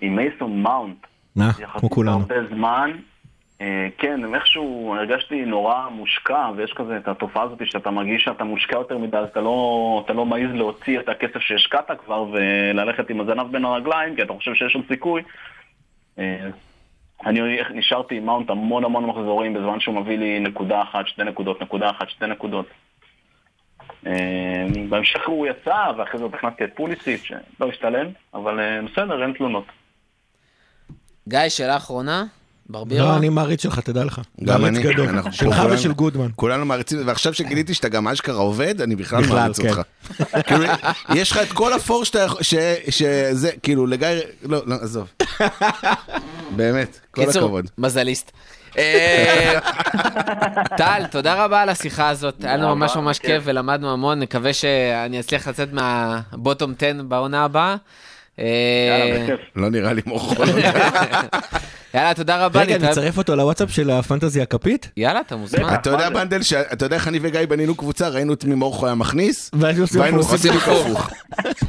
עם 0.00 0.16
מייסון 0.16 0.62
מאונט. 0.62 1.06
מה, 1.36 1.52
כמו 1.52 1.64
יחסית 1.64 1.92
כולנו. 1.92 2.18
הרבה 2.18 2.46
זמן. 2.54 2.90
אה, 3.60 3.88
כן, 3.98 4.34
איכשהו 4.34 4.94
הרגשתי 4.98 5.44
נורא 5.44 5.88
מושקע, 5.90 6.50
ויש 6.56 6.72
כזה 6.72 6.96
את 6.96 7.08
התופעה 7.08 7.42
הזאת 7.42 7.58
שאתה 7.64 7.90
מרגיש 7.90 8.22
שאתה 8.22 8.44
מושקע 8.44 8.76
יותר 8.76 8.98
מדי, 8.98 9.16
אז 9.16 9.28
אתה 9.28 9.40
לא, 9.40 10.02
אתה 10.04 10.12
לא 10.12 10.26
מעז 10.26 10.50
להוציא 10.54 11.00
את 11.00 11.08
הכסף 11.08 11.40
שהשקעת 11.40 11.90
כבר 12.04 12.26
וללכת 12.32 13.10
עם 13.10 13.20
הזנב 13.20 13.52
בין 13.52 13.64
הרגליים, 13.64 14.16
כי 14.16 14.22
אתה 14.22 14.32
חושב 14.32 14.54
שיש 14.54 14.74
עוד 14.74 14.84
סיכוי. 14.88 15.22
אה, 16.18 16.48
אני 17.26 17.40
נשארתי 17.74 18.16
עם 18.16 18.26
מאונט 18.26 18.50
המון 18.50 18.84
המון 18.84 19.06
מחזורים 19.06 19.54
בזמן 19.54 19.80
שהוא 19.80 19.94
מביא 19.94 20.18
לי 20.18 20.40
נקודה 20.40 20.82
אחת, 20.82 21.08
שתי 21.08 21.24
נקודות, 21.24 21.62
נקודה 21.62 21.90
אחת, 21.90 22.10
שתי 22.10 22.26
נקודות. 22.26 22.66
אה, 24.06 24.66
בהמשך 24.88 25.28
הוא 25.28 25.46
יצא, 25.46 25.92
ואחרי 25.96 26.20
זה 26.20 26.26
הכנסתי 26.32 26.64
את 26.64 26.70
פוליסיט, 26.74 27.24
שלא 27.24 27.68
השתלם, 27.68 28.06
אבל 28.34 28.80
בסדר, 28.84 29.22
אין 29.22 29.32
תלונות. 29.32 29.64
גיא, 31.28 31.48
שאלה 31.48 31.76
אחרונה? 31.76 32.24
ברבירו? 32.68 33.06
לא, 33.06 33.16
אני 33.16 33.28
מעריץ 33.28 33.62
שלך, 33.62 33.78
תדע 33.78 34.04
לך. 34.04 34.20
גם 34.44 34.64
אני, 34.64 34.82
שלך 35.30 35.62
ושל 35.70 35.92
גודמן. 35.92 36.28
כולנו 36.36 36.64
מעריצים, 36.64 36.98
ועכשיו 37.06 37.34
שגיליתי 37.34 37.74
שאתה 37.74 37.88
גם 37.88 38.08
אשכרה 38.08 38.40
עובד, 38.40 38.80
אני 38.80 38.96
בכלל 38.96 39.26
מעריץ 39.26 39.60
כן. 39.60 39.68
אותך. 39.68 39.80
כאילו, 40.46 40.64
יש 41.14 41.30
לך 41.32 41.38
את 41.42 41.52
כל 41.52 41.72
הפור 41.72 42.04
שאתה 42.04 42.18
יכול, 42.18 42.40
שזה, 42.88 43.50
כאילו, 43.62 43.86
לגיא, 43.86 44.08
לא, 44.42 44.62
לא, 44.66 44.74
עזוב. 44.80 45.08
באמת, 46.56 47.00
כל 47.10 47.24
קיצור, 47.24 47.44
הכבוד. 47.44 47.70
מזליסט. 47.78 48.32
אה, 48.78 49.58
טל, 50.76 51.06
תודה 51.10 51.44
רבה 51.44 51.62
על 51.62 51.68
השיחה 51.68 52.08
הזאת, 52.08 52.44
היה 52.44 52.56
לנו 52.56 52.76
ממש 52.76 52.96
ממש. 52.96 53.18
כיף 53.18 53.42
ולמדנו 53.46 53.92
המון, 53.92 54.18
נקווה 54.18 54.52
שאני 54.52 55.20
אצליח 55.20 55.48
לצאת 55.48 55.68
מהבוטום 55.72 56.74
10 56.78 57.02
בעונה 57.08 57.44
הבאה. 57.44 57.76
אה, 58.38 58.44
יאללה, 58.88 59.24
בכיף. 59.24 59.40
לא 59.56 59.70
נראה 59.70 59.92
לי 59.92 60.02
מורכו. 60.06 60.42
יאללה, 61.94 62.14
תודה 62.14 62.44
רבה. 62.44 62.60
רגע, 62.60 62.78
נצרף 62.78 63.18
אותו 63.18 63.36
לוואטסאפ 63.36 63.70
של 63.70 63.90
הפנטזיה 63.90 64.42
הכפית? 64.42 64.90
יאללה, 64.96 65.20
אתה 65.20 65.36
מוזמן. 65.36 65.74
אתה 65.74 65.90
יודע? 65.90 66.10
בנדל, 66.10 66.40
אתה 66.72 66.84
יודע 66.84 66.96
איך 66.96 67.08
אני 67.08 67.18
וגיא 67.22 67.40
בנינו 67.48 67.74
קבוצה, 67.74 68.08
ראינו 68.08 68.32
את 68.32 68.44
מי 68.44 68.54
מורכו 68.54 68.86
היה 68.86 68.94
מכניס, 68.94 69.50
והיינו 69.60 70.18
עושים 70.18 70.52
הפוך. 70.52 71.10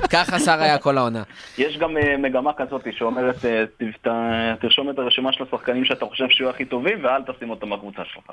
ככה 0.09 0.39
שר 0.39 0.61
היה 0.61 0.77
כל 0.77 0.97
העונה. 0.97 1.23
יש 1.57 1.77
גם 1.77 1.97
אה, 1.97 2.17
מגמה 2.17 2.51
כזאת 2.57 2.87
שאומרת, 2.97 3.45
אה, 3.45 4.55
תרשום 4.61 4.89
את 4.89 4.99
הרשימה 4.99 5.33
של 5.33 5.43
השחקנים 5.43 5.85
שאתה 5.85 6.05
חושב 6.05 6.25
שיהיו 6.29 6.49
הכי 6.49 6.65
טובים, 6.65 7.03
ואל 7.03 7.21
תשים 7.35 7.49
אותם 7.49 7.69
בקבוצה 7.69 8.01
שלך. 8.13 8.23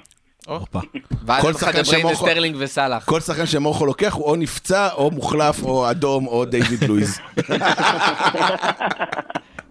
הופה. 0.46 0.80
ואז 1.26 1.42
כל 1.42 1.52
שחקן 1.52 1.80
לסטרלינג 2.10 2.56
וסאלח. 2.58 3.04
כל 3.04 3.20
שחקן 3.20 3.46
שמורכו 3.46 3.86
לוקח 3.86 4.12
הוא 4.12 4.24
או 4.24 4.36
נפצע, 4.36 4.88
או 4.92 5.10
מוחלף, 5.10 5.62
או 5.62 5.90
אדום, 5.90 6.26
או 6.26 6.44
דיוויד 6.44 6.84
לואיז. 6.84 7.20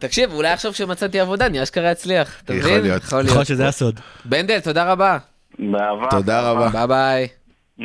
תקשיב, 0.01 0.33
אולי 0.33 0.47
עכשיו 0.49 0.73
שמצאתי 0.73 1.19
עבודה, 1.19 1.45
אני 1.45 1.63
אשכרה 1.63 1.91
אצליח. 1.91 2.41
אתה 2.45 2.53
יכול 2.53 2.69
מבין? 2.71 2.81
להיות. 2.83 3.03
יכול 3.03 3.19
יכול 3.25 3.35
להיות. 3.37 3.47
שזה 3.47 3.67
הסוד. 3.67 3.99
בנדל, 4.25 4.59
תודה 4.59 4.91
רבה. 4.91 5.17
באהבה. 5.59 6.07
תודה 6.09 6.51
רבה. 6.51 6.69
ביי 6.69 6.87
ביי. 6.87 7.27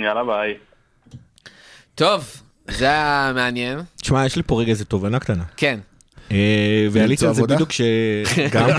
יאללה 0.04 0.24
ביי. 0.24 0.54
טוב, 1.94 2.24
זה 2.68 2.84
היה 2.84 3.32
מעניין. 3.34 3.80
תשמע, 4.00 4.26
יש 4.26 4.36
לי 4.36 4.42
פה 4.46 4.60
רגע 4.60 4.70
איזה 4.70 4.84
תובנה 4.84 5.18
קטנה. 5.18 5.44
כן. 5.56 5.80
אה, 6.32 6.86
ועליתי 6.90 7.26
על 7.26 7.34
זה? 7.34 7.42
בדיוק 7.42 7.72
ש... 7.72 7.80
גם. 8.52 8.68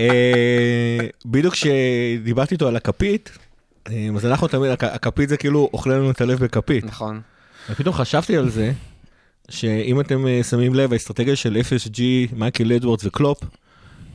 אה, 0.00 0.98
בדיוק 1.26 1.54
כשדיברתי 1.54 2.54
איתו 2.54 2.68
על 2.68 2.76
הכפית, 2.76 3.38
אה, 3.90 4.08
אז 4.16 4.26
אנחנו 4.26 4.48
תמיד, 4.48 4.72
הכ- 4.72 4.94
הכפית 4.94 5.28
זה 5.28 5.36
כאילו 5.36 5.70
אוכל 5.72 5.90
לנו 5.90 6.10
את 6.10 6.20
הלב 6.20 6.44
בכפית. 6.44 6.84
נכון. 6.84 7.20
ופתאום 7.70 7.94
חשבתי 7.94 8.36
על 8.36 8.48
זה, 8.48 8.72
שאם 9.50 10.00
אתם 10.00 10.26
אה, 10.26 10.40
שמים 10.42 10.74
לב, 10.74 10.92
האסטרטגיה 10.92 11.36
של 11.36 11.60
FSG, 11.68 12.00
מייקל 12.36 12.72
אדוורדס 12.72 13.04
וקלופ, 13.04 13.44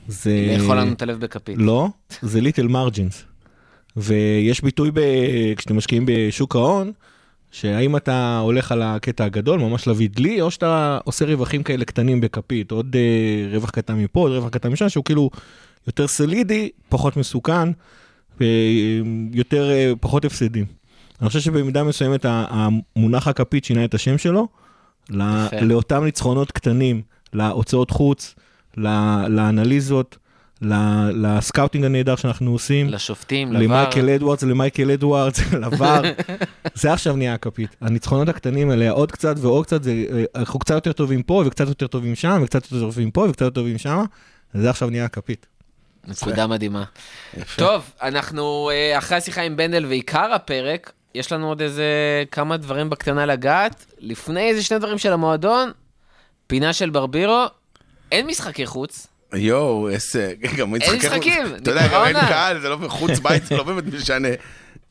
זה... 0.07 0.55
לאכול 0.57 0.77
לנו 0.77 0.91
את 0.91 1.01
הלב 1.01 1.19
בכפית. 1.19 1.55
לא, 1.59 1.87
זה 2.21 2.41
ליטל 2.41 2.67
מרג'ינס. 2.67 3.23
ויש 3.97 4.61
ביטוי 4.61 4.91
ב... 4.93 4.99
כשאתם 5.57 5.77
משקיעים 5.77 6.05
בשוק 6.07 6.55
ההון, 6.55 6.91
שהאם 7.51 7.95
אתה 7.95 8.39
הולך 8.43 8.71
על 8.71 8.81
הקטע 8.81 9.25
הגדול, 9.25 9.59
ממש 9.59 9.87
להביא 9.87 10.09
דלי, 10.09 10.41
או 10.41 10.51
שאתה 10.51 10.99
עושה 11.03 11.25
רווחים 11.25 11.63
כאלה 11.63 11.85
קטנים 11.85 12.21
בכפית, 12.21 12.71
עוד 12.71 12.95
אה, 12.95 13.49
רווח 13.51 13.69
קטן 13.69 13.95
מפה, 13.95 14.19
עוד 14.19 14.31
רווח 14.31 14.49
קטן 14.49 14.69
משם, 14.69 14.89
שהוא 14.89 15.03
כאילו 15.03 15.29
יותר 15.87 16.07
סולידי, 16.07 16.69
פחות 16.89 17.17
מסוכן, 17.17 17.69
ויותר, 18.39 19.71
אה, 19.71 19.91
פחות 19.99 20.25
הפסדים. 20.25 20.65
אני 21.21 21.27
חושב 21.27 21.39
שבמידה 21.39 21.83
מסוימת 21.83 22.25
המונח 22.29 23.27
הכפית 23.27 23.65
שינה 23.65 23.85
את 23.85 23.93
השם 23.93 24.17
שלו, 24.17 24.47
ל- 25.09 25.45
יפה. 25.47 25.59
לאותם 25.65 26.03
ניצחונות 26.03 26.51
קטנים, 26.51 27.01
להוצאות 27.33 27.91
חוץ, 27.91 28.35
ל- 28.77 29.27
לאנליזות, 29.27 30.17
ל- 30.61 31.09
לסקאוטינג 31.27 31.85
הנהדר 31.85 32.15
שאנחנו 32.15 32.51
עושים. 32.51 32.89
לשופטים, 32.89 33.53
לוואר. 33.53 33.63
למייקל 33.63 34.09
אדוארדס, 34.09 34.43
למייקל 34.43 34.91
אדוארדס, 34.91 35.39
לוואר. 35.61 36.01
זה 36.73 36.93
עכשיו 36.93 37.15
נהיה 37.15 37.33
הכפית. 37.33 37.75
הניצחונות 37.81 38.29
הקטנים 38.29 38.69
האלה, 38.69 38.89
עוד 38.89 39.11
קצת 39.11 39.35
ועוד 39.37 39.65
קצת, 39.65 39.83
זה, 39.83 40.05
אה, 40.13 40.23
אנחנו 40.35 40.59
קצת 40.59 40.73
יותר 40.75 40.91
טובים 40.91 41.23
פה, 41.23 41.43
וקצת 41.47 41.67
יותר 41.67 41.87
טובים 41.87 42.15
שם, 42.15 42.39
וקצת 42.43 42.63
יותר 42.71 42.79
טובים 42.85 43.11
פה, 43.11 43.21
וקצת 43.29 43.41
יותר 43.41 43.53
טובים 43.55 43.77
שם, 43.77 44.03
זה 44.53 44.69
עכשיו 44.69 44.89
נהיה 44.89 45.05
הכפית. 45.05 45.45
נקודה 46.07 46.47
מדהימה. 46.47 46.83
טוב, 47.55 47.91
אנחנו 48.01 48.69
אה, 48.73 48.97
אחרי 48.97 49.17
השיחה 49.17 49.41
עם 49.41 49.55
בנדל 49.57 49.85
ועיקר 49.85 50.33
הפרק, 50.33 50.91
יש 51.17 51.31
לנו 51.31 51.47
עוד 51.47 51.61
איזה 51.61 51.83
כמה 52.31 52.57
דברים 52.57 52.89
בקטנה 52.89 53.25
לגעת. 53.25 53.85
לפני 53.99 54.49
איזה 54.49 54.63
שני 54.63 54.79
דברים 54.79 54.97
של 54.97 55.13
המועדון, 55.13 55.71
פינה 56.47 56.73
של 56.73 56.89
ברבירו, 56.89 57.45
אין 58.11 58.27
משחקי 58.27 58.65
חוץ. 58.65 59.07
יואו, 59.33 59.89
איזה... 59.89 60.33
גם 60.57 60.75
אין 60.75 60.95
משחקים, 60.97 61.55
אתה 61.55 61.71
יודע, 61.71 61.87
גם 61.87 62.05
אין 62.05 62.19
קהל, 62.19 62.59
זה 62.59 62.69
לא... 62.69 62.77
חוץ 62.87 63.19
בית 63.19 63.45
זה 63.45 63.57
לא 63.57 63.63
באמת 63.63 63.93
משנה. 63.93 64.27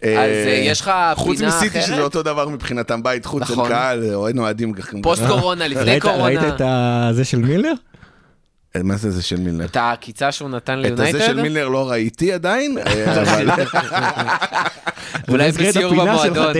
אז 0.02 0.08
אה, 0.08 0.60
יש 0.64 0.80
לך 0.80 0.92
חוץ 1.14 1.38
פינה 1.38 1.48
מסיטי 1.48 1.82
שזה 1.82 1.92
אחרת? 1.92 2.04
אותו 2.04 2.22
דבר 2.22 2.48
מבחינתם, 2.48 3.02
בית 3.02 3.26
חוץ, 3.26 3.42
אין 3.42 3.52
נכון. 3.52 3.68
קהל, 3.68 4.14
או 4.14 4.28
אין 4.28 4.38
אוהדים. 4.38 4.74
פוסט 5.02 5.22
קורונה, 5.26 5.68
לפני 5.68 6.00
קורונה. 6.00 6.24
ראית 6.24 6.40
את 6.60 7.14
זה 7.14 7.24
של 7.24 7.38
מילר? 7.38 7.72
אה, 8.76 8.82
מה 8.82 8.96
זה 8.96 9.10
זה 9.10 9.22
של 9.22 9.40
מילנר? 9.40 9.64
את 9.64 9.76
העקיצה 9.76 10.32
שהוא 10.32 10.50
נתן 10.50 10.82
את 10.86 10.92
הזה 10.92 11.06
של 11.06 11.16
ליונייטד? 11.16 11.42
מילנר 11.42 11.68
לא 11.68 11.90
ראיתי 11.90 12.32
עדיין, 12.32 12.78
אה, 12.86 13.22
אבל... 13.22 13.50
אולי 15.28 15.52
בסיור 15.52 15.94
במועדון. 15.94 16.56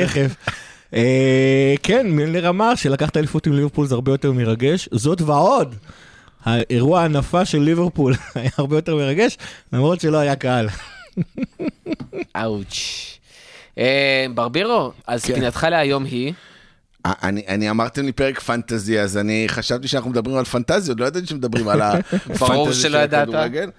אה, 0.94 1.74
כן, 1.82 2.06
מילנר 2.10 2.48
אמר 2.48 2.74
שלקחת 2.74 3.16
אליפות 3.16 3.46
עם 3.46 3.52
ליברפול 3.52 3.86
זה 3.86 3.94
הרבה 3.94 4.12
יותר 4.12 4.32
מרגש, 4.32 4.88
זאת 4.92 5.20
ועוד. 5.20 5.74
האירוע 6.44 7.02
הנפה 7.02 7.44
של 7.44 7.58
ליברפול 7.58 8.14
היה 8.34 8.50
הרבה 8.58 8.76
יותר 8.76 8.96
מרגש, 8.96 9.38
למרות 9.72 10.00
שלא 10.00 10.16
היה 10.16 10.36
קהל. 10.36 10.68
אאוץ'. 12.36 13.18
ברבירו, 14.34 14.92
אז 15.06 15.24
כן. 15.24 15.34
פינתך 15.34 15.66
להיום 15.70 16.04
היא, 16.04 16.32
אני, 17.22 17.42
אני 17.48 17.70
אמרתם 17.70 18.04
לי 18.04 18.12
פרק 18.12 18.40
פנטזי, 18.40 19.00
אז 19.00 19.16
אני 19.16 19.44
חשבתי 19.48 19.88
שאנחנו 19.88 20.11
מדברים 20.11 20.36
על 20.36 20.44
פנטזיות, 20.44 21.00
לא 21.00 21.07
ידעתי 21.07 21.26
שמדברים 21.26 21.68
על 21.68 21.82
הפנטזיה 21.82 22.36
ברור 22.48 22.72
של 22.72 22.80
שלא 22.80 22.98
ידעת. 22.98 23.28
הכדורגל. 23.28 23.70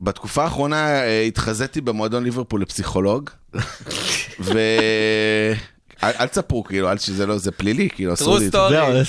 ובתקופה 0.00 0.44
האחרונה 0.44 0.88
אה, 0.88 1.22
התחזיתי 1.22 1.80
במועדון 1.80 2.24
ליברפול 2.24 2.62
לפסיכולוג, 2.62 3.30
ו... 4.40 4.58
אל 6.04 6.12
אל 6.20 6.26
תספרו, 6.26 6.64
כאילו, 6.64 6.90
אל 6.90 6.98
שזה 6.98 7.26
לא, 7.26 7.38
זה 7.38 7.50
פלילי, 7.50 7.88
כאילו, 7.90 8.12
אסור 8.12 8.38
לי. 8.38 8.48
זהו, 8.48 8.68
אז 8.70 9.06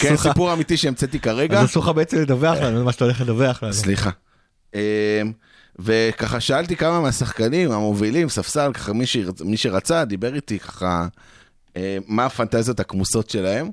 כן, 0.00 0.16
סיפור 0.16 0.52
אמיתי 0.52 0.76
שהמצאתי 0.76 1.18
כרגע. 1.18 1.60
אז 1.60 1.64
אסור 1.66 1.82
לך 1.82 1.88
בעצם 1.88 2.18
לדווח 2.20 2.58
לנו 2.58 2.84
מה 2.84 2.92
שאתה 2.92 3.04
הולך 3.04 3.20
לדווח 3.20 3.62
לנו. 3.62 3.72
סליחה. 3.72 4.10
וככה 5.82 6.40
שאלתי 6.40 6.76
כמה 6.76 7.00
מהשחקנים 7.00 7.72
המובילים, 7.72 8.28
ספסל, 8.28 8.72
ככה 8.72 8.92
מי, 8.92 9.06
שרצ... 9.06 9.40
מי 9.40 9.56
שרצה, 9.56 10.04
דיבר 10.04 10.34
איתי 10.34 10.58
ככה, 10.58 11.06
אה, 11.76 11.98
מה 12.06 12.24
הפנטזיות 12.24 12.80
הכמוסות 12.80 13.30
שלהם. 13.30 13.70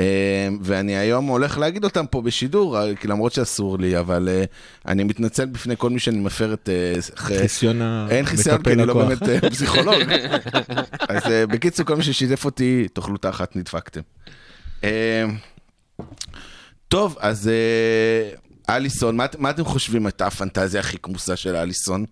אה, 0.00 0.48
ואני 0.60 0.96
היום 0.96 1.26
הולך 1.26 1.58
להגיד 1.58 1.84
אותם 1.84 2.06
פה 2.06 2.22
בשידור, 2.22 2.78
אה, 2.78 2.94
כי 2.94 3.08
למרות 3.08 3.32
שאסור 3.32 3.78
לי, 3.78 3.98
אבל 3.98 4.28
אה, 4.28 4.44
אני 4.86 5.04
מתנצל 5.04 5.46
בפני 5.46 5.74
כל 5.78 5.90
מי 5.90 5.98
שאני 5.98 6.18
מפר 6.18 6.54
את... 6.54 6.68
אה, 6.68 7.00
חיסיון 7.16 7.82
אין 8.10 8.24
חיסיון, 8.24 8.62
כי 8.62 8.72
אני 8.72 8.86
לא. 8.86 8.94
באמת 8.94 9.22
אה, 9.22 9.50
פסיכולוג. 9.50 9.94
אז 11.08 11.22
בקיצור, 11.48 11.86
כל 11.86 11.96
מי 11.96 12.02
ששיתף 12.02 12.44
אותי, 12.44 12.88
תאכלו 12.92 13.16
תחת, 13.16 13.56
נדפקתם. 13.56 14.00
אה, 14.84 15.24
טוב, 16.88 17.16
אז 17.20 17.50
אליסון, 18.70 19.16
מה, 19.16 19.26
מה 19.38 19.50
אתם 19.50 19.64
חושבים 19.64 20.06
הייתה 20.06 20.26
הפנטזיה 20.26 20.80
הכי 20.80 20.98
כמוסה 21.02 21.36
של 21.36 21.56
אליסון? 21.56 22.04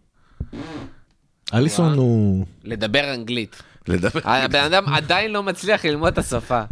אליסון 1.54 1.92
הוא... 1.92 2.46
לדבר 2.64 3.14
אנגלית. 3.14 3.62
לדבר, 3.88 4.20
הבן 4.24 4.64
אדם 4.64 4.88
עדיין 4.88 5.32
לא 5.32 5.42
מצליח 5.42 5.84
ללמוד 5.84 6.12
את 6.12 6.18
השפה. 6.18 6.62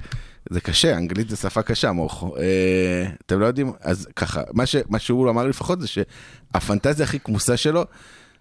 זה 0.50 0.60
קשה, 0.60 0.96
אנגלית 0.96 1.28
זה 1.28 1.36
שפה 1.36 1.62
קשה, 1.62 1.92
מורכו. 1.92 2.36
אה, 2.36 3.06
אתם 3.26 3.40
לא 3.40 3.46
יודעים, 3.46 3.72
אז 3.80 4.08
ככה, 4.16 4.42
מה, 4.52 4.66
ש, 4.66 4.76
מה 4.88 4.98
שהוא 4.98 5.30
אמר 5.30 5.46
לפחות 5.46 5.80
זה 5.80 5.86
שהפנטזיה 5.86 7.04
הכי 7.04 7.18
כמוסה 7.20 7.56
שלו, 7.56 7.84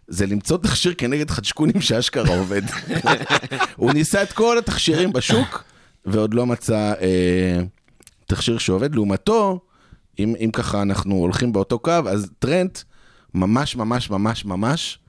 זה 0.08 0.26
למצוא 0.26 0.58
תכשיר 0.58 0.94
כנגד 0.98 1.32
חדשקונים 1.32 1.82
שאשכרה 1.82 2.38
עובד. 2.38 2.62
הוא 3.76 3.94
ניסה 3.94 4.24
את 4.24 4.34
כל 4.34 4.58
התכשירים 4.58 5.14
בשוק, 5.14 5.64
ועוד 6.06 6.34
לא 6.34 6.46
מצא 6.46 6.94
אה, 7.02 7.60
תכשיר 8.26 8.58
שעובד. 8.58 8.96
לעומתו, 8.96 9.60
אם, 10.20 10.34
אם 10.40 10.50
ככה 10.54 10.82
אנחנו 10.82 11.16
הולכים 11.16 11.54
באותו 11.54 11.80
קו, 11.80 11.92
אז 12.10 12.30
טרנט 12.40 12.80
ממש 13.34 13.76
ממש 13.76 14.10
ממש 14.10 14.46
ממש 14.46 15.00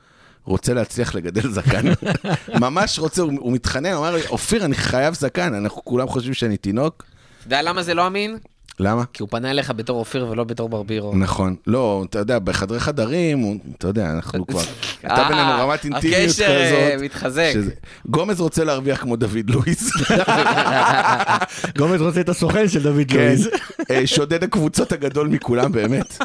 רוצה 0.45 0.75
להצליח 0.75 1.15
לגדל 1.15 1.51
זקן. 1.51 1.87
ממש 2.61 2.99
רוצה, 2.99 3.23
הוא, 3.23 3.33
הוא 3.39 3.53
מתחנן, 3.53 3.93
הוא 3.93 3.99
אמר 3.99 4.15
לי, 4.15 4.27
אופיר, 4.27 4.65
אני 4.65 4.75
חייב 4.75 5.15
זקן, 5.15 5.55
אנחנו 5.55 5.85
כולם 5.85 6.09
חושבים 6.09 6.35
שאני 6.35 6.57
תינוק. 6.57 7.05
אתה 7.39 7.47
יודע 7.47 7.63
למה 7.63 7.83
זה 7.83 7.95
לא 7.95 8.07
אמין? 8.07 8.39
למה? 8.81 9.05
כי 9.13 9.23
הוא 9.23 9.29
פנה 9.31 9.51
אליך 9.51 9.71
בתור 9.77 9.99
אופיר 9.99 10.27
ולא 10.31 10.45
בתור 10.45 10.69
ברבירו. 10.69 11.15
נכון. 11.17 11.57
לא, 11.67 12.05
אתה 12.11 12.19
יודע, 12.19 12.39
בחדרי 12.39 12.81
חדרים, 12.81 13.59
אתה 13.79 13.89
יודע, 13.89 14.11
אנחנו 14.11 14.47
כבר... 14.47 14.61
הייתה 15.03 15.25
בינינו 15.29 15.49
אה, 15.49 15.63
רמת 15.65 15.85
אינטימיות 15.85 16.23
הקשר 16.31 16.45
אה, 16.47 16.91
כזאת. 16.93 17.05
מתחזק. 17.05 17.51
שזה- 17.55 17.71
גומז 18.09 18.41
רוצה 18.41 18.65
להרוויח 18.65 19.01
כמו 19.03 19.17
דוד 19.17 19.51
לואיס. 19.51 19.91
גומז 21.79 22.01
רוצה 22.03 22.21
את 22.21 22.29
הסוכן 22.29 22.69
של 22.69 22.83
דוד 22.83 23.03
כן. 23.09 23.17
לואיז. 23.17 23.49
אה, 23.91 24.07
שודד 24.07 24.45
הקבוצות 24.45 24.93
הגדול 24.93 25.29
מכולם 25.29 25.73
באמת. 25.73 26.19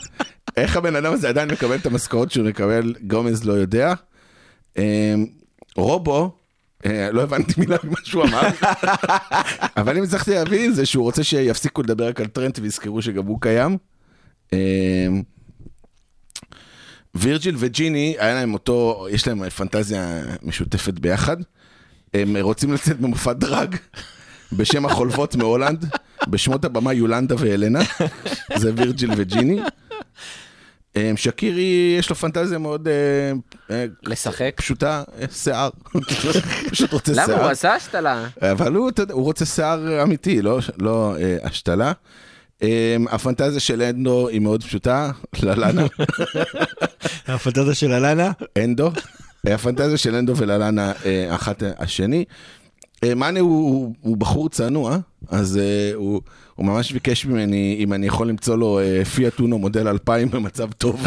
איך 0.58 0.78
הבן 0.78 0.96
אדם 0.96 1.14
הזה 1.14 1.30
עדיין 1.30 1.50
מקבל 1.52 1.76
את 1.76 1.86
המשכורת 1.86 2.32
שהוא 2.32 2.46
מקבל, 2.46 2.94
גומז 3.08 3.44
לא 3.46 3.54
יודע. 3.54 3.94
רובו, 5.78 6.32
לא 6.86 7.22
הבנתי 7.22 7.54
מילה 7.58 7.78
ממה 7.84 7.98
שהוא 8.04 8.24
אמר, 8.24 8.42
אבל 9.78 9.98
אם 9.98 10.04
הצלחתי 10.04 10.32
להבין 10.32 10.74
זה 10.74 10.86
שהוא 10.86 11.04
רוצה 11.04 11.24
שיפסיקו 11.24 11.82
לדבר 11.82 12.08
רק 12.08 12.22
על 12.22 12.28
טרנט 12.28 12.60
ויזכרו 12.62 13.02
שגם 13.02 13.26
הוא 13.26 13.42
קיים. 13.42 13.78
אה, 14.54 15.08
וירג'יל 17.16 17.56
וג'יני, 17.60 18.16
היה 18.20 18.34
להם 18.34 18.54
אותו, 18.54 19.08
יש 19.12 19.28
להם 19.28 19.50
פנטזיה 19.50 20.22
משותפת 20.44 20.94
ביחד. 20.94 21.38
הם 22.14 22.38
רוצים 22.38 22.74
לצאת 22.74 23.00
במופע 23.00 23.34
דרג 23.34 23.76
בשם 24.52 24.86
החולבות 24.86 25.36
מהולנד, 25.36 25.86
בשמות 26.28 26.66
הבמה 26.66 26.94
יולנדה 26.94 27.36
ואלנה, 27.40 27.80
זה 28.56 28.72
וירג'יל 28.76 29.12
וג'יני. 29.18 29.62
אה, 30.98 31.12
שקירי, 31.16 31.96
יש 32.00 32.10
לו 32.10 32.16
פנטזיה 32.16 32.58
מאוד 32.58 32.88
אה, 32.88 32.94
אה, 33.76 33.86
לשחק? 34.04 34.54
פשוטה, 34.58 35.04
אה, 35.22 35.26
שיער. 35.32 35.70
פשוט 36.72 36.94
רוצה 36.94 37.12
למה? 37.12 37.24
הוא 37.24 37.34
שיער. 37.34 37.48
עשה 37.50 37.74
השתלה. 37.74 38.28
אבל 38.42 38.76
הוא, 38.76 38.90
אתה 38.90 39.02
יודע, 39.02 39.14
הוא 39.14 39.24
רוצה 39.24 39.46
שיער 39.46 40.04
אמיתי, 40.04 40.42
לא, 40.42 40.60
לא 40.80 41.16
אה, 41.20 41.38
השתלה. 41.44 41.92
אה, 42.64 42.96
הפנטזיה 43.10 43.60
של 43.60 43.82
אנדו 43.82 44.28
היא 44.28 44.40
מאוד 44.40 44.64
פשוטה, 44.64 45.12
ללנה, 45.44 45.86
הפנטזיה 47.28 47.74
של 47.76 47.92
אלנה. 47.92 48.32
אנדו. 48.58 48.92
הפנטזיה 49.48 49.98
של 49.98 50.16
אנדו 50.16 50.34
וללנה 50.38 50.92
אה, 51.06 51.36
אחת 51.36 51.64
השני. 51.78 52.26
אה, 53.04 53.16
מאנה 53.16 53.40
הוא, 53.40 53.70
הוא, 53.72 53.94
הוא 54.02 54.18
בחור 54.18 54.50
צנוע, 54.50 54.98
אז 55.28 55.58
אה, 55.58 55.92
הוא, 55.96 56.22
הוא 56.56 56.66
ממש 56.66 56.92
ביקש 56.92 57.26
ממני 57.26 57.76
אם 57.80 57.94
אני 57.94 58.08
יכול 58.08 58.30
למצוא 58.30 58.56
לו 58.56 58.80
אה, 58.80 59.06
פיאט 59.06 59.40
אונו 59.40 59.60
מודל 59.60 59.88
2000 59.88 60.30
במצב 60.34 60.72
טוב, 60.72 61.06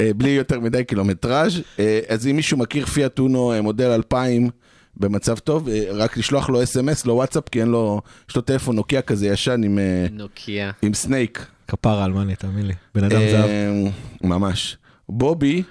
אה, 0.00 0.10
בלי 0.16 0.30
יותר 0.30 0.60
מדי 0.60 0.84
קילומטראז'. 0.84 1.62
אה, 1.78 2.00
אז 2.08 2.26
אם 2.26 2.36
מישהו 2.36 2.58
מכיר 2.58 2.86
פיאט 2.86 3.18
אונו 3.18 3.52
אה, 3.52 3.62
מודל 3.62 3.90
2000 3.90 4.50
במצב 4.96 5.38
טוב, 5.38 5.68
אה, 5.68 5.84
רק 5.92 6.16
לשלוח 6.16 6.48
לו 6.48 6.62
אס.אם.אס, 6.62 7.06
לא 7.06 7.12
וואטסאפ, 7.12 7.48
כי 7.48 7.60
אין 7.60 7.68
לו, 7.68 8.00
יש 8.30 8.36
לו 8.36 8.42
טלפון 8.42 8.76
נוקיה 8.76 9.02
כזה 9.02 9.26
ישן 9.26 9.60
עם, 9.64 9.78
נוקיה. 10.12 10.70
עם 10.82 10.94
סנייק. 10.94 11.46
כפרה 11.68 12.04
על 12.04 12.12
מאנה, 12.12 12.34
תאמין 12.34 12.66
לי. 12.66 12.74
בן 12.94 13.04
אדם 13.04 13.20
אה, 13.20 13.30
זהב. 13.30 13.92
ממש. 14.30 14.76
בובי, 15.08 15.62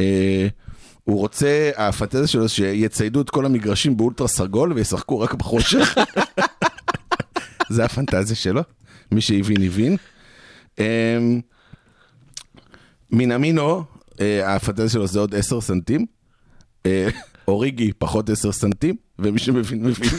אה, 0.00 0.48
הוא 1.04 1.18
רוצה, 1.18 1.70
הפנטזיה 1.76 2.26
שלו 2.26 2.48
שיציידו 2.48 3.20
את 3.20 3.30
כל 3.30 3.46
המגרשים 3.46 3.96
באולטרה 3.96 4.28
סרגול 4.28 4.72
וישחקו 4.72 5.20
רק 5.20 5.34
בחושך. 5.34 5.98
זה 7.70 7.84
הפנטזיה 7.84 8.36
שלו, 8.36 8.62
מי 9.12 9.20
שהבין 9.20 9.62
הבין. 9.62 9.96
אה, 10.78 11.18
מינמינו, 13.12 13.84
אה, 14.20 14.54
הפנטזיה 14.56 14.88
שלו 14.88 15.06
זה 15.06 15.18
עוד 15.18 15.34
10 15.34 15.60
סנטים. 15.60 16.06
אה, 16.86 17.08
אוריגי 17.48 17.92
פחות 17.92 18.30
10 18.30 18.52
סנטים, 18.52 18.96
ומי 19.18 19.38
שמבין 19.38 19.82
מבין. 19.82 20.10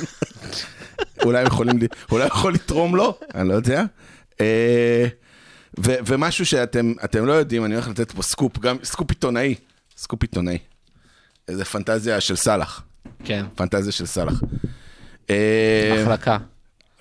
אולי 1.26 1.44
יכולים, 1.44 1.80
אולי 2.12 2.26
יכול 2.26 2.54
לתרום 2.54 2.96
לו, 2.96 3.18
אני 3.36 3.50
לא 3.50 3.54
יודע. 3.54 3.84
אה, 4.42 5.08
ומשהו 5.78 6.46
שאתם 6.46 6.94
אתם 7.04 7.26
לא 7.26 7.34
יודעים, 7.34 7.66
אני 7.66 7.74
הולך 7.74 7.88
לתת 7.88 8.12
פה 8.12 8.22
סקופ, 8.22 8.60
גם 8.60 8.78
סקופ 8.84 9.10
עיתונאי, 9.10 9.56
סקופ 9.98 10.22
עיתונאי. 10.22 10.58
איזה 11.52 11.66
פנטזיה 11.66 12.22
של 12.22 12.36
סאלח, 12.36 12.84
כן. 13.24 13.46
פנטזיה 13.56 13.92
של 13.92 14.06
סאלח. 14.06 14.42
אה, 15.30 16.04
מחלקה. 16.04 16.38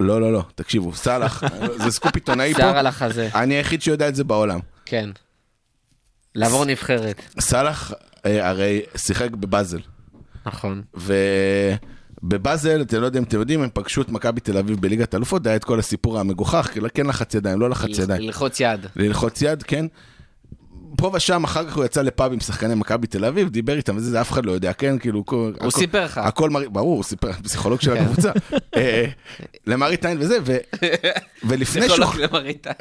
לא, 0.00 0.20
לא, 0.20 0.32
לא, 0.32 0.44
תקשיבו, 0.54 0.94
סאלח, 0.94 1.42
זה 1.76 1.90
סקופ 1.90 2.14
עיתונאי 2.14 2.54
שיער 2.54 2.72
פה, 2.72 2.78
על 2.80 2.86
החזה. 2.86 3.28
אני 3.34 3.54
היחיד 3.54 3.82
שיודע 3.82 4.08
את 4.08 4.14
זה 4.14 4.24
בעולם. 4.24 4.60
כן. 4.86 5.10
לעבור 6.34 6.64
נבחרת. 6.64 7.22
סאלח 7.40 7.92
אה, 8.26 8.48
הרי 8.48 8.80
שיחק 8.96 9.30
בבאזל, 9.30 9.80
נכון. 10.46 10.82
ובבאזל, 12.22 12.82
אתם 12.82 13.00
לא 13.00 13.06
יודעים, 13.06 13.24
אתם 13.24 13.38
יודעים, 13.40 13.62
הם 13.62 13.68
פגשו 13.74 14.02
את 14.02 14.08
מכבי 14.08 14.40
תל 14.40 14.58
אביב 14.58 14.80
בליגת 14.80 15.14
האלופות, 15.14 15.46
היה 15.46 15.56
את 15.56 15.64
כל 15.64 15.78
הסיפור 15.78 16.18
המגוחך, 16.18 16.70
כן 16.94 17.06
לחץ 17.06 17.34
ידיים, 17.34 17.60
לא 17.60 17.70
לחץ 17.70 17.98
ידיים. 17.98 18.22
ללחוץ 18.22 18.60
יד. 18.60 18.86
ללחוץ 18.96 19.42
יד, 19.42 19.62
כן. 19.62 19.86
פה 20.96 21.10
ושם, 21.14 21.44
אחר 21.44 21.70
כך 21.70 21.76
הוא 21.76 21.84
יצא 21.84 22.02
לפאב 22.02 22.32
עם 22.32 22.40
שחקני 22.40 22.74
מכבי 22.74 23.06
תל 23.06 23.24
אביב, 23.24 23.48
דיבר 23.48 23.76
איתם 23.76 23.96
וזה, 23.96 24.10
זה 24.10 24.20
אף 24.20 24.32
אחד 24.32 24.46
לא 24.46 24.52
יודע, 24.52 24.72
כן? 24.72 24.98
כאילו, 24.98 25.24
הוא 25.30 25.50
הכל- 25.56 25.70
סיפר 25.70 26.04
לך. 26.04 26.18
הכל 26.18 26.50
מראה, 26.50 26.68
ברור, 26.68 26.96
הוא 26.96 27.04
סיפר, 27.04 27.32
פסיכולוג 27.32 27.80
של 27.80 27.94
כן. 27.96 28.02
הקבוצה. 28.04 28.32
אה, 28.76 29.04
למראית 29.66 30.04
עין 30.04 30.16
וזה, 30.20 30.38
ו- 30.46 30.56
ולפני 31.48 31.88
שהוא... 31.88 31.96
פסיכולוג 32.06 32.30
למראית. 32.30 32.66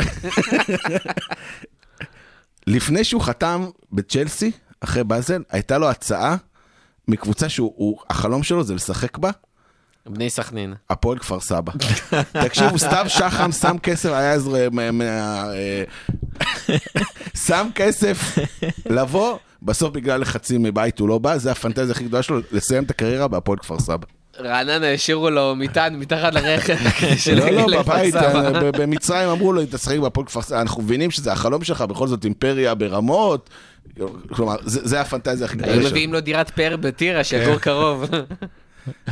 לפני 2.68 3.04
שהוא 3.04 3.22
חתם 3.22 3.66
בצ'לסי, 3.92 4.52
אחרי 4.82 5.04
באזל, 5.04 5.42
הייתה 5.52 5.78
לו 5.78 5.90
הצעה 5.90 6.36
מקבוצה 7.08 7.50
שהוא, 7.50 7.74
הוא- 7.76 8.00
החלום 8.10 8.44
שלו 8.44 8.64
זה 8.64 8.76
לשחק 8.76 9.18
בה, 9.18 9.30
בני 10.06 10.30
סכנין. 10.30 10.74
הפועל 10.90 11.20
כפר 11.20 11.40
סבא. 11.40 11.72
תקשיבו, 12.46 12.80
סתיו 12.80 13.06
שחם 13.08 13.52
שם 13.52 13.78
כסף, 13.84 14.10
היה 14.10 14.34
איזה... 14.34 14.68
שם 17.48 17.68
כסף 17.76 18.38
לבוא, 18.90 19.38
בסוף 19.62 19.94
בגלל 19.94 20.22
לחצים 20.22 20.64
מבית 20.64 21.00
הוא 21.00 21.10
לא 21.10 21.18
בא, 21.18 21.38
זה 21.38 21.52
הפנטזיה 21.52 21.92
הכי 21.92 22.04
גדולה 22.04 22.24
שלו, 22.24 22.40
לסיים 22.52 22.84
את 22.84 22.92
הקריירה 22.92 23.28
בהפועל 23.28 23.58
כפר 23.58 23.80
סבא. 23.80 24.06
רעננה 24.40 24.94
השאירו 24.94 25.30
לו 25.30 25.56
מטען 25.56 25.96
מתחת 25.96 26.34
לרכב. 26.34 26.76
לא, 27.36 27.50
לא, 27.50 27.66
בבית. 27.82 28.16
אה, 28.16 28.72
במצרים 28.72 29.30
אמרו 29.30 29.54
לו, 29.54 29.62
תשחק 29.72 29.98
בהפועל 29.98 30.26
כפר 30.28 30.42
סבא, 30.42 30.62
אנחנו 30.62 30.82
מבינים 30.82 31.12
שזה 31.12 31.32
החלום 31.32 31.64
שלך, 31.64 31.82
בכל 31.82 32.08
זאת 32.08 32.26
אימפריה 32.26 32.76
ברמות, 32.76 33.50
כלומר, 34.32 34.56
זה 34.64 35.02
הפנטזיה 35.02 35.46
הכי 35.46 35.58
גדולה 35.58 35.74
היו 35.74 35.82
שלו. 35.82 35.90
מביאים 35.90 36.14
לו 36.14 36.22
דירת 36.22 36.50
פאר 36.50 36.76
בטירה, 36.78 37.24
שיגור 37.24 37.60
קרוב. 37.60 38.06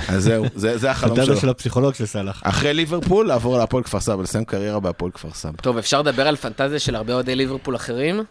אז 0.07 0.23
זהו, 0.23 0.45
זה 0.55 0.77
זה 0.77 0.91
החלום 0.91 1.25
שלו. 1.25 1.37
של 1.37 1.49
הפסיכולוג 1.49 1.93
של 1.93 2.05
סאלח. 2.05 2.41
אחרי 2.43 2.73
ליברפול, 2.73 3.27
לעבור 3.27 3.57
להפועל 3.57 3.83
כפר 3.83 3.99
סבא, 3.99 4.23
לסיים 4.23 4.45
קריירה 4.45 4.79
בהפועל 4.79 5.11
כפר 5.11 5.29
סבא. 5.33 5.57
טוב, 5.61 5.77
אפשר 5.77 6.01
לדבר 6.01 6.27
על 6.27 6.35
פנטזיה 6.35 6.79
של 6.79 6.95
הרבה 6.95 7.13
אוהדי 7.13 7.35
ליברפול 7.35 7.75
אחרים? 7.75 8.23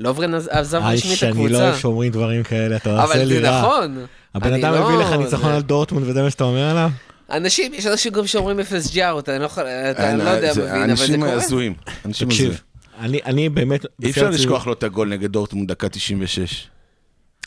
לוברן 0.00 0.34
עז- 0.34 0.48
עזב 0.50 0.80
רשמית 0.84 1.12
את 1.12 1.18
שאני 1.18 1.32
לא 1.38 1.44
הקבוצה. 1.44 1.64
אוהב 1.64 1.76
שאומרים 1.76 2.12
דברים 2.12 2.42
כאלה, 2.42 2.76
אתה 2.76 2.90
עושה 3.02 3.04
אבל 3.14 3.24
לי 3.24 3.40
זה 3.40 3.50
רע. 3.50 3.60
נכון. 3.60 4.04
הבן 4.34 4.52
אדם 4.52 4.74
לא- 4.74 4.88
מביא 4.88 5.04
לך 5.04 5.12
ניצחון 5.12 5.50
זה- 5.50 5.56
על 5.56 5.62
דורטמונד 5.62 6.06
וזה 6.08 6.22
מה 6.22 6.30
שאתה 6.30 6.44
אומר 6.44 6.70
עליו? 6.70 6.90
אנשים, 7.30 7.74
יש 7.74 7.86
אנשים 7.86 8.12
גם 8.12 8.26
שאומרים 8.26 8.60
אפס 8.60 8.94
ג'או, 8.94 9.18
אתה 9.18 9.38
לא 9.38 9.44
יכול- 9.44 9.64
אתה 9.90 10.10
אין, 10.10 10.18
לא 10.18 10.22
יודע, 10.30 10.52
זה- 10.52 10.60
מבין, 10.62 10.74
אבל 10.76 10.96
זה 10.96 11.02
אנשים 11.04 11.20
קורה. 11.20 11.32
הזויים. 11.32 11.74
אנשים 12.06 12.28
הזויים. 12.30 12.52
תקשיב, 12.52 12.62
אני 13.00 13.20
אני 13.24 13.48
באמת... 13.48 13.86
אי 14.02 14.10
אפשר 14.10 14.30
לשכוח 14.30 14.66
לו 14.66 14.72
את 14.72 14.82
הגול 14.82 15.08
נגד 15.08 15.32
דורטמונד 15.32 15.68
דקה 15.70 15.88
96. 15.88 16.66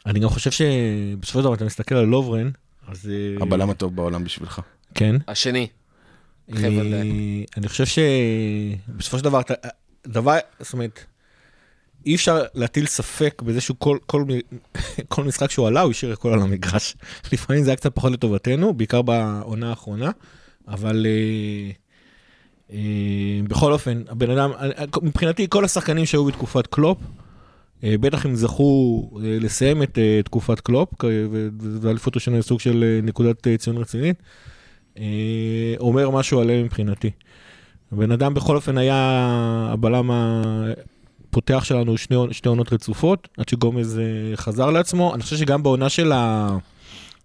אני 0.05 0.19
גם 0.19 0.29
חושב 0.29 0.51
שבסופו 0.51 1.39
של 1.39 1.43
דבר 1.43 1.53
אתה 1.53 1.65
מסתכל 1.65 1.95
על 1.95 2.05
לוברן, 2.05 2.49
אז... 2.87 3.09
אה, 3.09 3.43
הבלם 3.43 3.69
הטוב 3.69 3.95
בעולם 3.95 4.23
בשבילך. 4.23 4.61
כן. 4.93 5.15
השני. 5.27 5.67
אה, 6.51 6.55
חבר'ה. 6.55 7.01
אני 7.57 7.67
חושב 7.67 7.85
שבסופו 7.85 9.17
של 9.17 9.23
דבר, 9.23 9.41
דבר, 10.07 10.37
זאת 10.59 10.73
אומרת, 10.73 10.99
אי 12.05 12.15
אפשר 12.15 12.43
להטיל 12.53 12.85
ספק 12.85 13.41
בזה 13.45 13.61
שהוא 13.61 13.77
כל, 13.79 13.97
כל, 14.05 14.25
כל 15.07 15.23
משחק 15.23 15.51
שהוא 15.51 15.67
עלה, 15.67 15.81
הוא 15.81 15.91
השאיר 15.91 16.13
הכל 16.13 16.33
על 16.33 16.41
המגרש. 16.41 16.95
לפעמים 17.33 17.63
זה 17.63 17.69
היה 17.69 17.77
קצת 17.77 17.95
פחות 17.95 18.11
לטובתנו, 18.11 18.73
בעיקר 18.73 19.01
בעונה 19.01 19.69
האחרונה, 19.69 20.11
אבל 20.67 21.05
אה, 21.05 21.71
אה, 22.73 23.41
בכל 23.47 23.73
אופן, 23.73 24.01
הבן 24.09 24.29
אדם, 24.29 24.51
אה, 24.51 24.85
מבחינתי 25.01 25.47
כל 25.49 25.65
השחקנים 25.65 26.05
שהיו 26.05 26.25
בתקופת 26.25 26.67
קלופ, 26.67 26.97
אה, 27.01 27.26
בטח 27.83 28.25
אם 28.25 28.35
זכו 28.35 29.01
אה, 29.15 29.37
לסיים 29.41 29.83
את 29.83 29.97
אה, 29.97 30.21
תקופת 30.23 30.59
קלופ, 30.59 30.89
ואליפות 31.81 32.15
השנה 32.15 32.35
היא 32.35 32.41
סוג 32.41 32.59
של 32.59 32.83
אה, 32.83 32.99
נקודת 33.03 33.47
אה, 33.47 33.57
ציון 33.57 33.77
רצינית, 33.77 34.23
אה, 34.97 35.03
אומר 35.79 36.09
משהו 36.09 36.39
עליהם 36.39 36.65
מבחינתי. 36.65 37.11
הבן 37.91 38.11
אדם 38.11 38.33
בכל 38.33 38.55
אופן 38.55 38.77
היה 38.77 38.95
הבלם 39.73 40.11
הפותח 40.11 41.63
שלנו 41.63 41.97
שני, 41.97 42.15
שתי 42.31 42.49
עונות 42.49 42.73
רצופות, 42.73 43.27
עד 43.37 43.49
שגומז 43.49 43.99
אה, 43.99 44.37
חזר 44.37 44.69
לעצמו. 44.69 45.13
אני 45.15 45.23
חושב 45.23 45.37
שגם 45.37 45.63
בעונה 45.63 45.89
של, 45.89 46.11
ה... 46.11 46.49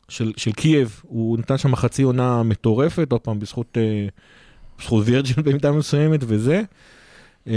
של, 0.09 0.33
של 0.37 0.53
קייב, 0.53 1.03
הוא 1.03 1.39
נתן 1.39 1.59
שם 1.59 1.77
חצי 1.77 2.03
עונה 2.03 2.43
מטורפת, 2.43 3.13
עוד 3.13 3.21
פעם 3.21 3.39
בזכות, 3.39 3.79
אה, 3.81 4.07
בזכות 4.79 5.05
וירג'ין 5.07 5.45
במידה 5.45 5.73
מסוימת 5.73 6.21
וזה. 6.23 6.63
אה, 7.49 7.55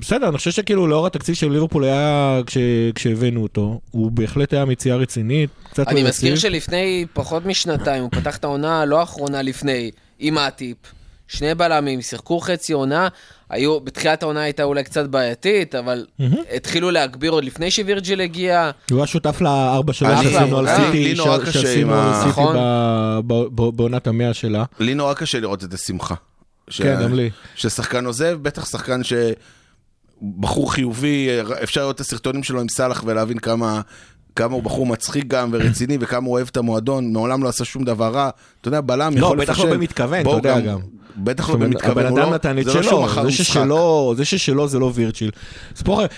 בסדר, 0.00 0.28
אני 0.28 0.38
חושב 0.38 0.50
שכאילו 0.50 0.86
לאור 0.86 1.06
התקציב 1.06 1.34
של 1.34 1.50
ליברפול 1.50 1.84
היה, 1.84 2.40
כש, 2.46 2.56
כשהבאנו 2.94 3.42
אותו, 3.42 3.80
הוא 3.90 4.10
בהחלט 4.10 4.52
היה 4.52 4.64
מציאה 4.64 4.96
רצינית, 4.96 5.50
קצת 5.70 5.88
אני 5.88 6.02
מזכיר. 6.02 6.36
שלפני 6.36 7.06
פחות 7.12 7.46
משנתיים, 7.46 8.02
הוא 8.02 8.10
פתח 8.12 8.36
את 8.36 8.44
העונה 8.44 8.80
הלא 8.82 9.00
האחרונה 9.00 9.42
לפני, 9.42 9.90
עם 10.18 10.34
מאטיפ, 10.34 10.76
שני 11.28 11.54
בלמים, 11.54 12.02
שיחקו 12.02 12.40
חצי 12.40 12.72
עונה, 12.72 13.08
היו, 13.50 13.80
בתחילת 13.80 14.22
העונה 14.22 14.40
הייתה 14.42 14.62
אולי 14.62 14.84
קצת 14.84 15.06
בעייתית, 15.08 15.74
אבל 15.74 16.06
התחילו 16.56 16.90
להגביר 16.90 17.30
עוד 17.32 17.44
לפני 17.44 17.70
שווירג'יל 17.70 18.20
הגיע. 18.20 18.70
הוא 18.90 18.98
היה 18.98 19.06
שותף 19.06 19.40
לארבע 19.40 19.92
אני- 20.02 20.24
שעשינו 20.24 20.58
על 20.58 20.68
אה, 20.68 20.76
סיטי, 20.86 21.16
שעשינו 21.52 21.94
על 21.94 22.14
סיטי 22.14 22.28
נכון. 22.28 22.56
בעונת 23.76 24.06
המאה 24.06 24.34
שלה. 24.34 24.64
לי 24.80 24.94
נורא 24.94 25.14
קשה 25.14 25.40
לראות 25.40 25.64
את 25.64 25.74
השמחה. 25.74 26.14
ש- 26.70 26.82
כן, 26.82 27.02
גם 27.02 27.14
לי. 27.14 27.30
ששחקן 27.54 28.06
עוזב, 28.06 28.38
בטח 28.42 28.64
שחקן 28.70 29.04
ש... 29.04 29.12
בחור 30.40 30.72
חיובי, 30.72 31.28
אפשר 31.62 31.80
לראות 31.80 31.94
את 31.94 32.00
הסרטונים 32.00 32.42
שלו 32.42 32.60
עם 32.60 32.68
סאלח 32.68 33.02
ולהבין 33.06 33.38
כמה, 33.38 33.80
כמה 34.36 34.54
הוא 34.54 34.62
בחור 34.62 34.86
מצחיק 34.86 35.24
גם 35.26 35.48
ורציני 35.52 35.96
וכמה 36.00 36.26
הוא 36.26 36.32
אוהב 36.34 36.48
את 36.50 36.56
המועדון, 36.56 37.12
מעולם 37.12 37.42
לא 37.42 37.48
עשה 37.48 37.64
שום 37.64 37.84
דבר 37.84 38.08
רע. 38.14 38.30
אתה 38.60 38.68
יודע, 38.68 38.80
בלם 38.80 39.12
לא, 39.16 39.26
יכול 39.26 39.38
בטח 39.38 39.50
לפשל. 39.52 39.68
לא 39.68 39.74
במתכוון, 39.74 40.20
אתה 40.20 40.30
יודע 40.30 40.60
גם. 40.60 40.78
בטח 41.16 41.50
לא 41.50 41.56
במתכוון, 41.56 41.90
הבן 41.90 42.06
אדם 42.06 42.16
לא- 42.16 42.34
נתן 42.34 42.58
את 42.58 42.66
לא 42.66 42.82
שלו, 42.82 43.08
זה. 43.24 43.30
ששלו, 43.32 44.14
זה 44.16 44.24
ששלו 44.24 44.68
זה 44.68 44.78
לא 44.78 44.90
וירצ'יל. 44.94 45.30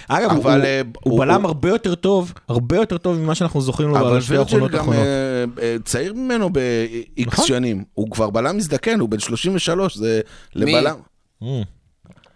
אגב, 0.09 0.31
הוא- 0.31 0.43
אבל, 0.43 0.59
הוא- 0.61 0.65
אה, 0.67 0.81
הוא 1.05 1.13
הוא- 1.13 1.19
בלם 1.19 1.41
הוא- 1.43 1.47
הרבה 1.49 1.69
יותר 1.69 1.95
טוב, 1.95 2.33
הרבה 2.49 2.77
יותר 2.77 2.99
טוב 2.99 3.19
ממה 3.19 3.35
שאנחנו 3.35 3.61
זוכרים 3.61 3.89
לו 3.89 3.99
אבל 3.99 4.17
בשתי 4.19 4.37
האחרונות 4.37 4.71
גם 4.71 4.79
האחרונות. 4.79 5.03
אה, 5.07 5.45
אה, 5.63 5.77
צעיר 5.85 6.15
ממנו 6.15 6.51
ב-X 6.53 7.23
נכון. 7.27 7.47
שנים. 7.47 7.85
הוא 7.95 8.11
כבר 8.11 8.31
בלם 8.31 8.57
מזדקן, 8.57 9.01
הוא 9.01 9.09
בן 9.09 9.19
33, 9.19 9.97
זה 9.97 10.21
לבלם... 10.55 10.95
Mm, 11.43 11.47
לא 11.47 11.63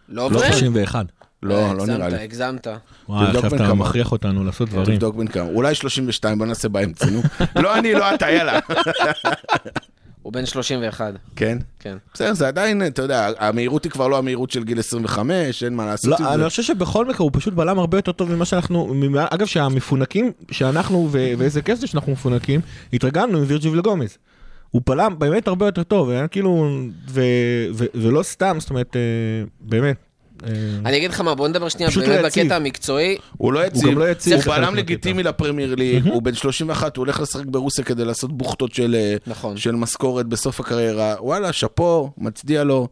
לא 0.08 0.22
עובר? 0.22 0.38
31. 0.38 1.06
לא, 1.42 1.74
לא 1.74 1.86
נראה 1.86 2.08
לי. 2.08 2.16
הגזמת, 2.16 2.66
הגזמת. 2.66 2.82
וואי, 3.08 3.26
עכשיו 3.36 3.50
בן 3.50 3.56
אתה. 3.64 3.74
מכריח 3.74 4.12
אותנו 4.12 4.44
לעשות 4.44 4.68
דברים. 4.68 4.96
תבדוק 4.96 5.16
בן 5.16 5.26
כמה. 5.26 5.44
אולי 5.48 5.74
32, 5.74 6.38
בוא 6.38 6.46
נעשה 6.46 6.68
באמצע, 6.68 7.06
נו. 7.10 7.22
לא 7.62 7.78
אני, 7.78 7.92
לא 7.94 8.14
אתה, 8.14 8.30
יאללה. 8.30 8.58
הוא 10.22 10.32
בן 10.32 10.46
31, 10.46 11.14
כן? 11.36 11.58
כן. 11.80 11.96
בסדר, 12.14 12.34
זה 12.34 12.48
עדיין, 12.48 12.86
אתה 12.86 13.02
יודע, 13.02 13.28
המהירות 13.38 13.84
היא 13.84 13.92
כבר 13.92 14.08
לא 14.08 14.18
המהירות 14.18 14.50
של 14.50 14.64
גיל 14.64 14.78
25, 14.78 15.62
אין 15.64 15.74
מה 15.74 15.86
לעשות 15.86 16.20
לא, 16.20 16.34
אני 16.34 16.42
זה. 16.42 16.48
חושב 16.48 16.62
שבכל 16.62 17.06
מקרה 17.06 17.22
הוא 17.24 17.30
פשוט 17.34 17.54
בלם 17.54 17.78
הרבה 17.78 17.98
יותר 17.98 18.12
טוב 18.12 18.34
ממה 18.34 18.44
שאנחנו, 18.44 18.94
אגב 19.30 19.46
שהמפונקים, 19.46 20.32
שאנחנו, 20.50 21.08
ו- 21.12 21.32
ואיזה 21.38 21.62
כיף 21.62 21.78
זה 21.78 21.86
שאנחנו 21.86 22.12
מפונקים, 22.12 22.60
התרגלנו 22.92 23.38
עם 23.38 23.44
וירג'י 23.46 23.68
ולגומז. 23.68 24.18
הוא 24.70 24.82
בלם 24.86 25.18
באמת 25.18 25.48
הרבה 25.48 25.66
יותר 25.66 25.82
טוב, 25.82 26.10
היה 26.10 26.28
כאילו, 26.28 26.68
ו- 27.10 27.20
ו- 27.74 27.84
ולא 27.94 28.22
סתם, 28.22 28.56
זאת 28.60 28.70
אומרת, 28.70 28.96
אה, 28.96 29.00
באמת. 29.60 29.96
אה, 30.46 30.50
אני 30.84 30.96
אגיד 30.96 31.10
לך 31.10 31.20
מה, 31.20 31.34
בוא 31.34 31.48
נדבר 31.48 31.68
שנייה 31.68 31.90
באמת 31.96 32.08
לא. 32.08 32.28
בקטע 32.28 32.56
המקצועי. 32.56 33.16
הוא 33.36 33.52
לא 33.52 33.66
יציב, 33.66 33.86
גם 33.90 33.98
לא 33.98 34.10
יציב 34.10 34.32
הוא 34.32 34.42
בלם. 34.54 34.74
לגיטימי 34.74 35.22
לפרמייר 35.22 35.74
ליג, 35.74 36.06
הוא 36.06 36.22
בן 36.22 36.34
31, 36.34 36.96
הוא 36.96 37.02
הולך 37.04 37.20
לשחק 37.20 37.44
ברוסיה 37.46 37.84
כדי 37.84 38.04
לעשות 38.04 38.32
בוכטות 38.32 38.74
של 38.74 38.94
אה, 38.98 39.16
נכון. 39.26 39.56
של 39.56 39.72
משכורת 39.72 40.26
בסוף 40.26 40.60
הקריירה. 40.60 41.14
וואלה, 41.20 41.52
שאפו, 41.52 42.10
מצדיע 42.18 42.64
לו, 42.64 42.88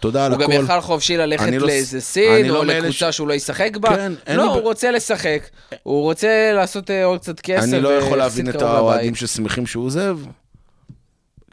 תודה 0.00 0.26
על 0.26 0.32
הוא 0.32 0.40
גם 0.40 0.50
הכל. 0.52 0.64
יכל 0.64 0.80
חופשי 0.80 1.16
ללכת 1.16 1.42
אני 1.42 1.58
לא- 1.58 1.66
לאיזה 1.66 1.96
אני 1.96 2.00
סין, 2.02 2.46
לא 2.46 2.58
או 2.58 2.64
לקבוצה 2.64 3.12
ש- 3.12 3.16
שהוא 3.16 3.28
לא 3.28 3.34
ישחק 3.34 3.76
בה. 3.76 3.88
כן, 3.96 4.12
אין 4.26 4.36
לא, 4.36 4.42
לי 4.44 4.48
הוא 4.50 4.60
רוצה 4.60 4.90
לשחק. 4.90 5.42
הוא 5.82 6.02
רוצה 6.02 6.52
לעשות 6.54 6.90
אה, 6.90 7.04
עוד 7.04 7.20
קצת 7.20 7.40
כסף. 7.40 7.62
אני 7.72 7.80
לא 7.80 7.88
יכול 7.88 8.18
להבין 8.18 8.48
את 8.50 8.62
האוהדים. 8.62 9.14
ששמחים 9.14 9.66
שהוא 9.66 9.84
עוזב. 9.84 10.18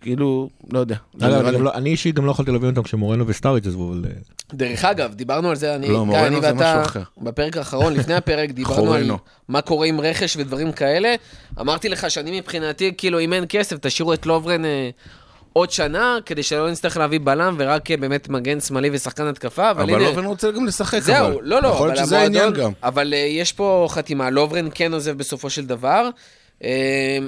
כאילו, 0.05 0.49
לא 0.73 0.79
יודע. 0.79 0.95
אני 1.21 1.61
לא- 1.61 1.73
אני 1.73 1.89
אישית 1.89 2.15
גם 2.15 2.25
לא 2.25 2.31
יכולתי 2.31 2.51
להבין 2.51 2.69
אותם 2.69 2.83
כשמורנו 2.83 3.27
וסטאריץ' 3.27 3.67
עזבו, 3.67 3.89
אבל... 3.91 4.05
אה, 4.05 4.11
דרך 4.53 4.85
אגב, 4.85 5.13
דיברנו 5.13 5.49
על 5.49 5.55
זה, 5.55 5.75
אני, 5.75 5.87
לא, 5.87 6.05
גיא, 6.09 6.17
אני 6.19 6.41
זה 6.41 6.41
ואתה, 6.41 6.53
משהו 6.53 6.81
אחר. 6.81 7.01
בפרק 7.21 7.57
האחרון, 7.57 7.93
לפני 7.93 8.13
הפרק, 8.21 8.51
דיברנו 8.51 8.93
על. 8.93 9.11
מה 9.47 9.61
קורה 9.61 9.87
עם 9.87 10.01
רכש 10.01 10.37
ודברים 10.37 10.71
כאלה. 10.71 11.15
אמרתי 11.61 11.89
לך 11.89 12.11
שאני 12.11 12.39
מבחינתי, 12.39 12.91
כאילו, 12.97 13.19
אם 13.19 13.33
אין 13.33 13.45
כסף, 13.49 13.77
תשאירו 13.81 14.13
את 14.13 14.25
לוברן 14.25 14.65
אה, 14.65 14.89
עוד 15.53 15.71
שנה, 15.71 16.17
כדי 16.25 16.43
שלא 16.43 16.71
נצטרך 16.71 16.97
להביא 16.97 17.19
בלם, 17.23 17.55
ורק 17.59 17.91
אה, 17.91 17.97
באמת 17.97 18.29
מגן 18.29 18.59
שמאלי 18.59 18.89
ושחקן 18.91 19.27
התקפה, 19.27 19.71
אבל, 19.71 19.81
אבל 19.83 19.93
הנה... 19.93 20.09
לובן 20.09 20.25
רוצה 20.25 20.51
גם 20.51 20.65
לשחק, 20.65 20.93
אבל. 20.93 21.01
זהו, 21.03 21.41
לא, 21.41 21.61
לא, 21.61 21.67
יכול 21.67 21.87
אבל 21.87 21.95
להיות 21.95 22.05
שזה 22.05 22.19
העניין 22.19 22.53
גם. 22.53 22.71
אבל 22.83 23.13
יש 23.27 23.53
פה 23.53 23.87
חתימה, 23.89 24.29
לוברן 24.29 24.67
כן 24.73 24.93
עוזב 24.93 25.17
בסופו 25.17 25.49
של 25.49 25.65
דבר. 25.65 26.09
אה, 26.61 26.65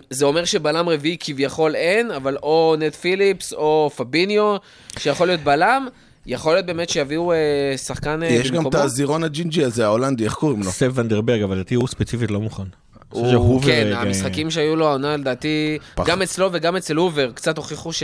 זה 0.10 0.26
אומר 0.26 0.46
שבלם 0.46 0.90
רביעי 0.90 1.18
כביכול 1.20 1.76
אין, 1.76 2.12
אבל 2.12 2.38
או 2.44 2.76
נט 2.80 2.96
פיליפס 2.96 3.54
או 3.54 3.92
פביניו, 3.96 4.56
שיכול 5.00 5.28
להיות 5.28 5.42
בלם, 5.42 5.88
יכול 6.26 6.54
להיות 6.54 6.66
באמת 6.66 6.90
שיביאו 6.90 7.34
אה, 7.34 7.78
שחקן 7.78 8.24
אה, 8.24 8.26
יש 8.26 8.52
גם 8.52 8.64
במקומו. 8.64 8.70
את 8.70 8.86
הזירון 8.86 9.24
הג'ינג'י 9.24 9.64
הזה, 9.64 9.86
ההולנדי, 9.86 10.24
איך 10.24 10.34
קוראים 10.34 10.64
לו? 10.64 10.72
ספ 10.72 10.92
ונדנברג, 10.96 11.42
אבל 11.42 11.56
לדעתי 11.56 11.76
הוא 11.76 11.88
ספציפית 11.88 12.32
לא 12.32 12.40
מוכן. 12.40 12.64
הוא, 13.10 13.62
כן, 13.62 13.92
אה, 13.94 14.02
המשחקים 14.02 14.52
שהיו 14.52 14.76
לו 14.76 14.88
העונה 14.88 15.18
לדעתי. 15.18 15.78
גם 16.06 16.22
אצלו 16.22 16.50
וגם 16.54 16.76
אצל 16.76 16.96
הובר, 16.96 17.32
קצת 17.32 17.58
הוכיחו 17.58 17.94
ש... 17.94 18.04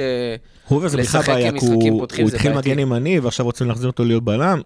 הובר 0.67 0.88
זה 0.88 0.97
בכלל 0.97 1.21
בעיה, 1.21 1.51
הוא 1.61 2.03
התחיל. 2.03 2.53
מגן 2.53 2.80
ימני 2.80 3.19
ועכשיו 3.19 3.45
רוצים 3.45 3.67
להחזיר 3.67 3.89
אותו 3.89 4.05
להיות 4.05 4.24
בלם. 4.24 4.61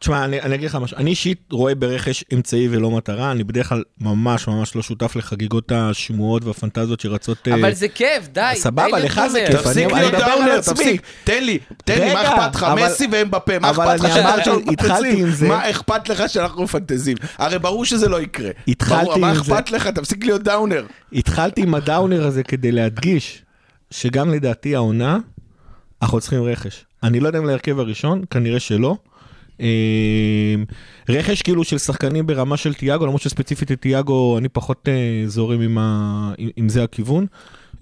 תשמע, 0.00 0.24
אני, 0.24 0.40
אני 0.40 0.54
אגיד 0.54 0.68
לך 0.68 0.74
משהו, 0.74 0.96
אני 0.96 1.10
אישית 1.10 1.42
רואה 1.52 1.74
ברכש 1.74 2.24
אמצעי 2.34 2.68
ולא 2.70 2.90
מטרה, 2.90 3.30
אני 3.32 3.44
בדרך 3.44 3.68
כלל 3.68 3.82
ממש 4.00 4.48
ממש 4.48 4.76
לא 4.76 4.82
שותף 4.82 5.16
לחגיגות 5.16 5.72
השמועות 5.74 6.44
והפנטזיות 6.44 7.00
שרצות... 7.00 7.48
אה, 7.48 7.54
אבל 7.54 7.72
זה 7.74 7.88
כיף, 7.88 8.28
די, 8.32 8.50
סבבה, 8.54 8.98
לך 8.98 9.20
זה. 9.30 9.44
כיף, 9.50 9.60
תפסיק 9.60 9.76
אני- 9.76 9.86
להיות 9.86 9.92
אני 9.94 10.06
מדבר 10.06 10.24
על 10.24 10.38
דאונר, 10.38 10.52
עצמי. 10.58 10.74
תפסיק. 10.74 11.02
תן 11.24 11.44
לי, 11.44 11.58
תן 11.84 12.00
לי, 12.00 12.14
מה 12.14 12.22
אכפת 12.22 12.54
לך? 12.56 12.62
אבל- 12.62 12.86
מסי 12.86 13.06
ואמבפה, 13.12 13.58
מה 13.58 13.70
אבל 13.70 13.84
אכפת 13.88 14.00
לך 14.04 14.04
אני 14.04 14.14
שאנחנו 14.14 14.60
מפנטזים? 14.72 15.24
עם 15.26 15.30
זה. 15.30 15.48
מה 15.48 15.70
אכפת 15.70 16.08
לך 16.08 16.22
שאנחנו 16.28 16.62
מפנטזים? 16.62 17.16
הרי 17.38 17.58
ברור 17.58 17.84
שזה 17.84 18.08
לא 18.08 18.20
יקרה. 18.20 18.50
התחלתי 18.68 19.04
ברור, 19.04 19.16
מה 19.18 19.28
עם 19.30 19.34
זה. 19.34 19.40
אכפת 19.40 19.70
לך? 19.70 19.86
תפסיק 19.86 20.24
להיות 20.24 20.42
דאונר. 20.42 20.86
התחלתי 21.12 21.62
עם 21.62 21.74
הדאונר 21.74 22.26
הזה 22.26 22.42
כדי 22.42 22.72
להדגיש 22.72 23.42
שגם 23.90 24.30
לדעתי 24.30 24.74
העונה, 24.74 25.18
אנחנו 26.02 26.20
צריכים 26.20 26.42
רכש. 26.44 26.84
אני 27.02 27.20
לא 27.20 27.26
יודע 27.26 27.38
אם 27.38 27.44
להרכב 27.46 27.78
הראשון, 27.78 28.22
כנראה 28.30 28.60
שלא. 28.60 28.96
אה, 29.60 29.66
רכש 31.08 31.42
כאילו 31.42 31.64
של 31.64 31.78
שחקנים 31.78 32.26
ברמה 32.26 32.56
של 32.56 32.74
תיאגו, 32.74 33.04
למרות 33.06 33.22
שספציפית 33.22 33.72
את 33.72 33.80
תיאגו 33.80 34.38
אני 34.38 34.48
פחות 34.48 34.88
אה, 34.88 34.92
זורם 35.26 35.60
עם, 35.60 35.78
ה... 35.78 36.32
עם, 36.56 36.68
זה 36.68 36.84
הכיוון. 36.84 37.26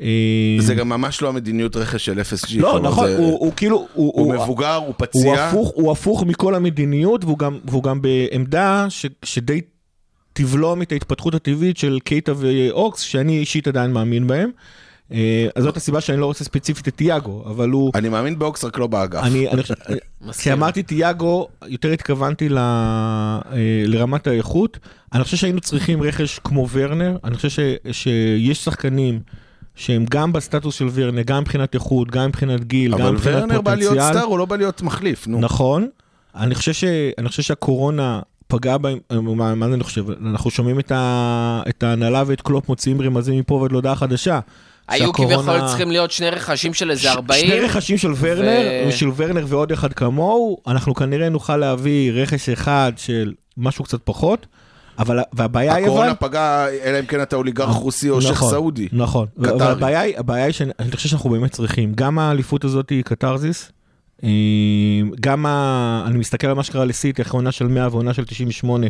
אה, 0.03 0.07
זה 0.59 0.75
גם 0.75 0.89
ממש 0.89 1.23
לא 1.23 1.29
המדיניות 1.29 1.77
רכש 1.77 2.05
של 2.05 2.21
FSG. 2.21 2.55
לא, 2.61 2.81
נכון, 2.81 3.07
זה- 3.09 3.19
הוא, 3.19 3.39
הוא 3.39 3.53
כאילו, 3.57 3.87
הוא, 3.95 4.13
הוא 4.15 4.35
מבוגר, 4.35 4.75
הוא 4.75 4.87
הוא 4.87 4.95
פציע. 4.99 5.49
הפוך, 5.49 5.73
הוא 5.75 5.93
הפוך 5.93 6.23
מכל 6.23 6.55
המדיניות, 6.55 7.25
והוא 7.25 7.39
גם, 7.39 7.59
והוא 7.65 7.83
גם 7.83 8.03
בעמדה 8.03 8.87
ש, 8.89 9.07
שדי 9.25 9.61
תבלום 10.33 10.83
את 10.83 10.93
ההתפתחות 10.93 11.35
הטבעית 11.35 11.77
של 11.77 11.99
קייטה 12.05 12.33
ואוקס, 12.37 13.01
שאני 13.01 13.39
אישית 13.39 13.69
עדיין 13.69 13.93
מאמין 13.93 14.27
בהם. 14.27 14.51
אה, 15.13 15.49
אז 15.55 15.65
זאת 15.65 15.77
הסיבה 15.77 16.01
שאני 16.01 16.21
לא 16.21 16.27
רוצה 16.27 16.45
ספציפית 16.45 16.89
את 16.89 16.97
תיאגו, 16.97 17.45
אבל 17.47 17.71
הוא... 17.71 17.93
אני 17.95 18.09
מאמין 18.09 18.39
באוקס, 18.39 18.65
רק 18.65 18.79
לא 18.79 18.87
באגף. 18.87 19.23
אני, 19.23 19.47
כשאמרתי 20.39 20.83
תיאגו, 20.83 21.49
יותר 21.67 21.91
התכוונתי 21.91 22.49
ל, 22.49 22.59
אה, 22.59 23.43
לרמת 23.87 24.27
האיכות. 24.27 24.79
אני 25.13 25.25
חושב 25.25 25.37
שהיינו 25.37 25.61
צריכים 25.61 26.03
רכש 26.03 26.39
כמו 26.39 26.69
ורנר, 26.73 27.17
אני 27.25 27.37
חושב 27.37 27.49
ש, 27.49 27.59
שיש 27.93 28.65
שחקנים 28.65 29.21
שהם 29.75 30.05
גם 30.11 30.33
בסטטוס 30.33 30.75
של 30.75 30.89
ורנר, 30.93 31.23
גם 31.23 31.41
מבחינת 31.41 31.75
איכות, 31.75 32.11
גם 32.11 32.29
מבחינת 32.29 32.65
גיל, 32.65 32.93
גם 32.93 33.01
אבל 33.01 33.13
מבחינת 33.13 33.37
ורנר 33.37 33.61
בא 33.61 33.75
להיות 33.75 33.93
פוטנציאל. 33.93 34.13
סטאר, 34.15 34.25
הוא 34.25 34.39
לא 34.39 34.45
בא 34.45 34.57
להיות 34.57 34.83
מחליף, 34.83 35.27
נו. 35.27 35.41
נכון. 35.41 35.89
אני 36.37 36.55
חושב, 36.55 36.73
ש... 36.73 36.85
אני 37.19 37.29
חושב 37.29 37.43
שהקורונה 37.43 38.21
פגעה 38.47 38.79
בהם, 38.79 38.99
מה, 39.11 39.55
מה 39.55 39.69
זה 39.69 39.75
אני 39.75 39.85
חושב? 39.85 40.05
אנחנו 40.11 40.51
שומעים 40.51 40.79
את, 40.79 40.93
ה... 40.93 41.63
את 41.69 41.83
ההנהלה 41.83 42.23
ואת 42.27 42.41
קלופ 42.41 42.69
מוציאים 42.69 43.03
רמזים 43.03 43.39
מפה 43.39 43.55
ועד 43.55 43.73
להודעה 43.73 43.97
חדשה. 43.97 44.41
היו 44.93 45.07
שהקורונה- 45.07 45.35
כביכול 45.37 45.69
צריכים 45.69 45.91
להיות 45.91 46.11
שני 46.11 46.31
רכשים 46.31 46.75
של 46.75 46.91
איזה 46.91 47.03
ש- 47.03 47.07
40. 47.07 47.47
שני 47.47 47.61
רכשים 47.61 47.99
של 47.99 48.13
ורנר, 48.19 48.87
ו- 48.89 48.93
של 48.93 49.09
ורנר 49.17 49.45
ועוד 49.49 49.73
אחד 49.73 49.93
כמוהו, 49.93 50.59
אנחנו 50.67 50.95
כנראה 50.95 51.29
נוכל 51.29 51.57
להביא 51.57 52.13
רכש 52.13 52.49
אחד 52.49 52.93
של 52.97 53.33
משהו 53.57 53.85
קצת 53.85 53.99
פחות, 54.05 54.47
אבל 54.99 55.19
והבעיה 55.33 55.75
היא 55.75 55.85
אבל... 55.85 55.93
הקורונה 55.93 56.15
פגעה, 56.15 56.69
אלא 56.71 56.99
אם 57.01 57.07
כן 57.07 57.23
אתה 57.23 57.37
אוליגרך 57.37 57.69
רוסי 57.69 58.11
או 58.11 58.23
שייח 58.23 58.33
נכון, 58.33 58.51
סעודי. 58.51 58.89
נכון. 58.93 59.27
אבל 59.45 59.63
הבעיה 60.17 60.45
היא, 60.45 60.53
שאני 60.53 60.93
חושב 60.95 61.09
שאנחנו 61.09 61.31
באמת 61.31 61.51
צריכים, 61.53 61.93
גם 61.95 62.19
האליפות 62.19 62.65
הזאת 62.65 62.91
היא 62.91 63.03
קתרזיס, 63.03 63.73
אה, 64.25 64.29
גם 65.21 65.47
ה... 65.47 66.05
אני 66.07 66.19
מסתכל 66.19 66.47
על 66.47 66.55
מה 66.55 66.63
שקרה 66.63 66.85
לסיטי 66.85 67.23
אחרי 67.23 67.39
עונה 67.39 67.53
של 67.53 67.67
100 67.67 67.89
ועונה 67.93 68.15
של 68.15 68.25
98, 68.25 68.87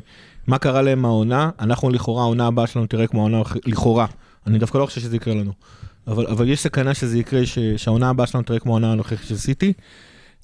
מה 0.47 0.59
קרה 0.59 0.83
להם 0.83 1.03
מהעונה, 1.03 1.51
אנחנו 1.61 1.91
לכאורה 1.91 2.23
העונה 2.23 2.47
הבאה 2.47 2.67
שלנו 2.67 2.87
תראה 2.87 3.07
כמו 3.07 3.21
העונה 3.21 3.43
לכאורה, 3.67 4.07
אני 4.47 4.59
דווקא 4.59 4.79
לא 4.79 4.87
חושב 4.87 5.01
שזה 5.01 5.17
יקרה 5.17 5.35
לנו, 5.35 5.53
אבל, 6.07 6.27
אבל 6.27 6.49
יש 6.49 6.61
סכנה 6.61 6.95
שזה 6.95 7.19
יקרה, 7.19 7.47
ש... 7.47 7.59
שהעונה 7.77 8.09
הבאה 8.09 8.27
שלנו 8.27 8.45
תראה 8.45 8.59
כמו 8.59 8.73
העונה 8.73 8.93
הנוכחית 8.93 9.29
של 9.29 9.37
סיטי. 9.37 9.73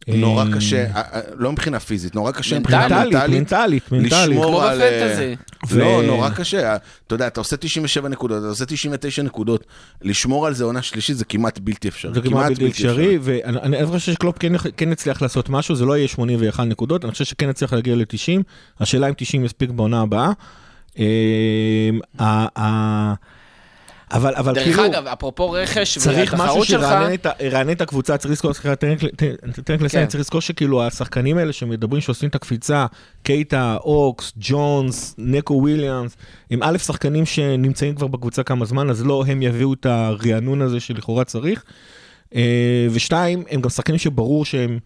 נורא 0.06 0.44
אה, 0.44 0.52
קשה, 0.56 0.84
אה, 0.84 1.00
אה, 1.00 1.20
לא 1.36 1.52
מבחינה 1.52 1.80
פיזית, 1.80 2.14
נורא 2.14 2.32
קשה 2.32 2.58
מבחינה 2.58 2.88
מנטלית, 2.88 3.14
מנטלית, 3.14 3.38
מנטלית, 3.40 3.92
מנטלית. 3.92 4.12
לשמור 4.12 4.62
על, 4.62 4.82
אה. 4.82 5.34
לא, 5.70 6.02
נורא 6.02 6.30
קשה. 6.30 6.76
אתה 7.06 7.14
יודע, 7.14 7.26
אתה 7.26 7.40
עושה 7.40 7.56
97 7.56 8.08
נקודות, 8.08 8.38
אתה 8.38 8.48
עושה 8.48 8.64
99 8.64 9.22
נקודות, 9.22 9.66
לשמור 10.02 10.46
על 10.46 10.54
זה 10.54 10.64
עונה 10.64 10.82
שלישית 10.82 11.16
זה 11.16 11.24
כמעט 11.24 11.58
בלתי 11.58 11.88
אפשרי. 11.88 12.14
זה 12.14 12.20
כמעט 12.20 12.48
בלתי 12.48 12.68
אפשרי, 12.68 13.18
ואני 13.22 13.58
אני 13.58 13.86
חושב 13.86 14.12
שקלופ 14.12 14.38
כן, 14.38 14.52
כן 14.76 14.92
יצליח 14.92 15.22
לעשות 15.22 15.48
משהו, 15.48 15.74
זה 15.74 15.84
לא 15.84 15.96
יהיה 15.96 16.08
81 16.08 16.64
נקודות, 16.64 17.04
אני 17.04 17.12
חושב 17.12 17.24
שכן 17.24 17.50
יצליח 17.50 17.72
להגיע 17.72 17.96
ל-90, 17.96 18.42
השאלה 18.80 19.08
אם 19.08 19.14
90 19.16 19.44
יספיק 19.44 19.70
בעונה 19.70 20.00
הבאה. 20.00 20.32
אבל, 24.12 24.34
אבל 24.34 24.54
דרך 24.54 24.64
כאילו, 24.64 24.86
אגב, 24.86 25.06
אפרופו 25.06 25.50
רכש 25.50 25.98
צריך 25.98 26.34
משהו 26.34 26.38
והתחרות 26.44 26.66
שלך, 26.66 26.94
שירענן 27.38 27.72
את 27.72 27.80
הקבוצה, 27.80 28.16
צריך 28.16 28.32
לזכור, 28.32 28.52
סליחה, 28.52 28.76
תן 28.76 28.94
לסיים, 29.80 30.04
כן. 30.04 30.06
צריך 30.06 30.20
לזכור 30.20 30.40
שכאילו 30.40 30.86
השחקנים 30.86 31.38
האלה 31.38 31.52
שמדברים 31.52 32.00
שעושים 32.00 32.28
את 32.28 32.34
הקפיצה, 32.34 32.86
קייטה, 33.22 33.76
אוקס, 33.80 34.32
ג'ונס, 34.36 35.14
נקו 35.18 35.54
וויליאמס, 35.54 36.16
הם 36.50 36.62
א', 36.62 36.78
שחקנים 36.78 37.26
שנמצאים 37.26 37.94
כבר 37.94 38.06
בקבוצה 38.06 38.42
כמה 38.42 38.64
זמן, 38.64 38.90
אז 38.90 39.06
לא 39.06 39.24
הם 39.26 39.42
יביאו 39.42 39.72
את 39.72 39.86
הרענון 39.86 40.62
הזה 40.62 40.80
שלכאורה 40.80 41.24
צריך. 41.24 41.64
אה, 42.34 42.86
ושתיים, 42.90 43.42
הם 43.50 43.60
גם 43.60 43.70
שחקנים 43.70 43.98
שברור 43.98 44.44
שהם, 44.44 44.78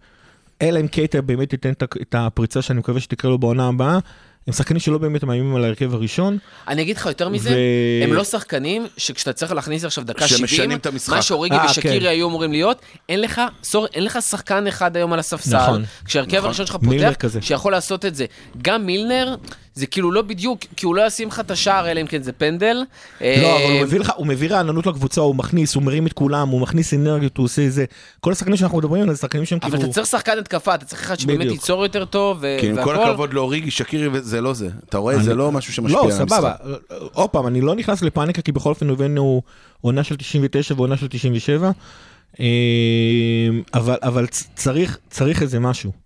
אלא 0.61 0.79
אם 0.79 0.87
קייטה 0.87 1.21
באמת 1.21 1.53
ה- 1.65 1.83
את 2.01 2.15
הפריצה 2.17 2.61
שאני 2.61 2.79
מקווה 2.79 2.99
שתקרה 2.99 3.31
לו 3.31 3.37
בעונה 3.37 3.67
הבאה, 3.67 3.99
הם 4.47 4.53
שחקנים 4.53 4.79
שלא 4.79 4.97
באמת 4.97 5.23
מאיימים 5.23 5.55
על 5.55 5.63
ההרכב 5.63 5.93
הראשון. 5.93 6.37
אני 6.67 6.81
אגיד 6.81 6.97
לך 6.97 7.05
יותר 7.05 7.29
מזה, 7.29 7.49
ו- 7.49 8.03
הם 8.03 8.13
לא 8.13 8.23
שחקנים 8.23 8.87
שכשאתה 8.97 9.33
צריך 9.33 9.51
להכניס 9.51 9.85
עכשיו 9.85 10.03
דקה 10.03 10.27
שמשנים 10.27 10.47
70, 10.47 10.71
את 10.77 10.85
המשחק. 10.85 11.13
מה 11.15 11.21
שאוריגי 11.21 11.55
אה, 11.55 11.65
ושקירי 11.65 11.99
כן. 11.99 12.05
היו 12.05 12.27
אמורים 12.29 12.51
להיות, 12.51 12.81
אין 13.09 13.21
לך, 13.21 13.41
סור, 13.63 13.87
אין 13.93 14.03
לך 14.03 14.19
שחקן 14.21 14.67
אחד 14.67 14.97
היום 14.97 15.13
על 15.13 15.19
הספסל, 15.19 15.57
נכון. 15.57 15.83
כשהרכב 16.05 16.35
נכון. 16.37 16.45
הראשון 16.45 16.65
שלך 16.65 16.75
פותח. 16.75 17.13
שיכול 17.41 17.71
לעשות 17.71 18.05
את 18.05 18.15
זה. 18.15 18.25
גם 18.61 18.85
מילנר, 18.85 19.35
זה 19.75 19.85
כאילו 19.85 20.11
לא 20.11 20.21
בדיוק, 20.21 20.59
כי 20.75 20.85
הוא 20.85 20.95
לא 20.95 21.07
ישים 21.07 21.27
לך 21.27 21.39
את 21.39 21.51
השער, 21.51 21.91
אלא 21.91 22.01
אם 22.01 22.07
כן 22.07 22.21
זה 22.23 22.31
פנדל. 22.31 22.77
לא, 23.21 23.25
אה, 23.25 23.55
אבל 23.55 23.73
הוא 23.73 23.81
מביא 23.81 23.99
לך, 23.99 24.11
הוא 24.15 24.27
מביא 24.27 24.49
רעננות 24.49 24.87
לקבוצה, 24.87 25.21
הוא 25.21 25.35
מכניס, 25.35 25.75
הוא 25.75 25.83
מרים 25.83 26.07
את 26.07 26.13
כולם, 26.13 26.49
הוא 26.49 26.61
מכניס 26.61 26.93
אנרגיות, 26.93 27.37
הוא 27.37 27.43
עושה 27.43 27.69
זה. 27.69 27.85
כל 28.19 28.31
השחקנים 28.31 28.57
שאנחנו 28.57 28.77
מדברים 28.77 29.01
עליהם 29.01 29.15
זה 29.15 29.21
שחקנים 29.21 29.45
שהם 29.45 29.59
אבל 29.61 29.71
כאילו... 29.71 29.83
אתה 29.83 29.93
צריך 29.93 30.07
שחקן 30.07 30.37
התקפה, 30.37 30.75
אתה 30.75 30.85
צריך 30.85 31.01
אחד 31.01 31.19
שבאמת. 31.19 31.51
ייצור 31.51 31.83
יותר 31.83 32.05
טוב, 32.05 32.37
ו- 32.41 32.57
כי 32.59 32.69
עם 32.69 32.83
כל 32.83 32.89
והכל. 32.89 33.09
הכבוד 33.09 33.33
לאוריגי, 33.33 33.71
שקירי, 33.71 34.21
זה 34.21 34.41
לא 34.41 34.53
זה. 34.53 34.69
אתה 34.89 34.97
רואה, 34.97 35.19
זה 35.19 35.35
לא 35.35 35.51
משהו 35.51 35.73
שמשפיע 35.73 35.97
לא, 35.97 36.05
על 36.05 36.11
המשחק. 36.11 36.27
סבבה. 36.29 36.53
עוד 37.13 37.29
פעם, 37.29 37.47
אני 37.47 37.61
לא 37.61 37.75
נכנס 37.75 38.01
לפאניקה, 38.01 38.41
כי 38.41 38.51
בכל 38.51 38.69
אופן 38.69 38.89
הבאנו 38.89 39.41
עונה 39.81 40.03
של 40.03 40.15
99 40.15 40.73
ועונה 40.77 40.97
של 40.97 41.07
97, 41.07 41.71
אה, 42.39 42.45
אבל, 43.73 43.97
אבל 44.03 44.27
צריך 45.09 45.41
איזה 45.41 45.59
משהו. 45.59 46.02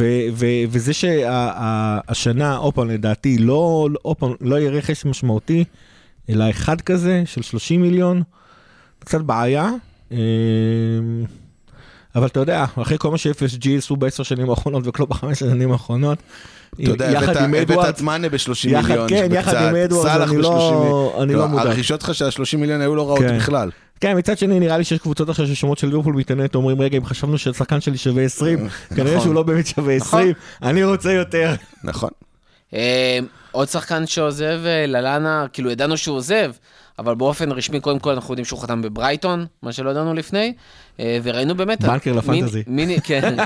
ו, 0.00 0.04
ו, 0.34 0.46
וזה 0.68 0.92
שהשנה, 0.92 2.56
עוד 2.56 2.74
פעם, 2.74 2.88
לדעתי, 2.90 3.38
לא, 3.38 3.88
לא- 3.90 3.98
עוד 4.02 4.16
פעם, 4.16 4.32
לא 4.40 4.56
יהיה 4.56 4.70
רכש 4.70 5.04
משמעותי, 5.04 5.64
אלא 6.30 6.50
אחד 6.50 6.80
כזה 6.80 7.22
של 7.26 7.42
30 7.42 7.82
מיליון, 7.82 8.22
קצת 8.98 9.20
בעיה. 9.20 9.70
אה, 10.12 10.18
אבל 12.16 12.26
אתה 12.26 12.40
יודע, 12.40 12.64
אחרי 12.82 12.96
כל 12.98 13.10
מה 13.10 13.18
ש-FSG 13.18 13.68
עשו 13.78 13.96
בעשר 13.96 14.22
שנים 14.22 14.50
האחרונות 14.50 14.82
וכלום 14.86 15.08
בחמש 15.08 15.42
השנים 15.42 15.72
האחרונות, 15.72 16.18
אתה 16.74 16.90
יודע, 16.90 17.10
יחד 17.10 17.28
הבאת- 17.28 17.36
עם 17.42 17.54
הבאת 17.54 17.70
אדוארדס, 17.70 17.98
את 17.98 18.02
מאנה 18.02 18.28
ב-30 18.28 18.36
יחד- 18.68 18.88
מיליון. 18.88 19.08
כן, 19.08 19.28
יחד 19.32 19.54
עם 19.56 19.76
אדוארדס, 19.76 20.12
סאלח 20.12 20.30
אני 20.30 20.38
לא- 20.38 20.50
ב-30 21.14 21.22
אני 21.22 21.32
לא 21.32 21.38
כלומר, 21.38 21.46
מודאג. 21.46 21.66
הרכישות 21.66 22.00
שלך 22.00 22.14
של 22.14 22.24
ה-30 22.24 22.56
מיליון 22.58 22.80
היו 22.80 22.94
לא 22.94 23.08
רעות 23.08 23.18
כן. 23.20 23.36
בכלל. 23.38 23.70
כן, 24.00 24.18
מצד 24.18 24.38
שני 24.38 24.60
נראה 24.60 24.78
לי 24.78 24.84
שיש 24.84 24.98
קבוצות 24.98 25.28
עכשיו 25.28 25.46
ששומעות 25.46 25.78
של 25.78 25.86
ליברפול 25.86 26.12
באינטרנט 26.14 26.54
אומרים 26.54 26.80
רגע 26.80 26.98
אם 26.98 27.04
חשבנו 27.04 27.38
שהשחקן 27.38 27.80
שלי 27.80 27.98
שווה 27.98 28.22
20, 28.22 28.68
כנראה 28.96 29.20
שהוא 29.20 29.34
לא 29.34 29.42
באמת 29.42 29.66
שווה 29.66 29.94
20, 29.94 30.32
אני 30.62 30.84
רוצה 30.84 31.12
יותר. 31.12 31.54
נכון. 31.84 32.10
אה, 32.74 33.18
עוד 33.52 33.68
שחקן 33.68 34.06
שעוזב, 34.06 34.60
אה, 34.66 34.86
ללאנה, 34.86 35.46
כאילו 35.52 35.70
ידענו 35.70 35.96
שהוא 35.96 36.16
עוזב, 36.16 36.52
אבל 36.98 37.14
באופן 37.14 37.52
רשמי, 37.52 37.80
קודם 37.80 37.98
כל 37.98 38.10
אנחנו 38.10 38.32
יודעים 38.32 38.44
שהוא 38.44 38.60
חתם 38.60 38.82
בברייטון, 38.82 39.46
מה 39.62 39.72
שלא 39.72 39.90
ידענו 39.90 40.14
לפני, 40.14 40.52
אה, 41.00 41.18
וראינו 41.22 41.54
באמת... 41.54 41.80
בנקר 41.80 42.12
לפנטזי. 42.12 42.62
מיני, 42.66 42.84
מיני, 42.96 43.00
כן, 43.00 43.36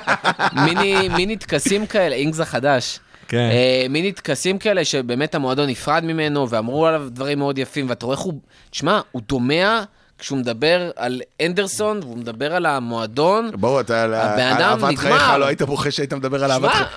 מיני, 1.16 1.36
טקסים 1.36 1.86
כאלה, 1.86 2.14
אינגס 2.16 2.40
החדש. 2.40 3.00
כן. 3.28 3.48
אה, 3.52 3.86
מיני 3.90 4.12
טקסים 4.12 4.58
כאלה 4.58 4.84
שבאמת 4.84 5.34
המועדון 5.34 5.68
נפרד 5.68 6.04
ממנו, 6.04 6.50
ואמרו 6.50 6.86
עליו 6.86 7.08
דברים 7.10 7.38
מאוד 7.38 7.58
יפים, 7.58 7.88
ואתה 7.88 8.06
רואה 8.06 8.16
איך 8.16 8.24
הוא, 8.24 8.34
תשמע, 8.70 9.00
הוא 9.12 9.22
דומע 9.28 9.82
כשהוא 10.20 10.38
מדבר 10.38 10.90
על 10.96 11.20
אנדרסון, 11.46 12.00
והוא 12.02 12.16
מדבר 12.18 12.54
על 12.54 12.66
המועדון. 12.66 13.50
ברור, 13.54 13.80
אתה 13.80 14.02
על 14.02 14.14
אהבת. 14.14 14.98
חייך, 14.98 15.22
לא 15.38 15.44
היית 15.46 15.62
בוכה 15.62 15.90
שהיית 15.90 16.12
מדבר 16.12 16.44
על 16.44 16.50
אהבת 16.50 16.70
חייך. 16.72 16.88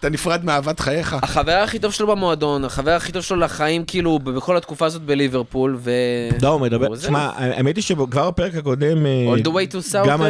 אתה 0.00 0.08
נפרד- 0.08 0.44
מאהבת 0.44 0.80
חייך. 0.80 1.16
החבר 1.22 1.52
הכי 1.64 1.78
טוב 1.78 1.92
שלו 1.92 2.06
במועדון, 2.06 2.64
החבר 2.64 2.90
הכי 2.90 3.12
טוב 3.12 3.22
שלו 3.22 3.36
לחיים, 3.36 3.84
כאילו, 3.84 4.18
בכל 4.18 4.56
התקופה 4.56 4.86
הזאת 4.86 5.02
בליברפול, 5.02 5.76
ו... 5.78 5.90
לא, 6.42 6.48
הוא 6.48 6.60
מדבר. 6.60 6.96
שמע, 6.96 7.30
האמת 7.36 7.76
היא 7.76 7.84
שכבר 7.84 8.30
בפרק 8.30 8.54
הקודם, 8.54 9.06
אה, 9.06 9.34
All 9.34 9.44
the 9.44 9.48
way 9.48 9.72
to 9.72 9.92
South, 9.92 10.08
גם 10.08 10.22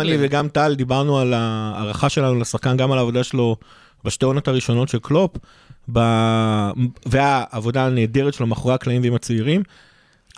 אני, 0.00 0.12
אה. 0.12 0.16
וגם 0.20 0.48
טל 0.48 0.74
דיברנו 0.74 1.18
על 1.18 1.34
ההערכה 1.34 2.08
שלנו 2.08 2.40
לשחקן, 2.40 2.76
גם 2.76 2.92
על 2.92 2.98
העבודה 2.98 3.24
שלו 3.24 3.56
בשתי 4.04 4.24
עונות 4.24 4.48
הראשונות 4.48 4.88
של 4.88 4.98
קלופ, 4.98 5.30
ב- 5.92 6.70
והעבודה 7.06 7.86
הנהדרת 7.86 8.34
שלו 8.34 8.46
מאחורי 8.46 8.74
הקלעים 8.74 9.02
ועם 9.02 9.14
הצעירים. 9.14 9.62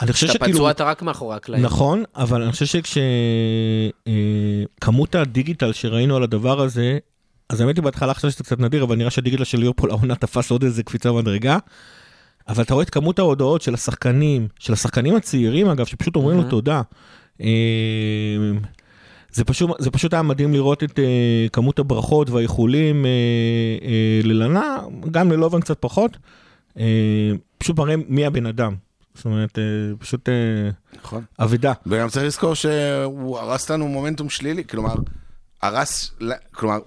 אני 0.00 0.12
חושב 0.12 0.26
שכאילו, 0.26 0.58
פצוע 0.58 0.70
אתה 0.70 0.84
רק 0.84 1.02
מאחורי 1.02 1.36
הקלעים. 1.36 1.64
נכון, 1.64 2.04
אבל 2.16 2.42
אני 2.42 2.52
חושב 2.52 2.82
שכמות 4.78 5.14
הדיגיטל 5.14 5.72
שראינו 5.72 6.16
על 6.16 6.22
הדבר 6.22 6.60
הזה, 6.60 6.98
אז 7.48 7.60
האמת 7.60 7.76
היא 7.76 7.84
בהתחלה 7.84 8.14
חשבתי 8.14 8.32
שזה 8.32 8.44
קצת 8.44 8.60
נדיר, 8.60 8.84
אבל 8.84 8.96
נראה 8.96 9.10
שהדיגיטל 9.10 9.44
של 9.44 9.58
ליברפול 9.58 9.90
העונה 9.90 10.14
תפס 10.14 10.50
עוד 10.50 10.64
איזה 10.64 10.82
קפיצה 10.82 11.12
מדרגה. 11.12 11.58
אבל 12.48 12.62
אתה 12.62 12.74
רואה 12.74 12.84
את 12.84 12.90
כמות 12.90 13.18
ההודעות 13.18 13.62
של 13.62 13.74
השחקנים, 13.74 14.48
של 14.58 14.72
השחקנים 14.72 15.16
הצעירים 15.16 15.68
אגב, 15.68 15.86
שפשוט 15.86 16.16
אומרים 16.16 16.36
לו. 16.36 16.44
תודה. 16.50 16.82
אה, 17.40 17.46
זה 19.32 19.44
פשוט, 19.44 19.70
זה 19.78 19.90
פשוט 19.90 20.12
היה 20.12 20.22
מדהים 20.22 20.52
לראות 20.52 20.84
את 20.84 20.98
אה, 20.98 21.46
כמות 21.52 21.78
הברכות 21.78 22.30
והאיחולים 22.30 23.06
אה, 23.06 23.10
אה, 23.82 24.20
ללנה, 24.24 24.76
גם 25.10 25.32
ללובן 25.32 25.60
קצת 25.60 25.76
פחות. 25.80 26.16
אה, 26.78 27.32
פשוט 27.58 27.78
מראה 27.78 27.94
מי 28.08 28.26
הבן 28.26 28.46
אדם. 28.46 28.74
זאת 29.18 29.24
אומרת, 29.24 29.58
אה, 29.58 29.64
פשוט 29.98 30.28
אה, 30.28 30.34
נכון. 31.02 31.22
אבדה. 31.40 31.72
וגם 31.86 32.08
צריך 32.08 32.26
לזכור 32.26 32.54
שהוא 32.54 33.38
הרס 33.38 33.70
לנו 33.70 33.88
מומנטום 33.88 34.30
שלילי, 34.30 34.64
כלומר, 34.64 34.94
הרס, 35.62 36.10
כלומר, 36.52 36.78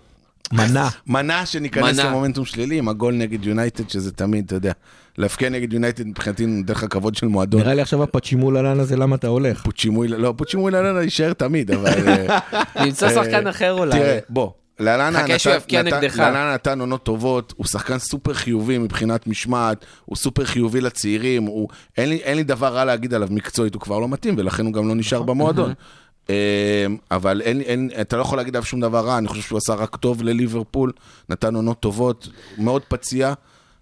מנה. 0.53 0.89
מנע 1.07 1.45
שניכנס 1.45 1.99
מנע. 1.99 2.09
למומנטום 2.09 2.45
שלילי 2.45 2.77
עם 2.77 2.89
הגול 2.89 3.13
נגד 3.13 3.45
יונייטד, 3.45 3.89
שזה 3.89 4.11
תמיד, 4.11 4.45
אתה 4.45 4.55
יודע, 4.55 4.71
להפקיע 5.17 5.49
נגד 5.49 5.73
יונייטד 5.73 6.07
מבחינתי 6.07 6.61
דרך 6.65 6.83
הכבוד 6.83 7.15
של 7.15 7.27
מועדון. 7.27 7.61
נראה 7.61 7.73
לי 7.73 7.81
עכשיו 7.81 8.03
הפצ'ימול 8.03 8.57
הלן 8.57 8.79
הזה, 8.79 8.97
למה 8.97 9.15
אתה 9.15 9.27
הולך? 9.27 9.63
פוצ'ימוי, 9.63 10.07
לא, 10.07 10.33
פוצ'ימוי 10.37 10.71
לאלנה 10.71 11.01
יישאר 11.01 11.33
תמיד, 11.33 11.71
אבל... 11.71 12.07
אה, 12.07 12.39
נמצא 12.85 13.09
שחקן 13.09 13.47
אחר 13.47 13.71
אולי. 13.71 13.99
תראה, 13.99 14.19
בוא, 14.29 14.51
לאלנה 14.81 15.23
חכה 15.23 15.39
שהוא 15.39 15.53
יבקיע 15.53 15.83
נגדך. 15.83 16.19
לאלנה 16.19 16.53
נתן 16.53 16.79
עונות 16.79 17.03
טובות, 17.03 17.53
הוא 17.57 17.67
שחקן 17.67 17.99
סופר 17.99 18.33
חיובי 18.33 18.77
מבחינת 18.77 19.27
משמעת, 19.27 19.85
הוא 20.05 20.17
סופר 20.17 20.45
חיובי 20.45 20.81
לצעירים, 20.81 21.43
הוא, 21.43 21.69
אין, 21.97 22.09
לי, 22.09 22.15
אין 22.15 22.37
לי 22.37 22.43
דבר 22.43 22.67
רע 22.67 22.85
להגיד 22.85 23.13
עליו 23.13 23.27
מקצועית, 23.31 23.73
הוא 23.73 23.81
כבר 23.81 23.99
לא 23.99 24.09
מתאים, 24.09 24.35
ולכן 24.37 24.65
הוא 24.65 24.73
גם 24.73 24.87
לא 24.87 24.95
נשאר 24.95 25.21
במועדון. 25.21 25.73
אה, 26.29 26.85
אבל 27.11 27.41
אין, 27.41 27.61
אין, 27.61 27.89
אתה 28.01 28.17
לא 28.17 28.21
יכול 28.21 28.37
להגיד 28.37 28.55
עליו 28.55 28.65
שום 28.65 28.81
דבר 28.81 29.05
רע, 29.05 29.17
אני 29.17 29.27
חושב 29.27 29.41
שהוא 29.41 29.57
עשה 29.57 29.73
רק 29.73 29.95
טוב 29.95 30.23
לליברפול, 30.23 30.91
נתן 31.29 31.55
עונות 31.55 31.79
טובות, 31.79 32.27
מאוד 32.57 32.81
פציע, 32.87 33.33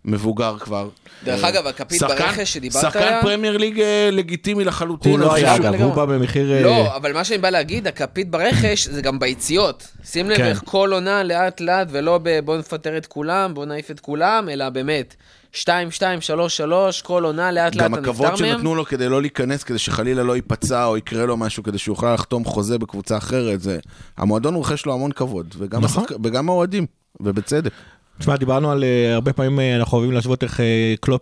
מבוגר 0.05 0.57
כבר. 0.59 0.89
דרך 1.23 1.43
אגב, 1.43 1.67
הכפית 1.67 1.99
שחקן- 1.99 2.15
ברכש 2.15 2.53
שדיברת 2.53 2.81
שחקן 2.81 2.99
עליה... 2.99 3.21
פרמייר 3.21 3.57
ליג 3.57 3.79
אה, 3.79 4.09
לגיטימי 4.11 4.63
לחלוטין. 4.63 5.11
הוא 5.11 5.19
לא 5.19 5.33
היה, 5.33 5.55
אגב, 5.55 5.81
הוא 5.81 5.93
בא 5.93 6.05
במחיר... 6.05 6.51
אה, 6.53 6.61
לא, 6.61 6.95
אבל 6.95 7.13
מה 7.13 7.23
שאני 7.23 7.37
בא 7.37 7.49
להגיד, 7.49 7.87
הכפית 7.87 8.29
ברכש 8.29 8.87
זה 8.87 9.01
גם 9.01 9.19
ביציאות. 9.19 9.87
שים 10.03 10.29
לב 10.29 10.37
כן. 10.37 10.45
איך 10.45 10.61
כל 10.65 10.89
עונה 10.93 11.23
לאט 11.23 11.61
לאט, 11.61 11.87
ולא 11.91 12.19
בוא 12.45 12.57
נפטר 12.57 12.97
את 12.97 13.05
כולם, 13.05 13.53
בוא 13.53 13.65
נעיף 13.65 13.91
את 13.91 13.99
כולם, 13.99 14.49
אלא 14.49 14.69
באמת, 14.69 15.15
2, 15.51 15.91
2, 15.91 16.21
3, 16.21 16.57
3, 16.57 17.01
כל 17.01 17.23
עונה 17.23 17.51
לאט 17.51 17.75
לאט 17.75 17.83
גם 17.83 17.93
אתה 17.93 18.01
הכבוד 18.01 18.27
נפטר 18.27 18.45
מהם. 18.45 18.53
שנתנו 18.55 18.75
לו 18.75 18.85
כדי 18.85 19.09
לא 19.09 19.21
להיכנס, 19.21 19.63
כדי 19.63 19.79
שחלילה 19.79 20.23
לא 20.23 20.35
ייפצע 20.35 20.85
או 20.85 20.97
יקרה 20.97 21.25
לו 21.25 21.37
משהו, 21.37 21.63
כדי 21.63 21.77
שהוא 21.77 21.93
יוכל 21.93 22.13
לחתום 22.13 22.45
חוזה 22.45 22.77
בקבוצה 22.77 23.17
אחרת, 23.17 23.61
זה... 23.61 23.77
המועדון 24.17 24.55
רוכש 24.55 24.85
לו 24.85 24.93
המון 24.93 25.11
כבוד, 25.11 25.55
וגם, 25.57 25.83
נכון. 25.83 26.03
השחק... 26.03 26.15
וגם 26.23 26.49
האוהדים, 26.49 26.85
ובצדק. 27.19 27.71
תשמע, 28.19 28.37
דיברנו 28.37 28.71
על 28.71 28.83
אה, 28.83 29.13
הרבה 29.13 29.33
פעמים, 29.33 29.59
אה, 29.59 29.75
אנחנו 29.75 29.97
אוהבים 29.97 30.15
להשוות 30.15 30.43
איך 30.43 30.59
אה, 30.59 30.93
קלופ 30.99 31.21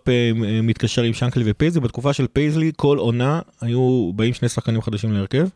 מתקשר 0.62 1.02
עם 1.02 1.12
שנקלי 1.12 1.44
ופייזלי. 1.46 1.80
בתקופה 1.80 2.12
של 2.12 2.26
פייזלי, 2.32 2.72
כל 2.76 2.98
עונה 2.98 3.40
היו 3.60 4.12
באים 4.16 4.34
שני 4.34 4.48
שחקנים 4.48 4.82
חדשים 4.82 5.12
להרכב. 5.12 5.48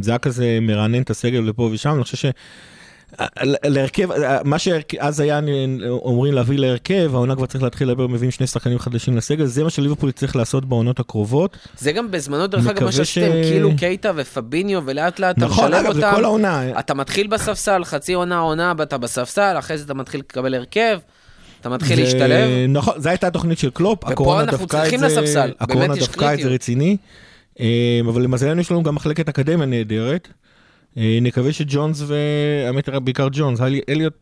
זה 0.00 0.10
היה 0.10 0.18
כזה 0.18 0.58
מרענן 0.62 1.02
את 1.02 1.10
הסגל 1.10 1.38
לפה 1.38 1.70
ושם, 1.72 1.94
אני 1.94 2.02
חושב 2.02 2.16
ש... 2.16 2.24
להרכב, 3.64 4.08
מה 4.44 4.58
שאז 4.58 5.20
היה 5.20 5.40
אומרים 5.88 6.34
להביא 6.34 6.58
להרכב, 6.58 7.10
העונה 7.14 7.36
כבר 7.36 7.46
צריך 7.46 7.64
להתחיל 7.64 7.88
לדבר, 7.88 8.06
מביאים 8.06 8.30
שני 8.30 8.46
שחקנים 8.46 8.78
חדשים 8.78 9.16
לסגל, 9.16 9.44
זה 9.44 9.64
מה 9.64 9.70
שליברפול 9.70 10.10
צריך 10.10 10.36
לעשות 10.36 10.64
בעונות 10.64 11.00
הקרובות. 11.00 11.56
זה 11.78 11.92
גם 11.92 12.10
בזמנו, 12.10 12.46
דרך 12.46 12.66
אגב, 12.66 12.84
מה 12.84 12.92
שעשיתם, 12.92 13.32
כאילו 13.42 13.70
קייטה 13.76 14.12
ופביניו, 14.16 14.82
ולאט 14.84 15.18
לאט 15.20 15.38
אתה 15.38 15.44
נכון, 15.46 15.64
משלב 15.64 15.84
אגב, 15.86 15.94
זה 15.94 16.06
אותם. 16.06 16.16
כל 16.16 16.24
העונה. 16.24 16.78
אתה 16.78 16.94
מתחיל 16.94 17.26
בספסל, 17.26 17.84
חצי 17.84 18.12
עונה, 18.12 18.38
עונה, 18.38 18.72
אתה 18.82 18.98
בספסל, 18.98 19.54
אחרי 19.58 19.78
זה 19.78 19.84
אתה 19.84 19.94
מתחיל 19.94 20.20
לקבל 20.20 20.54
הרכב, 20.54 20.98
אתה 21.60 21.68
מתחיל 21.68 21.96
זה- 21.96 22.02
להשתלב. 22.02 22.48
נכון, 22.68 22.94
זו 23.00 23.08
הייתה 23.08 23.26
התוכנית 23.26 23.58
של 23.58 23.70
קלופ, 23.70 24.04
הקורונה 24.04 24.44
דפקה 24.44 24.86
את 24.86 24.98
זה, 24.98 25.44
הקורונה 25.60 25.94
דפקה 25.94 26.34
את 26.34 26.38
זה. 26.38 26.48
רציני, 26.48 26.96
אה, 27.60 27.66
אבל 28.08 28.22
למזלנו 28.22 28.60
יש 28.60 28.70
לנו 28.70 28.82
גם 28.82 28.94
מחלקת 28.94 29.28
אקדמיה 29.28 29.66
נהדרת. 29.66 30.28
אה, 30.98 31.18
נקווה 31.22 31.52
שג'ונס 31.52 32.02
והאמת 32.06 32.88
בעיקר 32.88 33.28
ג'ונס, 33.32 33.60
אלי- 33.60 33.80
אליוט 33.88 34.12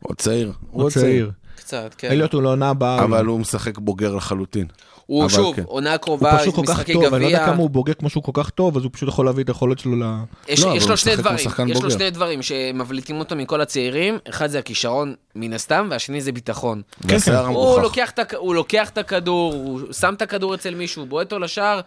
הוא 0.00 0.14
צעיר. 0.14 0.52
הוא 0.70 0.90
צעיר. 0.90 1.30
קצת, 1.56 1.94
כן. 1.98 2.08
אליוט 2.10 2.32
הוא 2.32 2.42
לעונה 2.42 2.68
הבאה. 2.70 3.04
אבל 3.04 3.26
הוא 3.26 3.40
משחק 3.40 3.78
בוגר 3.78 4.14
לחלוטין. 4.14 4.66
הוא 5.06 5.22
אבל 5.24 5.32
שוב, 5.32 5.56
כן. 5.56 5.62
עונה 5.66 5.90
הוא 5.90 5.96
קרובה, 5.98 6.38
פשוט 6.38 6.54
כל 6.54 6.62
כך 6.66 6.70
משחקי 6.72 6.92
טוב, 6.92 7.02
אני 7.04 7.22
לא 7.22 7.26
יודע 7.28 7.38
גביע. 7.38 7.46
כמה 7.52 7.62
הוא 7.62 7.70
בוגר 7.70 7.94
כמו 7.94 8.10
שהוא 8.10 8.22
כל 8.22 8.30
כך 8.34 8.50
טוב, 8.50 8.76
אז 8.76 8.82
הוא 8.84 8.90
פשוט 8.94 9.08
יכול 9.08 9.26
להביא 9.26 9.44
את 9.44 9.48
היכולת 9.48 9.78
שלו 9.78 9.96
ל... 9.96 10.02
יש, 10.48 10.64
לא, 10.64 10.76
יש 10.76 10.82
הוא 10.82 10.90
לו 10.90 10.96
שני 10.96 11.16
דברים, 11.16 11.38
יש 11.68 11.82
לו. 11.82 11.90
שני 11.90 12.10
דברים 12.10 12.42
שמבליטים 12.42 13.18
אותו 13.18 13.36
מכל 13.36 13.60
הצעירים, 13.60 14.18
אחד 14.28 14.46
זה 14.46 14.58
הכישרון 14.58 15.14
מן 15.34 15.52
הסתם, 15.52 15.88
והשני 15.90 16.20
זה 16.20 16.32
ביטחון. 16.32 16.82
והשיער 17.00 17.38
הוא 17.40 17.46
המרוחך. 17.48 17.82
לוקח, 17.82 18.10
את, 18.10 18.34
הוא 18.34 18.54
לוקח 18.54 18.88
את 18.88 18.98
הכדור, 18.98 19.52
הוא 19.54 19.80
שם 19.92 20.14
את 20.14 20.22
הכדור 20.22 20.54
אצל 20.54 20.74
מישהו, 20.74 21.02
הוא 21.02 21.08
בועט 21.08 21.26
אותו 21.32 21.38
לשער, 21.44 21.80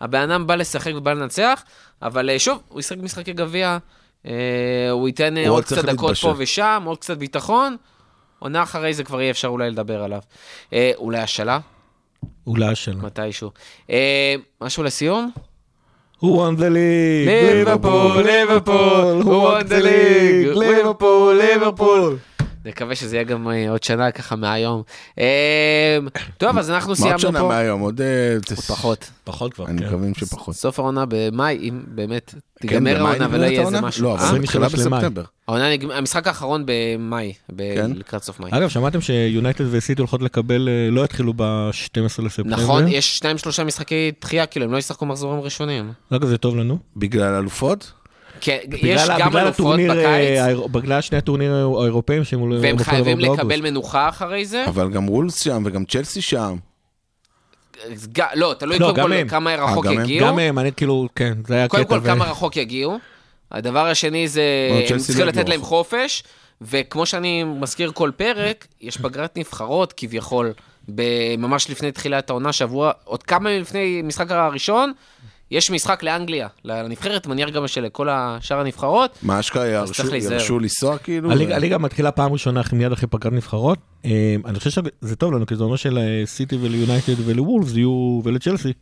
הבן 0.00 0.30
אדם 0.30 0.46
בא 0.46 0.54
לשחק 0.54 0.92
ובא 0.96 1.12
לנצח, 1.12 1.62
אבל 2.04 2.30
אה, 2.30 2.38
שוב, 2.38 2.58
הוא 2.68 2.80
ישחק 2.80 2.96
משחקי 2.98 3.32
גביע, 3.32 3.78
אה, 4.26 4.32
הוא 4.90 5.08
ייתן 5.08 5.36
אה, 5.36 5.48
הוא 5.48 5.56
עוד 5.56 5.64
קצת 5.64 5.84
דקות. 5.84 6.16
פה 6.16 6.34
ושם, 6.36 6.82
עוד 6.86 6.98
קצת 6.98 7.16
ביטחון, 7.16 7.76
עונה 8.38 8.62
אחרי 8.62 8.94
זה 8.94 9.04
כבר 9.04 9.20
יהיה 9.20 9.30
אפשר 9.30 9.48
אולי 9.48 9.70
לדבר 9.70 10.02
עליו. 10.02 10.20
אה, 10.72 10.90
אולי 10.96 11.18
השאלה, 11.18 11.58
אולי 12.46 12.74
שלו. 12.74 12.98
מתישהו. 13.02 13.50
אה, 13.90 14.34
משהו 14.60 14.82
לסיום? 14.82 15.30
Who 16.18 16.26
won 16.26 16.56
the 16.58 16.70
league? 16.70 17.28
ליברפול, 17.28 18.22
ליברפול, 18.26 19.22
Who 19.22 19.26
won 19.26 19.68
the 19.68 19.82
league? 19.84 20.58
ליברפול, 20.58 21.40
ליברפול. 21.42 22.16
נקווה 22.64 22.94
שזה 22.94 23.16
יהיה 23.16 23.24
גם 23.24 23.50
אה, 23.50 23.70
עוד 23.70 23.82
שנה 23.82 24.10
ככה 24.10 24.36
מהיום. 24.36 24.82
אה, 25.18 25.98
טוב, 26.38 26.58
אז 26.58 26.70
אנחנו 26.70 26.88
מה 26.88 26.92
עוד 26.92 26.98
סיימנו 26.98 27.18
שנה 27.18 27.40
פה. 27.40 27.48
מהיום? 27.48 27.80
עוד... 27.80 28.00
אה, 28.00 28.36
פחות. 28.66 29.10
פחות 29.24 29.54
כבר, 29.54 29.66
אני 29.66 29.78
כן. 29.78 29.86
מקווים 29.86 30.14
שפחות. 30.14 30.54
סוף 30.54 30.78
העונה 30.78 31.04
במאי, 31.08 31.58
אם 31.68 31.82
באמת 31.86 32.30
כן, 32.30 32.68
תיגמר 32.68 33.06
העונה 33.06 33.28
ולא 33.30 33.44
יהיה 33.44 33.60
איזה? 33.62 33.80
משהו. 33.80 34.04
לא, 34.04 34.16
אה? 34.18 34.30
אבל 34.30 34.38
מתחילה 34.38 34.66
23 34.66 34.86
למאי. 34.86 35.00
בספטמבר. 35.00 35.22
העונה 35.48 35.68
המשחק 35.94 36.26
האחרון 36.26 36.64
במאי, 36.66 37.32
ב- 37.56 37.74
כן? 37.74 37.90
לקראת 37.94 38.22
סוף 38.22 38.40
מאי. 38.40 38.50
אגב, 38.52 38.68
שמעתם 38.68 39.00
שיונייטד 39.00 39.64
וסיטי 39.70 40.00
הולכות 40.02 40.22
לקבל, 40.22 40.68
אה, 40.68 40.90
לא 40.90 41.04
יתחילו 41.04 41.32
ב-12 41.36 42.22
לספטמבר? 42.22 42.56
נכון, 42.56 42.88
יש 42.88 43.18
שניים 43.18 43.38
שלושה 43.38 43.64
משחקי 43.64 44.12
דחייה, 44.20 44.46
כאילו 44.46 44.66
הם 44.66 44.72
לא 44.72 44.78
ישחקו 44.78 45.06
מחזורים 45.06 45.40
ראשונים. 45.40 45.92
אגב, 46.10 46.26
זה 46.28 46.38
טוב 46.38 46.56
לנו. 46.56 46.78
בגלל 46.96 47.34
אלופות? 47.34 47.92
כן, 48.44 48.58
יש 48.72 49.02
בגלל- 49.02 49.18
גם 49.20 49.28
בגלל 49.30 49.42
אלופות 49.44 49.54
הטורניר, 49.66 49.90
בקיץ, 49.92 50.04
אה, 50.04 50.44
האיר- 50.44 50.66
בגלל 50.66 51.00
שני 51.00 51.18
הטורנירים 51.18 51.52
האירופאים 51.54 52.24
שהם 52.24 52.50
לא- 52.50 52.56
והם 52.60 52.78
לא 52.78 52.84
חייבים 52.84 53.18
באוגוסט. 53.18 53.40
לקבל 53.40 53.60
מנוחה 53.60 54.08
אחרי 54.08 54.44
זה. 54.46 54.64
אבל 54.68 54.90
גם 54.90 55.08
וולס 55.08 55.42
שם 55.44 55.62
וגם 55.66 55.84
צ'לסי 55.84 56.20
שם. 56.20 56.56
ג- 58.12 58.22
לא, 58.34 58.54
תלוי 58.58 58.78
לא, 58.78 58.86
קודם 58.86 59.02
כל 59.06 59.12
הם. 59.12 59.28
כמה 59.28 59.54
רחוק 59.54 59.86
אה, 59.86 59.90
גם 59.92 59.98
הם? 59.98 60.04
יגיעו. 60.04 60.26
גם 60.28 60.38
הם, 60.38 60.58
אני 60.58 60.72
כאילו, 60.72 61.08
כן, 61.14 61.32
זה 61.46 61.54
היה 61.54 61.68
קודם 61.68 61.84
קטע. 61.84 61.94
כל, 61.94 62.00
ו- 62.02 62.06
כמה 62.06 62.24
רחוק 62.24 62.56
יגיעו. 62.56 62.98
הדבר 63.52 63.86
השני 63.86 64.28
זה, 64.28 64.42
לא, 64.70 64.76
הם 64.76 64.86
צ'לסי 64.88 65.06
צריכים 65.06 65.24
לא 65.26 65.32
לתת 65.32 65.48
להם 65.48 65.60
רחוק. 65.60 65.68
חופש, 65.68 66.22
וכמו 66.62 67.06
שאני 67.06 67.44
מזכיר 67.44 67.90
כל 67.94 68.10
פרק, 68.16 68.66
יש 68.80 68.96
פגרת 68.96 69.38
נבחרות 69.38 69.92
כביכול, 69.96 70.52
ממש 71.38 71.70
לפני 71.70 71.92
תחילת 71.92 72.30
העונה, 72.30 72.52
שבוע, 72.52 72.92
עוד 73.04 73.22
כמה 73.22 73.50
ימים 73.50 73.62
לפני 73.62 74.02
משחק 74.04 74.30
הראשון, 74.30 74.92
יש 75.54 75.70
משחק 75.70 76.02
לאנגליה, 76.02 76.48
לנבחרת, 76.64 77.26
מניח 77.26 77.48
גם 77.50 77.68
שלכל 77.68 78.08
השאר 78.10 78.60
הנבחרות. 78.60 79.18
מה 79.22 79.40
אשכרה 79.40 79.66
ירשו- 79.66 80.58
לנסוע 80.58 80.98
כאילו? 80.98 81.30
הליגה 81.30 81.78
מתחילה 81.78 82.10
פעם 82.10 82.32
ראשונה 82.32 82.60
מיד 82.72 82.92
אחרי 82.92 83.06
פגרת 83.10 83.32
נבחרות. 83.32 83.78
אה, 84.04 84.10
אני 84.44 84.58
חושב 84.58 84.70
שזה 84.70 85.16
טוב 85.16 85.32
לנו, 85.32 85.46
כי 85.46 85.56
זה 85.56 85.64
אומר 85.64 85.76
שלסיטי 85.76 86.56
וליונייטד 86.56 87.12
וולפס 87.40 87.72
יהיו, 87.76 88.20
ולצ'לסי, 88.24 88.72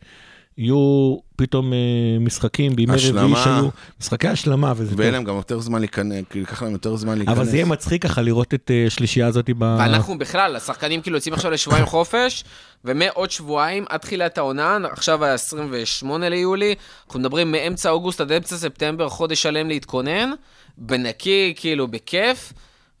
יהיו 0.57 1.17
פתאום 1.35 1.73
אה, 1.73 1.77
משחקים 2.19 2.75
בימי 2.75 2.93
רביעי. 2.93 3.43
שהיו 3.43 3.69
משחקי 3.99 4.27
השלמה, 4.27 4.73
וזה 4.75 4.91
טוב. 4.91 5.01
להם 5.01 5.23
גם 5.23 5.35
יותר 5.35 5.59
זמן 5.59 5.79
להיכנס, 5.79 6.23
כאילו 6.29 6.45
ייקח 6.45 6.63
להם 6.63 6.71
יותר 6.71 6.95
זמן 6.95 7.17
להיכנס. 7.17 7.37
אבל 7.37 7.45
זה 7.45 7.55
יהיה 7.55 7.65
מצחיק 7.65 8.03
ככה 8.03 8.21
לראות 8.21 8.53
את 8.53 8.71
אה, 8.73 8.83
השלישייה 8.87 9.27
הזאת 9.27 9.49
ב... 9.49 9.61
ואנחנו 9.61 10.17
בכלל, 10.17 10.55
השחקנים 10.55 11.01
כאילו 11.01 11.17
יוצאים 11.17 11.33
עכשיו 11.33 11.51
לשבועיים 11.51 11.85
חופש, 11.85 12.43
ומעוד 12.85 13.31
שבועיים 13.31 13.85
עד 13.89 13.99
תחילת 13.99 14.37
העונה, 14.37 14.77
עכשיו 14.91 15.25
ה-28 15.25 16.07
ליולי, 16.17 16.75
אנחנו 17.07 17.19
מדברים 17.19 17.51
מאמצע 17.51 17.89
אוגוסט 17.89 18.21
עד 18.21 18.31
אמצע 18.31 18.57
ספטמבר, 18.57 19.09
חודש 19.09 19.41
שלם 19.43 19.67
להתכונן, 19.67 20.31
בנקי, 20.77 21.53
כאילו, 21.57 21.87
בכיף, 21.87 22.53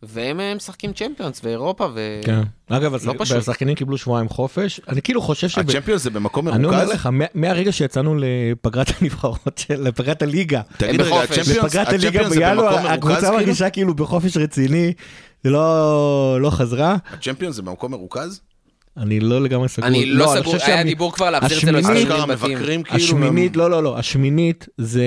והם 0.07 0.39
אה, 0.39 0.55
משחקים 0.55 0.93
צ'מפיונס 0.93 1.41
ואירופה, 1.43 1.87
ו... 1.93 2.21
כן. 2.25 2.41
אגב, 2.69 2.95
לא 3.05 3.13
פשוט. 3.17 3.37
השחקנים 3.37 3.75
קיבלו 3.75 3.97
שבועיים 3.97 4.29
חופש. 4.29 4.81
אני 4.87 5.01
כאילו 5.01 5.21
חושב 5.21 5.47
שב... 5.49 5.61
הצ'מפיונס 5.69 6.01
זה 6.01 6.09
במקום 6.09 6.47
אני 6.49 6.65
אומר 6.65 6.77
מרוכז? 6.77 6.93
לך, 6.93 7.05
מה- 7.11 7.25
מהרגע 7.33 7.71
שיצאנו 7.71 8.15
לפגרת 8.17 8.87
הנבחרות, 9.01 9.65
לפגרת 9.69 10.21
הליגה, 10.21 10.61
תגיד 10.77 11.01
רגע. 11.01 11.15
הצ'מפיונס 11.15 11.49
לפגרת 11.65 11.87
הליגה 11.89 12.07
הצ'מפיונס 12.21 12.33
זה 12.33 12.39
במקום 12.39 12.55
בינואר, 12.55 12.75
מרוכז 12.75 12.91
הקבוצה 12.93 13.19
כאילו? 13.21 13.33
מרגישה 13.37 13.69
כאילו 13.69 13.93
בחופש 13.93 14.37
רציני, 14.37 14.93
זה 15.43 15.49
לא 15.49 16.37
לא 16.41 16.49
חזרה. 16.49 16.95
הצ'מפיונס 17.13 17.55
זה 17.55 17.61
במקום 17.61 17.91
מרוכז? 17.91 18.41
אני 18.97 19.19
לא 19.19 19.41
לגמרי 19.41 19.69
סגור. 19.69 19.87
אני 19.87 20.05
לא 20.05 20.33
אני 20.33 20.41
סגור, 20.41 20.55
היה 20.55 20.81
שהמ- 20.81 20.85
דיבור 20.85 21.11
כבר 21.13 21.29
להחזיר 21.29 21.57
את 21.57 21.63
זה 21.63 21.69
השמינית- 21.79 21.97
אשכרה 22.07 22.25
בתים. 22.25 22.51
מבקרים 22.57 22.83
כאילו... 22.83 22.97
השמינית, 23.03 23.55
לא, 23.57 23.69
לא, 23.71 23.83
לא, 23.83 23.97
השמינית 23.97 24.67
זה... 24.77 25.03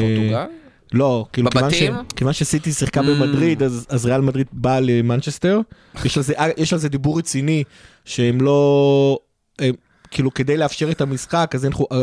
פורטוגל? 0.00 0.44
לא, 0.92 1.26
כאילו, 1.32 1.50
כיוון, 1.50 1.70
ש... 1.70 1.82
כיוון 2.16 2.32
שסיטי 2.32 2.72
שיחקה 2.72 3.00
Mm. 3.00 3.04
במדריד, 3.04 3.62
אז, 3.62 3.86
אז 3.88 4.06
ריאל 4.06 4.20
מדריד 4.20 4.46
באה 4.52 4.80
למנצ'סטר. 4.80 5.60
יש 6.04 6.16
על, 6.16 6.22
זה, 6.22 6.34
יש 6.56 6.72
על 6.72 6.78
זה 6.78 6.88
דיבור 6.88 7.18
רציני, 7.18 7.64
שהם 8.04 8.40
לא... 8.40 9.18
הם, 9.58 9.74
כאילו, 10.10 10.34
כדי 10.34 10.56
לאפשר 10.56 10.90
את 10.90 11.00
המשחק, 11.00 11.50
אז 11.54 11.64
אין, 11.64 11.72
אה, 11.92 11.98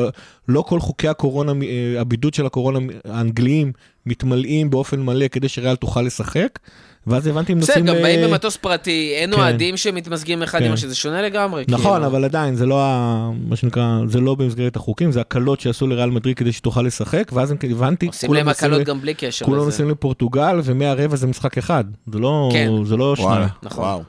לא 0.47 0.61
כל 0.61 0.79
חוקי 0.79 1.07
הקורונה, 1.07 1.51
אה, 1.51 2.01
הבידוד 2.01 2.33
של 2.33 2.45
הקורונה 2.45 2.79
האנגליים, 3.05 3.71
מתמלאים 4.05 4.69
באופן 4.69 5.01
מלא 5.01 5.27
כדי 5.27 5.49
שריאל 5.49 5.75
תוכל 5.75 6.01
לשחק. 6.01 6.59
ואז 7.07 7.27
הבנתי 7.27 7.53
אם 7.53 7.59
בסדר, 7.59 7.79
נוסעים... 7.79 7.85
גם 7.85 7.95
ל- 7.95 8.01
באים 8.01 8.29
במטוס 8.29 8.57
פרטי, 8.57 9.13
אין 9.15 9.31
כן. 9.31 9.39
אוהדים 9.39 9.77
שמתמזגים 9.77 10.43
אחד 10.43 10.61
עם 10.61 10.67
כן. 10.67 10.73
השני, 10.73 10.89
זה 10.89 10.95
שונה 10.95 11.21
לגמרי. 11.21 11.63
נכון, 11.67 11.91
כאילו. 11.93 12.05
אבל 12.07 12.23
עדיין, 12.25 12.55
זה 12.55 12.65
לא, 12.65 12.81
ה- 12.83 13.31
מה 13.47 13.55
שנקרא, 13.55 13.99
זה 14.07 14.19
לא 14.19 14.35
במסגרת 14.35 14.75
החוקים, 14.75 15.11
זה 15.11 15.21
הקלות 15.21 15.59
שעשו 15.59 15.87
לריאל 15.87 16.09
מדריד 16.09 16.37
כדי 16.37 16.51
שתוכל 16.51 16.81
לשחק, 16.81 17.31
ואז 17.33 17.53
הבנתי, 17.71 18.05
עושים 18.07 18.27
כולם 18.27 18.37
להם 18.37 18.49
הקלות 18.49 18.83
גם 18.83 19.01
בלי 19.01 19.13
קשר 19.13 19.45
כולם 19.45 19.57
לזה. 19.57 19.65
נוסעים 19.65 19.89
לפורטוגל, 19.89 20.59
ומהרבע 20.63 21.15
זה 21.15 21.27
משחק 21.27 21.57
אחד. 21.57 21.83
זה 22.13 22.19
לא, 22.19 22.49
כן. 22.53 22.69
זה 22.85 22.97
לא 22.97 23.15
שניים. 23.15 23.29
וואלה, 23.31 23.47
נכון. 23.63 23.83
וואו. 23.83 24.01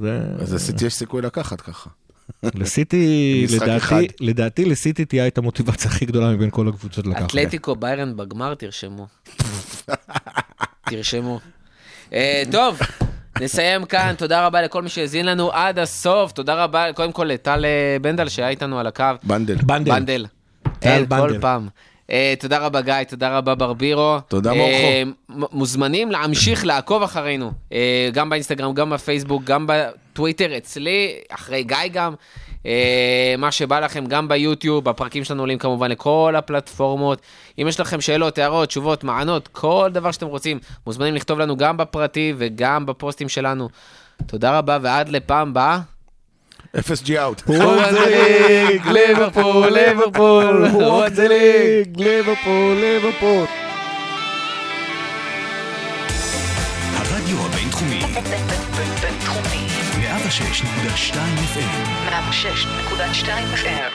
זה... 0.00 0.20
אז 0.38 0.82
יש 0.86 0.94
סיכוי 0.94 1.22
לקחת 1.22 1.60
ככה. 1.60 1.90
לסיטי, 2.54 3.46
לדעתי. 3.54 4.06
לדעתי 4.20 4.64
לסיטי 4.64 5.04
תהיה 5.04 5.26
את 5.26 5.38
המוטיבציה 5.38 5.90
הכי 5.90 6.06
גדולה 6.06 6.30
מבין 6.30 6.50
כל 6.50 6.68
הקבוצות 6.68 7.06
לקחת. 7.06 7.22
אתלטיקו 7.22 7.76
ביירן 7.76 8.16
בגמר, 8.16 8.54
תרשמו. 8.54 9.06
תרשמו. 10.90 11.40
אה, 12.12 12.42
טוב, 12.52 12.78
נסיים 13.40 13.84
כאן, 13.84 14.14
תודה 14.18 14.46
רבה 14.46 14.62
לכל 14.62 14.82
מי 14.82 14.88
שהאזין 14.88 15.26
לנו 15.26 15.52
עד 15.52 15.78
הסוף, 15.78 16.32
תודה 16.32 16.64
רבה 16.64 16.92
קודם 16.92 17.12
כל 17.12 17.24
לטל 17.24 17.64
אה, 17.64 17.96
בנדל 18.02 18.28
שהיה 18.28 18.48
איתנו 18.48 18.78
על 18.78 18.86
הקו. 18.86 19.04
בנדל. 19.22 19.54
בנדל. 19.54 19.90
בנדל. 19.92 20.26
טל 20.78 20.88
אין, 20.88 21.06
כל 21.06 21.10
בנדל. 21.16 21.40
פעם. 21.40 21.68
אה, 22.10 22.34
תודה 22.40 22.58
רבה 22.58 22.80
גיא, 22.80 22.94
תודה 23.08 23.38
רבה 23.38 23.54
ברבירו. 23.54 24.18
תודה, 24.28 24.52
אה, 24.52 25.02
מורכו. 25.28 25.48
מוזמנים 25.52 26.10
להמשיך 26.10 26.66
לעקוב 26.66 27.02
אחרינו, 27.02 27.52
אה, 27.72 28.08
גם 28.12 28.30
באינסטגרם, 28.30 28.74
גם 28.74 28.90
בפייסבוק, 28.90 29.44
גם 29.44 29.66
בטוויטר 29.68 30.56
אצלי, 30.56 31.14
אחרי 31.28 31.62
גיא 31.62 31.76
גם. 31.92 32.14
מה 33.38 33.52
שבא 33.52 33.80
לכם, 33.80 34.06
גם 34.06 34.28
ביוטיוב, 34.28 34.88
הפרקים 34.88 35.24
שלנו 35.24 35.42
עולים 35.42 35.58
כמובן 35.58 35.90
לכל 35.90 36.34
הפלטפורמות. 36.38 37.20
אם 37.58 37.68
יש 37.68 37.80
לכם 37.80 38.00
שאלות, 38.00 38.38
הערות, 38.38 38.68
תשובות, 38.68 39.04
מענות, 39.04 39.48
כל 39.48 39.90
דבר 39.92 40.10
שאתם 40.10 40.26
רוצים, 40.26 40.58
מוזמנים 40.86 41.14
לכתוב 41.14 41.38
לנו 41.38 41.56
גם 41.56 41.76
בפרטי 41.76 42.34
וגם 42.36 42.86
בפוסטים 42.86 43.28
שלנו. 43.28 43.68
תודה 44.26 44.58
רבה, 44.58 44.78
ועד 44.82 45.08
לפעם 45.08 45.52
הבאה. 46.76 46.96
FSG 46.96 47.18
אאוט. 47.18 47.42
Won 47.48 47.94
the 47.94 48.06
league? 48.06 48.92
ליברפול, 48.92 49.68
ליברפול. 49.72 50.66
Won 50.66 51.10
the 51.16 51.28
league? 51.28 52.04
ליברפול, 52.04 52.76
ליברפול. 52.80 53.46
הרדיו 56.96 57.36
הבינתחומי, 57.46 58.00
בינתחומי. 59.02 59.66
106.2 60.00 61.16
FM, 61.54 62.08
106.2 62.10 63.28
FM. 63.54 63.92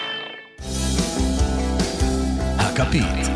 הכפית. 2.59 3.27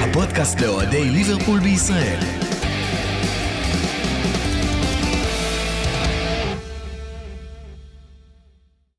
הפודקאסט 0.00 0.60
לאוהדי 0.60 1.04
ליברפול 1.04 1.60
בישראל. 1.60 2.41